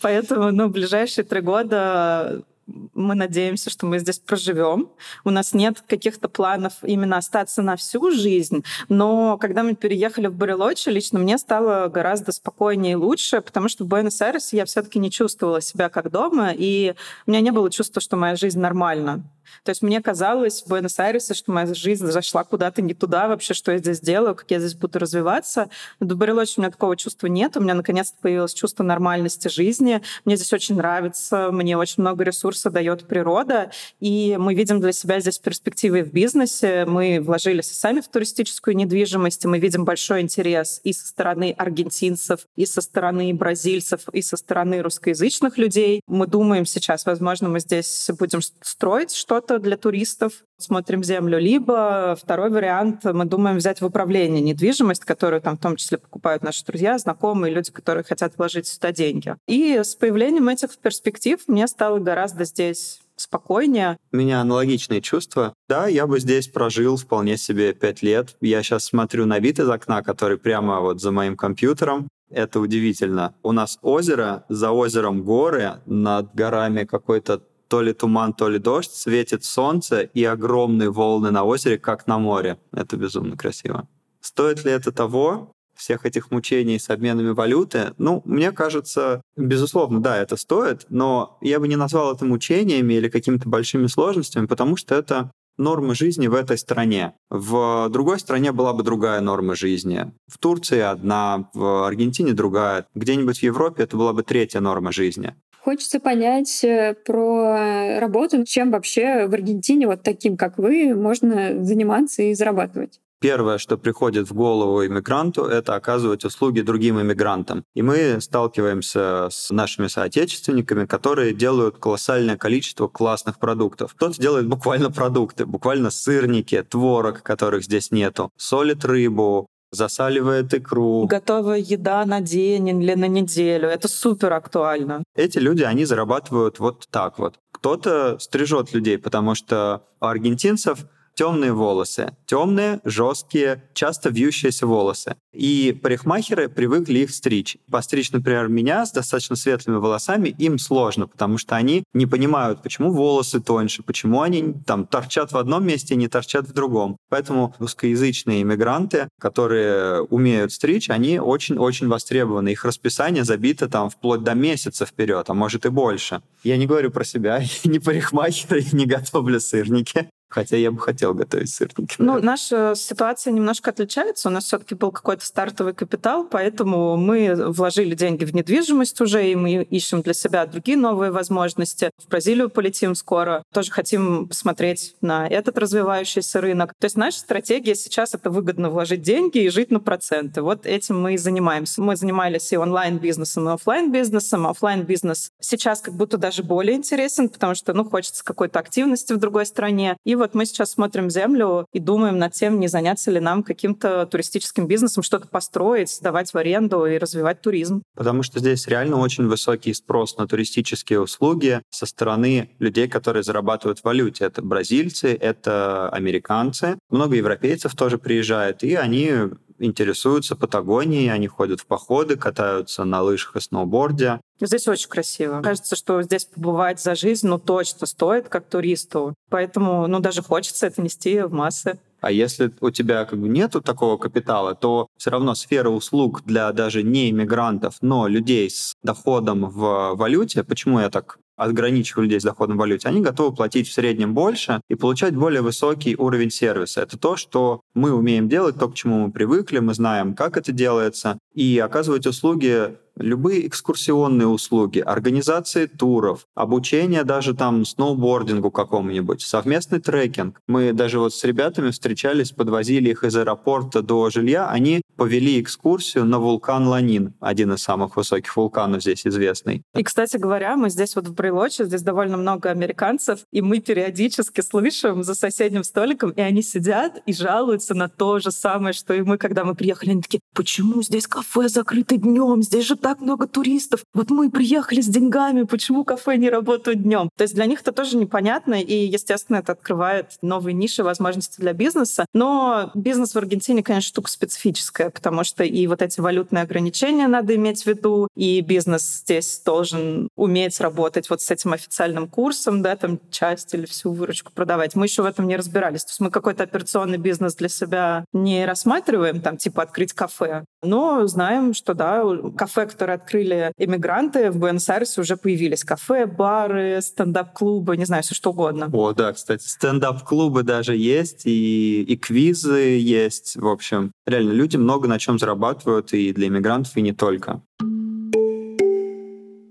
Поэтому, 0.02 0.52
ну, 0.52 0.70
ближайшие 0.70 1.26
три 1.26 1.42
года 1.42 2.44
мы 2.68 3.16
надеемся, 3.16 3.70
что 3.70 3.86
мы 3.86 4.00
здесь 4.00 4.20
проживем. 4.20 4.90
У 5.24 5.30
нас 5.30 5.54
нет 5.54 5.82
каких-то 5.88 6.30
планов 6.30 6.74
именно 6.84 7.18
остаться 7.18 7.62
на 7.62 7.76
всю 7.76 8.12
жизнь, 8.12 8.64
но 8.90 9.38
когда 9.38 9.64
мы 9.64 9.76
переехали 9.76 10.28
в 10.28 10.36
Барелочи, 10.36 10.90
лично 10.90 11.20
мне 11.20 11.38
стало 11.38 11.88
гораздо 11.90 12.32
спокойнее 12.32 12.94
и 12.94 12.96
лучше, 12.96 13.42
потому 13.42 13.70
что 13.70 13.84
в 13.84 13.88
Буэнос-Айресе 13.88 14.58
я 14.58 14.66
все-таки 14.66 15.00
не 15.00 15.12
чувствовала 15.12 15.62
себя 15.62 15.90
как 15.90 16.10
дома, 16.10 16.52
и 16.54 16.96
у 17.28 17.32
меня 17.32 17.42
не 17.42 17.52
было 17.52 17.70
чувства, 17.70 18.02
что 18.02 18.18
моя 18.18 18.36
жизнь 18.36 18.60
нормальна. 18.60 19.24
То 19.64 19.70
есть 19.70 19.82
мне 19.82 20.02
казалось 20.02 20.64
в 20.64 20.68
Буэнос-Айресе, 20.68 21.34
что 21.34 21.52
моя 21.52 21.74
жизнь 21.74 22.06
зашла 22.06 22.44
куда-то 22.44 22.82
не 22.82 22.94
туда 22.94 23.28
вообще, 23.28 23.54
что 23.54 23.72
я 23.72 23.80
здесь 23.80 24.00
делаю, 24.00 24.36
как 24.36 24.50
я 24.52 24.60
здесь 24.60 24.76
буду 24.76 25.00
развиваться. 25.00 25.70
В 26.00 26.16
Барелочи 26.16 26.54
у 26.58 26.62
меня 26.62 26.72
такого 26.72 26.96
чувства 26.96 27.28
нет. 27.28 27.58
У 27.58 27.62
меня 27.62 27.74
наконец-то 27.74 28.18
появилось 28.22 28.54
чувство 28.54 28.84
нормальности 28.84 29.48
жизни. 29.48 30.02
Мне 30.24 30.36
здесь 30.36 30.54
очень 30.54 30.76
нравится, 30.76 31.50
мне 31.52 31.78
очень 31.78 32.02
много 32.02 32.24
ресурсов 32.24 32.74
дает 32.74 33.08
природа, 33.08 33.72
и 34.00 34.36
мы 34.40 34.54
видим 34.54 34.80
для 34.80 34.92
себя 34.92 35.20
здесь 35.20 35.40
перспективы 35.40 36.04
в 36.04 36.12
бизнесе. 36.12 36.86
Мы 36.86 37.20
вложились 37.20 37.72
сами 37.72 38.02
в 38.02 38.08
туристическую 38.08 38.76
недвижимость, 38.76 39.46
мы 39.46 39.60
видим 39.60 39.86
большой 39.86 40.22
интерес 40.22 40.82
и 40.84 40.94
со 40.94 41.08
стороны 41.08 41.54
аргентинцев, 41.58 42.48
и 42.56 42.66
со 42.66 42.82
стороны 42.82 43.34
бразильцев, 43.34 44.02
и 44.12 44.22
со 44.22 44.38
стороны 44.38 44.82
русскоязычных 44.82 45.58
людей. 45.58 46.02
Мы 46.08 46.28
думаем 46.28 46.66
сейчас, 46.66 47.06
возможно, 47.06 47.50
мы 47.50 47.60
здесь 47.60 48.10
будем 48.18 48.42
строить 48.42 49.16
что 49.16 49.35
что-то 49.36 49.60
для 49.60 49.76
туристов, 49.76 50.46
смотрим 50.58 51.04
землю, 51.04 51.38
либо 51.38 52.18
второй 52.18 52.50
вариант, 52.50 53.04
мы 53.04 53.26
думаем 53.26 53.58
взять 53.58 53.82
в 53.82 53.86
управление 53.86 54.42
недвижимость, 54.42 55.04
которую 55.04 55.42
там 55.42 55.58
в 55.58 55.60
том 55.60 55.76
числе 55.76 55.98
покупают 55.98 56.42
наши 56.42 56.64
друзья, 56.66 56.98
знакомые, 56.98 57.54
люди, 57.54 57.70
которые 57.70 58.06
хотят 58.06 58.38
вложить 58.38 58.66
сюда 58.66 58.94
деньги. 58.94 59.36
И 59.48 59.78
с 59.84 59.96
появлением 59.96 60.48
этих 60.48 60.78
перспектив 60.78 61.40
мне 61.48 61.68
стало 61.68 62.00
гораздо 62.00 62.46
здесь 62.46 63.02
спокойнее. 63.18 63.98
У 64.14 64.18
меня 64.18 64.40
аналогичные 64.40 65.02
чувства. 65.02 65.54
Да, 65.68 65.88
я 65.88 66.08
бы 66.08 66.20
здесь 66.22 66.48
прожил 66.48 66.96
вполне 66.96 67.36
себе 67.36 67.74
пять 67.74 68.02
лет. 68.02 68.38
Я 68.40 68.64
сейчас 68.64 68.86
смотрю 68.86 69.26
на 69.26 69.40
вид 69.40 69.60
из 69.60 69.70
окна, 69.70 70.02
который 70.02 70.38
прямо 70.38 70.80
вот 70.80 71.02
за 71.02 71.12
моим 71.12 71.36
компьютером. 71.36 72.08
Это 72.30 72.60
удивительно. 72.60 73.36
У 73.44 73.52
нас 73.52 73.78
озеро, 73.82 74.46
за 74.50 74.72
озером 74.72 75.24
горы, 75.24 75.82
над 75.86 76.34
горами 76.34 76.86
какой-то 76.86 77.42
то 77.68 77.82
ли 77.82 77.94
туман, 77.94 78.34
то 78.34 78.50
ли 78.50 78.60
дождь, 78.60 78.92
светит 78.92 79.44
солнце 79.44 80.02
и 80.02 80.24
огромные 80.24 80.90
волны 80.90 81.32
на 81.32 81.44
озере, 81.44 81.78
как 81.78 82.08
на 82.08 82.18
море. 82.18 82.58
Это 82.72 82.98
безумно 82.98 83.38
красиво. 83.38 83.88
Стоит 84.22 84.66
ли 84.66 84.72
это 84.72 84.92
того? 84.92 85.52
всех 85.76 86.06
этих 86.06 86.32
мучений 86.32 86.80
с 86.80 86.90
обменами 86.90 87.32
валюты, 87.32 87.94
ну, 87.98 88.22
мне 88.26 88.52
кажется, 88.52 89.22
безусловно, 89.36 90.02
да, 90.02 90.18
это 90.18 90.38
стоит, 90.38 90.86
но 90.90 91.38
я 91.42 91.60
бы 91.60 91.68
не 91.68 91.76
назвал 91.76 92.14
это 92.14 92.26
мучениями 92.26 92.94
или 92.94 93.10
какими-то 93.10 93.50
большими 93.50 93.88
сложностями, 93.88 94.46
потому 94.46 94.78
что 94.78 94.96
это 94.96 95.32
нормы 95.58 95.96
жизни 95.96 96.28
в 96.28 96.34
этой 96.34 96.58
стране. 96.58 97.14
В 97.30 97.90
другой 97.90 98.20
стране 98.20 98.52
была 98.52 98.74
бы 98.74 98.84
другая 98.84 99.22
норма 99.22 99.56
жизни. 99.56 100.12
В 100.28 100.38
Турции 100.38 100.80
одна, 100.80 101.50
в 101.54 101.88
Аргентине 101.88 102.34
другая. 102.34 102.86
Где-нибудь 102.94 103.40
в 103.40 103.44
Европе 103.44 103.84
это 103.84 103.96
была 103.96 104.14
бы 104.14 104.24
третья 104.24 104.60
норма 104.60 104.92
жизни. 104.92 105.36
Хочется 105.66 106.00
понять 106.00 106.64
э, 106.64 106.94
про 106.94 108.00
работу, 108.00 108.46
чем 108.46 108.70
вообще 108.70 109.26
в 109.26 109.34
Аргентине 109.34 109.88
вот 109.88 110.04
таким, 110.04 110.38
как 110.38 110.60
вы, 110.60 110.94
можно 110.94 111.66
заниматься 111.66 112.22
и 112.22 112.36
зарабатывать. 112.36 113.00
Первое, 113.20 113.58
что 113.58 113.76
приходит 113.76 114.30
в 114.30 114.36
голову 114.36 114.86
иммигранту, 114.86 115.46
это 115.46 115.74
оказывать 115.74 116.24
услуги 116.24 116.62
другим 116.62 117.02
иммигрантам. 117.02 117.64
И 117.74 117.82
мы 117.82 118.22
сталкиваемся 118.22 119.30
с 119.32 119.50
нашими 119.50 119.88
соотечественниками, 119.88 120.86
которые 120.86 121.34
делают 121.34 121.80
колоссальное 121.80 122.38
количество 122.38 122.88
классных 122.88 123.40
продуктов. 123.40 123.96
Кто-то 123.96 124.22
делает 124.22 124.48
буквально 124.48 124.92
продукты, 124.92 125.48
буквально 125.48 125.90
сырники, 125.90 126.62
творог, 126.62 127.24
которых 127.24 127.64
здесь 127.64 127.90
нету, 127.90 128.30
солит 128.38 128.86
рыбу, 128.86 129.48
засаливает 129.76 130.54
икру. 130.54 131.06
Готовая 131.06 131.60
еда 131.60 132.06
на 132.06 132.22
день 132.22 132.70
или 132.70 132.94
на 132.96 133.08
неделю. 133.08 133.68
Это 133.68 133.88
супер 133.88 134.34
актуально. 134.34 135.04
Эти 135.16 135.38
люди, 135.38 135.64
они 135.64 135.86
зарабатывают 135.86 136.60
вот 136.60 136.88
так 136.90 137.20
вот. 137.20 137.36
Кто-то 137.52 138.18
стрижет 138.20 138.74
людей, 138.74 138.98
потому 138.98 139.36
что 139.36 139.84
у 140.02 140.06
аргентинцев 140.06 140.86
темные 141.16 141.54
волосы. 141.54 142.16
Темные, 142.26 142.82
жесткие, 142.84 143.64
часто 143.74 144.10
вьющиеся 144.10 144.68
волосы. 144.68 145.16
И 145.34 145.78
парикмахеры 145.82 146.48
привыкли 146.48 147.00
их 147.00 147.12
стричь. 147.12 147.58
Постричь, 147.70 148.12
например, 148.12 148.48
меня 148.48 148.86
с 148.86 148.92
достаточно 148.92 149.36
светлыми 149.36 149.78
волосами 149.78 150.30
им 150.30 150.60
сложно, 150.60 151.08
потому 151.08 151.38
что 151.38 151.56
они 151.56 151.84
не 151.94 152.06
понимают, 152.06 152.62
почему 152.62 152.92
волосы 152.92 153.42
тоньше, 153.42 153.84
почему 153.84 154.22
они 154.22 154.54
там 154.66 154.86
торчат 154.86 155.32
в 155.32 155.38
одном 155.38 155.66
месте 155.66 155.94
и 155.94 155.98
не 155.98 156.08
торчат 156.08 156.48
в 156.48 156.54
другом. 156.54 156.98
Поэтому 157.10 157.54
русскоязычные 157.60 158.42
иммигранты, 158.42 159.10
которые 159.20 160.04
умеют 160.04 160.52
стричь, 160.52 160.90
они 160.90 161.20
очень-очень 161.20 161.88
востребованы. 161.88 162.50
Их 162.50 162.64
расписание 162.66 163.24
забито 163.24 163.68
там 163.68 163.90
вплоть 163.90 164.24
до 164.24 164.34
месяца 164.34 164.86
вперед, 164.86 165.30
а 165.30 165.34
может 165.34 165.66
и 165.66 165.70
больше. 165.70 166.22
Я 166.44 166.58
не 166.58 166.68
говорю 166.68 166.92
про 166.92 167.04
себя, 167.04 167.38
я 167.64 167.72
не 167.72 167.80
парикмахер 167.80 168.58
и 168.58 168.76
не 168.76 168.86
готовлю 168.86 169.40
сырники. 169.40 170.10
Хотя 170.30 170.58
я 170.58 170.72
бы 170.72 170.80
хотел 170.80 171.14
готовить 171.14 171.50
сырники. 171.50 171.96
Ну, 171.98 172.20
наша 172.20 172.74
ситуация 172.76 173.32
немножко 173.32 173.70
отличается. 173.70 174.30
У 174.30 174.32
нас 174.32 174.46
все-таки 174.46 174.76
был 174.76 174.92
какой-то 174.92 175.26
стартовый 175.26 175.74
капитал, 175.74 176.28
поэтому 176.30 176.98
мы 176.98 177.34
вложили 177.52 177.96
деньги 177.96 178.26
в 178.26 178.34
недвижимость 178.34 179.00
уже, 179.02 179.30
и 179.30 179.36
мы 179.36 179.64
ищем 179.64 180.02
для 180.02 180.14
себя 180.14 180.46
другие 180.46 180.78
новые 180.78 181.12
возможности. 181.12 181.92
В 182.04 182.10
Бразилию 182.10 182.50
полетим 182.50 182.96
скоро. 182.96 183.44
Тоже 183.54 183.72
хотим 183.72 184.28
посмотреть 184.28 184.96
на 185.02 185.28
этот 185.28 185.58
развивающийся 185.58 186.42
рынок. 186.42 186.74
То 186.80 186.86
есть 186.86 186.98
наша 186.98 187.20
стратегия 187.20 187.76
сейчас— 187.76 188.14
это 188.16 188.30
выгодно 188.30 188.70
вложить 188.70 189.02
деньги 189.02 189.40
и 189.40 189.50
жить 189.50 189.72
на 189.72 189.80
проценты. 189.80 190.42
Вот 190.42 190.66
этим 190.66 191.00
мы 191.00 191.14
и 191.14 191.18
занимаемся. 191.18 191.82
Мы 191.82 191.96
занимались 191.96 192.52
и 192.52 192.58
онлайн-бизнесом, 192.58 193.50
и 193.50 193.54
офлайн-бизнесом. 193.54 194.48
Офлайн-бизнес 194.48 195.32
сейчас 195.40 195.82
как 195.82 195.94
будто 195.94 196.18
даже 196.18 196.44
более 196.44 196.76
интересен, 196.76 197.30
потому 197.30 197.56
что, 197.56 197.74
ну, 197.74 197.86
хочется 197.86 198.24
какой-то 198.24 198.60
активности 198.60 199.14
в 199.14 199.18
другой 199.18 199.46
стране. 199.46 199.98
И 200.04 200.15
вот 200.16 200.34
мы 200.34 200.46
сейчас 200.46 200.72
смотрим 200.72 201.10
землю 201.10 201.66
и 201.74 201.80
думаем 201.80 202.18
над 202.18 202.34
тем, 202.34 202.60
не 202.60 202.68
заняться 202.68 203.12
ли 203.12 203.20
нам 203.20 203.44
каким-то 203.44 204.06
туристическим 204.06 204.68
бизнесом, 204.68 205.04
что-то 205.04 205.28
построить, 205.28 205.90
сдавать 205.90 206.34
в 206.34 206.38
аренду 206.38 206.86
и 206.86 206.98
развивать 206.98 207.42
туризм. 207.42 207.84
Потому 207.96 208.24
что 208.24 208.40
здесь 208.40 208.68
реально 208.68 208.98
очень 208.98 209.28
высокий 209.28 209.74
спрос 209.74 210.18
на 210.18 210.28
туристические 210.28 211.02
услуги 211.02 211.62
со 211.70 211.86
стороны 211.86 212.50
людей, 212.60 212.88
которые 212.88 213.24
зарабатывают 213.24 213.80
в 213.80 213.84
валюте. 213.84 214.26
Это 214.26 214.42
бразильцы, 214.42 215.14
это 215.14 215.90
американцы. 215.90 216.78
Много 216.90 217.16
европейцев 217.16 217.76
тоже 217.76 217.98
приезжают, 217.98 218.64
и 218.64 218.76
они 218.76 219.12
интересуются 219.60 220.36
Патагонией, 220.36 221.12
они 221.12 221.28
ходят 221.28 221.62
в 221.62 221.66
походы, 221.66 222.16
катаются 222.16 222.84
на 222.84 223.02
лыжах 223.02 223.36
и 223.36 223.40
сноуборде. 223.42 224.22
Здесь 224.40 224.68
очень 224.68 224.90
красиво. 224.90 225.42
Кажется, 225.42 225.76
что 225.76 226.02
здесь 226.02 226.26
побывать 226.26 226.82
за 226.82 226.96
жизнь, 226.96 227.28
ну, 227.28 227.40
точно 227.40 227.88
стоит, 227.88 228.30
как 228.30 228.46
туристу. 228.46 229.14
Поэтому, 229.30 229.88
ну, 229.88 230.00
даже 230.00 230.22
хочется 230.22 230.68
это 230.68 230.82
нести 230.82 231.22
в 231.22 231.32
массы. 231.32 231.80
А 232.02 232.12
если 232.12 232.52
у 232.62 232.70
тебя 232.70 233.06
как 233.06 233.20
бы 233.20 233.28
нету 233.28 233.62
такого 233.62 233.98
капитала, 233.98 234.54
то 234.54 234.88
все 234.96 235.10
равно 235.10 235.34
сфера 235.34 235.70
услуг 235.70 236.22
для 236.24 236.52
даже 236.52 236.84
не 236.84 237.10
иммигрантов, 237.10 237.78
но 237.82 238.08
людей 238.08 238.50
с 238.50 238.76
доходом 238.84 239.50
в 239.50 239.96
валюте, 239.96 240.44
почему 240.44 240.80
я 240.80 240.92
так 240.92 241.18
ограничив 241.36 241.98
людей 241.98 242.20
с 242.20 242.24
доходом 242.24 242.58
в 242.58 242.60
валюте, 242.60 242.88
они 242.88 243.02
готовы 243.02 243.36
платить 243.36 243.68
в 243.68 243.74
среднем 243.74 244.14
больше 244.14 244.62
и 244.70 244.76
получать 244.76 245.16
более 245.16 245.42
высокий 245.42 245.96
уровень 245.96 246.32
сервиса. 246.32 246.82
Это 246.82 246.98
то, 246.98 247.16
что 247.16 247.62
мы 247.74 247.94
умеем 247.94 248.30
делать, 248.30 248.58
то, 248.58 248.68
к 248.70 248.76
чему 248.76 249.06
мы 249.06 249.12
привыкли, 249.12 249.60
мы 249.60 249.74
знаем, 249.74 250.14
как 250.14 250.38
это 250.38 250.52
делается, 250.52 251.18
и 251.36 251.60
оказывать 251.60 252.08
услуги 252.08 252.78
любые 252.98 253.48
экскурсионные 253.48 254.28
услуги, 254.28 254.80
организации 254.80 255.66
туров, 255.66 256.28
обучение 256.34 257.04
даже 257.04 257.34
там 257.34 257.66
сноубордингу 257.66 258.52
какому-нибудь, 258.52 259.22
совместный 259.22 259.80
трекинг. 259.80 260.40
Мы 260.48 260.74
даже 260.74 261.00
вот 261.00 261.14
с 261.14 261.24
ребятами 261.24 261.72
встречались, 261.72 262.32
подвозили 262.32 262.92
их 262.92 263.04
из 263.04 263.16
аэропорта 263.16 263.82
до 263.82 264.10
жилья, 264.10 264.48
они 264.50 264.82
повели 264.96 265.42
экскурсию 265.42 266.06
на 266.06 266.20
вулкан 266.20 266.68
Ланин, 266.68 267.14
один 267.20 267.54
из 267.54 267.64
самых 267.64 267.98
высоких 267.98 268.36
вулканов 268.38 268.82
здесь 268.82 269.06
известный. 269.06 269.64
И, 269.76 269.84
кстати 269.84 270.18
говоря, 270.18 270.56
мы 270.56 270.70
здесь 270.70 270.96
вот 270.96 271.08
в 271.08 271.14
Брайлоче, 271.14 271.66
здесь 271.66 271.82
довольно 271.82 272.18
много 272.18 272.50
американцев, 272.50 273.26
и 273.32 273.42
мы 273.42 273.60
периодически 273.60 274.40
слышим 274.42 275.04
за 275.04 275.16
соседним 275.16 275.64
столиком, 275.64 276.12
и 276.12 276.22
они 276.22 276.42
сидят 276.42 277.02
и 277.06 277.14
жалуются 277.14 277.74
на 277.74 277.90
то 277.90 278.20
же 278.20 278.32
самое, 278.32 278.74
что 278.74 278.94
и 278.94 279.02
мы, 279.02 279.18
когда 279.18 279.44
мы 279.44 279.56
приехали. 279.56 279.92
Они 279.92 280.02
такие, 280.02 280.22
почему 280.34 280.82
здесь 280.82 281.08
кафе 281.08 281.25
закрыто 281.48 281.98
днем? 281.98 282.42
Здесь 282.42 282.66
же 282.66 282.76
так 282.76 283.02
много 283.02 283.28
туристов. 283.28 283.84
Вот 283.94 284.10
мы 284.10 284.30
приехали 284.30 284.82
с 284.82 284.88
деньгами, 284.88 285.44
почему 285.44 285.84
кафе 285.84 286.18
не 286.18 286.30
работают 286.30 286.84
днем? 286.84 287.10
То 287.18 287.24
есть 287.24 287.36
для 287.36 287.46
них 287.46 287.62
это 287.62 287.72
тоже 287.72 287.98
непонятно, 287.98 288.56
и, 288.56 288.86
естественно, 288.88 289.38
это 289.38 289.54
открывает 289.54 290.18
новые 290.22 290.54
ниши, 290.54 290.84
возможности 290.84 291.40
для 291.42 291.54
бизнеса. 291.54 292.06
Но 292.14 292.72
бизнес 292.74 293.14
в 293.14 293.18
Аргентине, 293.18 293.64
конечно, 293.64 293.90
штука 293.90 294.10
специфическая, 294.10 294.90
потому 294.90 295.24
что 295.24 295.44
и 295.44 295.68
вот 295.68 295.82
эти 295.82 296.00
валютные 296.00 296.44
ограничения 296.44 297.08
надо 297.08 297.36
иметь 297.36 297.64
в 297.64 297.68
виду, 297.68 298.08
и 298.16 298.42
бизнес 298.42 299.02
здесь 299.02 299.42
должен 299.46 300.10
уметь 300.16 300.60
работать 300.60 301.10
вот 301.10 301.22
с 301.22 301.32
этим 301.32 301.54
официальным 301.54 302.08
курсом, 302.08 302.62
да, 302.62 302.76
там 302.76 303.00
часть 303.10 303.54
или 303.54 303.66
всю 303.66 303.92
выручку 303.92 304.32
продавать. 304.34 304.76
Мы 304.76 304.86
еще 304.86 305.02
в 305.02 305.06
этом 305.06 305.28
не 305.28 305.38
разбирались. 305.38 305.84
То 305.86 305.92
есть 305.92 306.00
мы 306.00 306.10
какой-то 306.10 306.44
операционный 306.44 306.98
бизнес 306.98 307.36
для 307.36 307.50
себя 307.50 308.06
не 308.14 308.46
рассматриваем, 308.46 309.22
там, 309.22 309.38
типа 309.38 309.64
открыть 309.64 309.94
кафе, 309.94 310.46
но 310.64 311.08
знаем, 311.16 311.54
что, 311.54 311.74
да, 311.74 312.04
кафе, 312.38 312.68
которые 312.68 312.96
открыли 312.96 313.52
иммигранты 313.58 314.32
в 314.32 314.38
Буэнос-Айресе, 314.38 315.02
уже 315.02 315.18
появились 315.18 315.64
кафе, 315.64 316.06
бары, 316.06 316.80
стендап-клубы, 316.82 317.78
не 317.78 317.86
знаю, 317.86 318.04
все 318.04 318.14
что 318.14 318.32
угодно. 318.32 318.70
О, 318.72 318.94
да, 318.94 319.14
кстати, 319.14 319.48
стендап-клубы 319.48 320.44
даже 320.44 320.76
есть, 320.76 321.26
и, 321.26 321.84
и 321.84 321.98
квизы 321.98 322.78
есть. 322.78 323.36
В 323.38 323.48
общем, 323.48 323.92
реально 324.06 324.32
люди 324.32 324.58
много 324.58 324.88
на 324.88 325.00
чем 325.00 325.18
зарабатывают 325.18 325.94
и 325.94 326.14
для 326.14 326.28
иммигрантов, 326.28 326.76
и 326.78 326.82
не 326.82 326.92
только. 326.94 327.42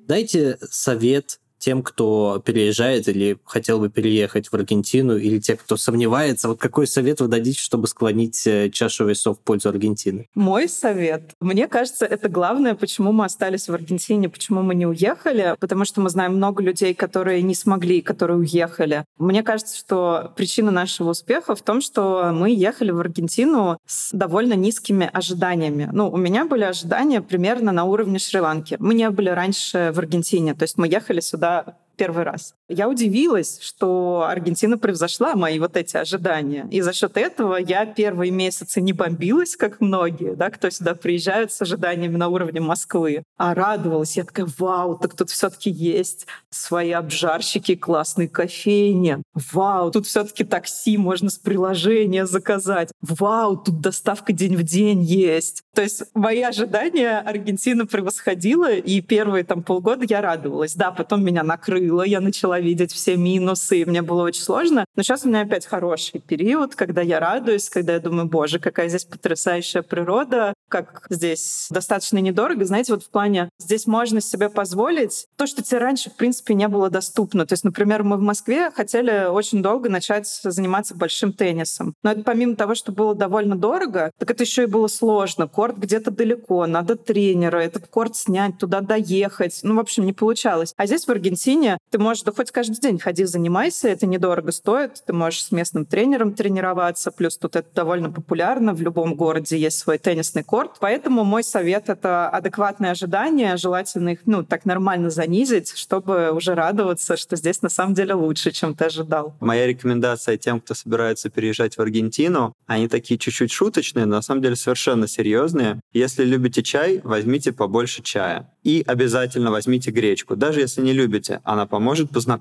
Дайте 0.07 0.59
совет 0.71 1.39
тем, 1.65 1.83
кто 1.83 2.43
переезжает 2.45 3.09
или 3.09 3.39
хотел 3.47 3.79
бы 3.79 3.89
переехать 3.89 4.49
в 4.49 4.55
Аргентину, 4.55 5.17
или 5.17 5.39
те, 5.39 5.57
кто 5.57 5.79
сомневается, 5.79 6.49
вот 6.49 6.61
какой 6.61 6.87
совет 6.87 7.21
вы 7.21 7.29
дадите, 7.29 7.59
чтобы 7.59 7.89
склонить 7.89 8.47
э, 8.47 8.69
чашу 8.69 9.07
весов 9.07 9.39
в 9.39 9.41
пользу 9.41 9.71
Аргентины? 9.71 10.29
Мой 10.35 10.69
совет. 10.69 11.33
Мне 11.41 11.67
кажется, 11.67 12.05
это 12.05 12.29
главное, 12.29 12.75
почему 12.75 13.12
мы 13.12 13.25
остались 13.25 13.69
в 13.69 13.75
Аргентине, 13.75 14.29
почему 14.29 14.61
мы 14.61 14.75
не 14.75 14.87
уехали, 14.87 15.57
потому 15.59 15.87
что 15.87 16.03
мы 16.03 16.11
знаем 16.11 16.37
много 16.37 16.62
людей, 16.62 16.93
которые 16.93 17.41
не 17.41 17.55
смогли, 17.55 18.03
которые 18.03 18.39
уехали. 18.41 19.07
Мне 19.17 19.43
кажется, 19.43 19.79
что 19.79 20.33
причина 20.37 20.71
нашего 20.71 21.11
успеха 21.11 21.55
в 21.57 21.62
том, 21.62 21.81
что 21.81 22.31
мы 22.35 22.51
ехали 22.51 22.91
в 22.91 23.01
Аргентину 23.01 23.79
с 23.87 24.12
довольно 24.12 24.53
низкими 24.53 25.09
ожиданиями. 25.11 25.89
Ну, 25.93 26.11
у 26.11 26.19
меня 26.19 26.45
были 26.45 26.65
ожидания 26.65 27.23
примерно 27.23 27.73
на 27.73 27.85
уровне 27.85 28.19
Шри-Ланки. 28.19 28.77
Мы 28.81 28.93
не 28.93 29.09
были 29.09 29.31
раньше 29.31 29.93
в 29.95 29.99
Аргентине, 29.99 30.55
то 30.55 30.65
есть 30.65 30.77
мы 30.77 30.89
ехали 30.89 31.21
сюда 31.21 31.54
первый 31.97 32.25
раз. 32.25 32.55
Я 32.69 32.89
удивилась, 32.89 33.59
что 33.61 34.27
Аргентина 34.27 34.79
превзошла 34.79 35.35
мои 35.35 35.59
вот 35.59 35.77
эти 35.77 35.99
ожидания. 35.99 36.67
И 36.71 36.81
за 36.81 36.95
счет 36.95 37.19
этого 37.19 37.57
я 37.57 37.85
первые 37.85 38.31
месяцы 38.31 38.81
не 38.81 38.95
бомбилась, 38.95 39.55
как 39.55 39.83
многие, 39.83 40.35
да, 40.35 40.49
кто 40.49 40.71
сюда 40.71 40.95
приезжают 40.95 41.53
с 41.53 41.61
ожиданиями 41.61 42.17
на 42.17 42.29
уровне 42.29 42.61
Москвы, 42.61 43.23
а 43.37 43.55
радовалась. 43.55 44.17
Я 44.17 44.25
такая, 44.25 44.47
вау, 44.59 44.97
так 44.97 45.15
тут 45.15 45.29
все-таки 45.29 45.71
есть 45.71 46.27
свои 46.49 46.93
обжарщики, 46.93 47.75
классные 47.75 48.29
кофейни. 48.31 49.23
Вау, 49.53 49.91
тут 49.91 50.07
все-таки 50.07 50.45
такси 50.45 50.97
можно 50.97 51.29
с 51.29 51.37
приложения 51.37 52.25
заказать. 52.25 52.91
Вау, 53.03 53.59
тут 53.59 53.83
доставка 53.83 54.33
день 54.33 54.57
в 54.57 54.62
день 54.62 55.03
есть. 55.03 55.62
То 55.75 55.83
есть 55.83 56.05
мои 56.15 56.41
ожидания 56.41 57.19
Аргентина 57.19 57.85
превосходила, 57.85 58.73
и 58.73 59.03
первые 59.03 59.45
там 59.45 59.62
полгода 59.62 60.07
я 60.09 60.23
радовалась. 60.23 60.75
Да, 60.75 60.93
потом 60.93 61.23
меня 61.23 61.43
накрыло, 61.43 62.03
я 62.03 62.21
начала 62.21 62.54
видеть 62.61 62.93
все 62.93 63.17
минусы, 63.17 63.81
и 63.81 63.85
мне 63.85 64.03
было 64.03 64.23
очень 64.23 64.43
сложно. 64.43 64.85
Но 64.97 65.03
сейчас 65.03 65.25
у 65.25 65.29
меня 65.29 65.43
опять 65.43 65.67
хороший 65.67 66.21
период, 66.21 66.75
когда 66.75 67.03
я 67.03 67.21
радуюсь, 67.21 67.69
когда 67.69 67.95
я 67.95 68.01
думаю, 68.01 68.29
боже, 68.29 68.59
какая 68.59 68.89
здесь 68.89 69.05
потрясающая 69.05 69.83
природа, 69.83 70.55
как 70.69 71.07
здесь 71.11 71.69
достаточно 71.71 72.19
недорого. 72.19 72.65
Знаете, 72.65 72.93
вот 72.95 73.05
в 73.05 73.11
плане, 73.11 73.49
здесь 73.59 73.87
можно 73.87 74.21
себе 74.21 74.51
позволить 74.51 75.27
то, 75.37 75.47
что 75.47 75.63
тебе 75.63 75.79
раньше, 75.79 76.11
в 76.11 76.17
принципе, 76.17 76.55
не 76.55 76.69
было 76.69 76.91
доступно. 76.91 77.47
То 77.47 77.53
есть, 77.53 77.65
например, 77.65 78.03
мы 78.03 78.17
в 78.17 78.21
Москве 78.23 78.71
хотели 78.71 79.27
очень 79.27 79.63
долго 79.63 79.89
начать 79.89 80.27
заниматься 80.27 80.95
большим 80.95 81.33
теннисом. 81.33 81.95
Но 82.03 82.13
это 82.13 82.23
помимо 82.23 82.57
того, 82.57 82.75
что 82.75 82.93
было 82.93 83.15
довольно 83.15 83.57
дорого, 83.57 84.11
так 84.19 84.31
это 84.31 84.45
еще 84.45 84.65
и 84.65 84.67
было 84.67 84.89
сложно. 84.89 85.47
Корт 85.47 85.77
где-то 85.77 86.11
далеко, 86.11 86.67
надо 86.67 86.97
тренера, 86.97 87.59
этот 87.59 87.87
корт 87.87 88.17
снять, 88.17 88.59
туда 88.59 88.81
доехать. 88.81 89.61
Ну, 89.63 89.77
в 89.77 89.81
общем, 89.81 90.07
не 90.07 90.13
получалось. 90.13 90.75
А 90.77 90.87
здесь 90.87 91.07
в 91.07 91.11
Аргентине 91.11 91.79
ты 91.91 91.99
можешь, 91.99 92.23
да 92.23 92.33
хоть 92.33 92.43
каждый 92.51 92.80
день 92.80 92.99
ходи, 92.99 93.24
занимайся, 93.24 93.88
это 93.88 94.07
недорого 94.07 94.53
стоит, 94.53 95.03
ты 95.07 95.12
можешь 95.12 95.45
с 95.45 95.53
местным 95.53 95.84
тренером 95.86 96.34
тренироваться, 96.34 97.11
плюс 97.11 97.36
тут 97.36 97.57
это 97.57 97.68
довольно 97.74 98.11
популярно, 98.11 98.74
в 98.74 98.80
любом 98.80 99.14
городе 99.14 99.57
есть 99.59 99.78
свой 99.78 99.99
теннисный 99.99 100.42
корт, 100.42 100.76
поэтому 100.80 101.24
мой 101.24 101.42
совет— 101.45 101.84
это 101.88 102.28
адекватные 102.28 102.92
ожидания, 102.92 103.57
желательно 103.57 104.11
их, 104.11 104.20
ну, 104.26 104.45
так 104.45 104.64
нормально 104.64 105.11
занизить, 105.11 105.76
чтобы 105.76 106.32
уже 106.32 106.55
радоваться, 106.55 107.16
что 107.16 107.36
здесь 107.36 107.62
на 107.62 107.68
самом 107.68 107.95
деле 107.95 108.14
лучше, 108.14 108.51
чем 108.51 108.74
ты 108.74 108.86
ожидал. 108.86 109.34
Моя 109.40 109.66
рекомендация 109.66 110.36
тем, 110.36 110.61
кто 110.61 110.74
собирается 110.74 111.30
переезжать 111.30 111.76
в 111.76 111.80
Аргентину, 111.80 112.55
они 112.66 112.88
такие 112.88 113.18
чуть-чуть 113.18 113.53
шуточные, 113.53 114.07
но 114.07 114.16
на 114.16 114.22
самом 114.22 114.42
деле 114.42 114.57
совершенно 114.57 115.07
серьезные. 115.09 115.80
Если 115.92 116.24
любите 116.24 116.62
чай, 116.62 117.01
возьмите 117.05 117.53
побольше 117.53 118.03
чая. 118.03 118.51
И 118.62 118.82
обязательно 118.86 119.51
возьмите 119.51 119.90
гречку. 119.90 120.36
Даже 120.36 120.61
если 120.61 120.80
не 120.80 120.92
любите, 120.92 121.40
она 121.45 121.66
поможет 121.66 122.11
познакомиться 122.11 122.34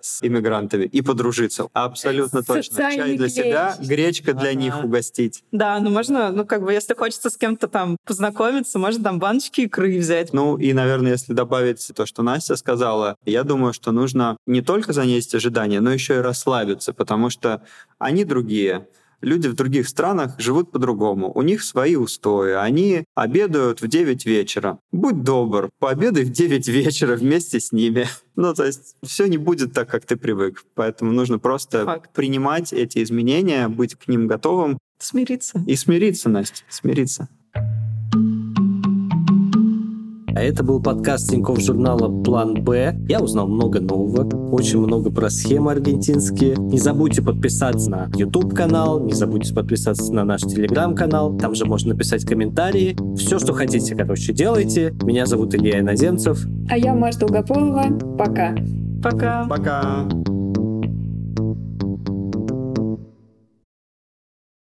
с 0.00 0.22
иммигрантами 0.22 0.84
и 0.84 1.02
подружиться. 1.02 1.68
Абсолютно 1.72 2.42
точно. 2.42 2.76
Чай 2.76 3.16
для 3.16 3.28
себя, 3.28 3.76
гречка 3.80 4.34
для 4.34 4.54
них 4.54 4.84
угостить. 4.84 5.44
Да, 5.52 5.78
ну 5.80 5.90
можно, 5.90 6.30
ну 6.30 6.44
как 6.44 6.62
бы, 6.62 6.72
если 6.72 6.94
хочется 6.94 7.30
с 7.30 7.36
кем-то 7.36 7.68
там 7.68 7.96
познакомиться, 8.06 8.78
можно 8.78 9.02
там 9.02 9.18
баночки 9.18 9.62
икры 9.62 9.98
взять. 9.98 10.32
Ну 10.32 10.56
и, 10.56 10.72
наверное, 10.72 11.12
если 11.12 11.32
добавить 11.32 11.90
то, 11.94 12.06
что 12.06 12.22
Настя 12.22 12.56
сказала, 12.56 13.16
я 13.24 13.44
думаю, 13.44 13.72
что 13.72 13.92
нужно 13.92 14.36
не 14.46 14.62
только 14.62 14.92
занести 14.92 15.36
ожидания, 15.36 15.80
но 15.80 15.92
еще 15.92 16.16
и 16.16 16.18
расслабиться, 16.18 16.92
потому 16.92 17.30
что 17.30 17.62
они 17.98 18.24
другие 18.24 18.86
люди 19.22 19.48
в 19.48 19.54
других 19.54 19.88
странах 19.88 20.38
живут 20.38 20.70
по-другому. 20.70 21.32
У 21.32 21.42
них 21.42 21.62
свои 21.62 21.96
устои. 21.96 22.52
Они 22.52 23.04
обедают 23.14 23.80
в 23.80 23.88
9 23.88 24.26
вечера. 24.26 24.78
Будь 24.90 25.22
добр, 25.22 25.70
пообедай 25.78 26.24
в 26.24 26.30
9 26.30 26.68
вечера 26.68 27.16
вместе 27.16 27.60
с 27.60 27.72
ними. 27.72 28.06
Ну, 28.34 28.54
то 28.54 28.64
есть 28.64 28.96
все 29.02 29.26
не 29.26 29.36
будет 29.36 29.74
так, 29.74 29.90
как 29.90 30.06
ты 30.06 30.16
привык. 30.16 30.64
Поэтому 30.74 31.12
нужно 31.12 31.38
просто 31.38 31.84
Факт. 31.84 32.14
принимать 32.14 32.72
эти 32.72 33.02
изменения, 33.02 33.68
быть 33.68 33.94
к 33.94 34.08
ним 34.08 34.26
готовым. 34.26 34.78
Смириться. 34.98 35.62
И 35.66 35.76
смириться, 35.76 36.30
Настя, 36.30 36.64
смириться. 36.70 37.28
А 40.34 40.40
это 40.40 40.64
был 40.64 40.80
подкаст 40.80 41.30
Тинькофф 41.30 41.60
журнала 41.60 42.22
«План 42.22 42.54
Б». 42.54 42.96
Я 43.06 43.20
узнал 43.20 43.48
много 43.48 43.80
нового, 43.80 44.24
очень 44.50 44.78
много 44.78 45.10
про 45.10 45.28
схемы 45.28 45.72
аргентинские. 45.72 46.56
Не 46.56 46.78
забудьте 46.78 47.20
подписаться 47.20 47.90
на 47.90 48.10
YouTube-канал, 48.14 49.04
не 49.04 49.12
забудьте 49.12 49.54
подписаться 49.54 50.12
на 50.12 50.24
наш 50.24 50.42
Telegram-канал. 50.42 51.36
Там 51.36 51.54
же 51.54 51.66
можно 51.66 51.92
написать 51.92 52.24
комментарии. 52.24 52.96
Все, 53.16 53.38
что 53.38 53.52
хотите, 53.52 53.94
короче, 53.94 54.32
делайте. 54.32 54.94
Меня 55.02 55.26
зовут 55.26 55.54
Илья 55.54 55.80
Иноземцев. 55.80 56.46
А 56.70 56.78
я 56.78 56.94
Марта 56.94 57.20
Долгополова. 57.20 57.84
Пока. 58.16 58.54
Пока. 59.02 59.46
Пока. 59.48 60.08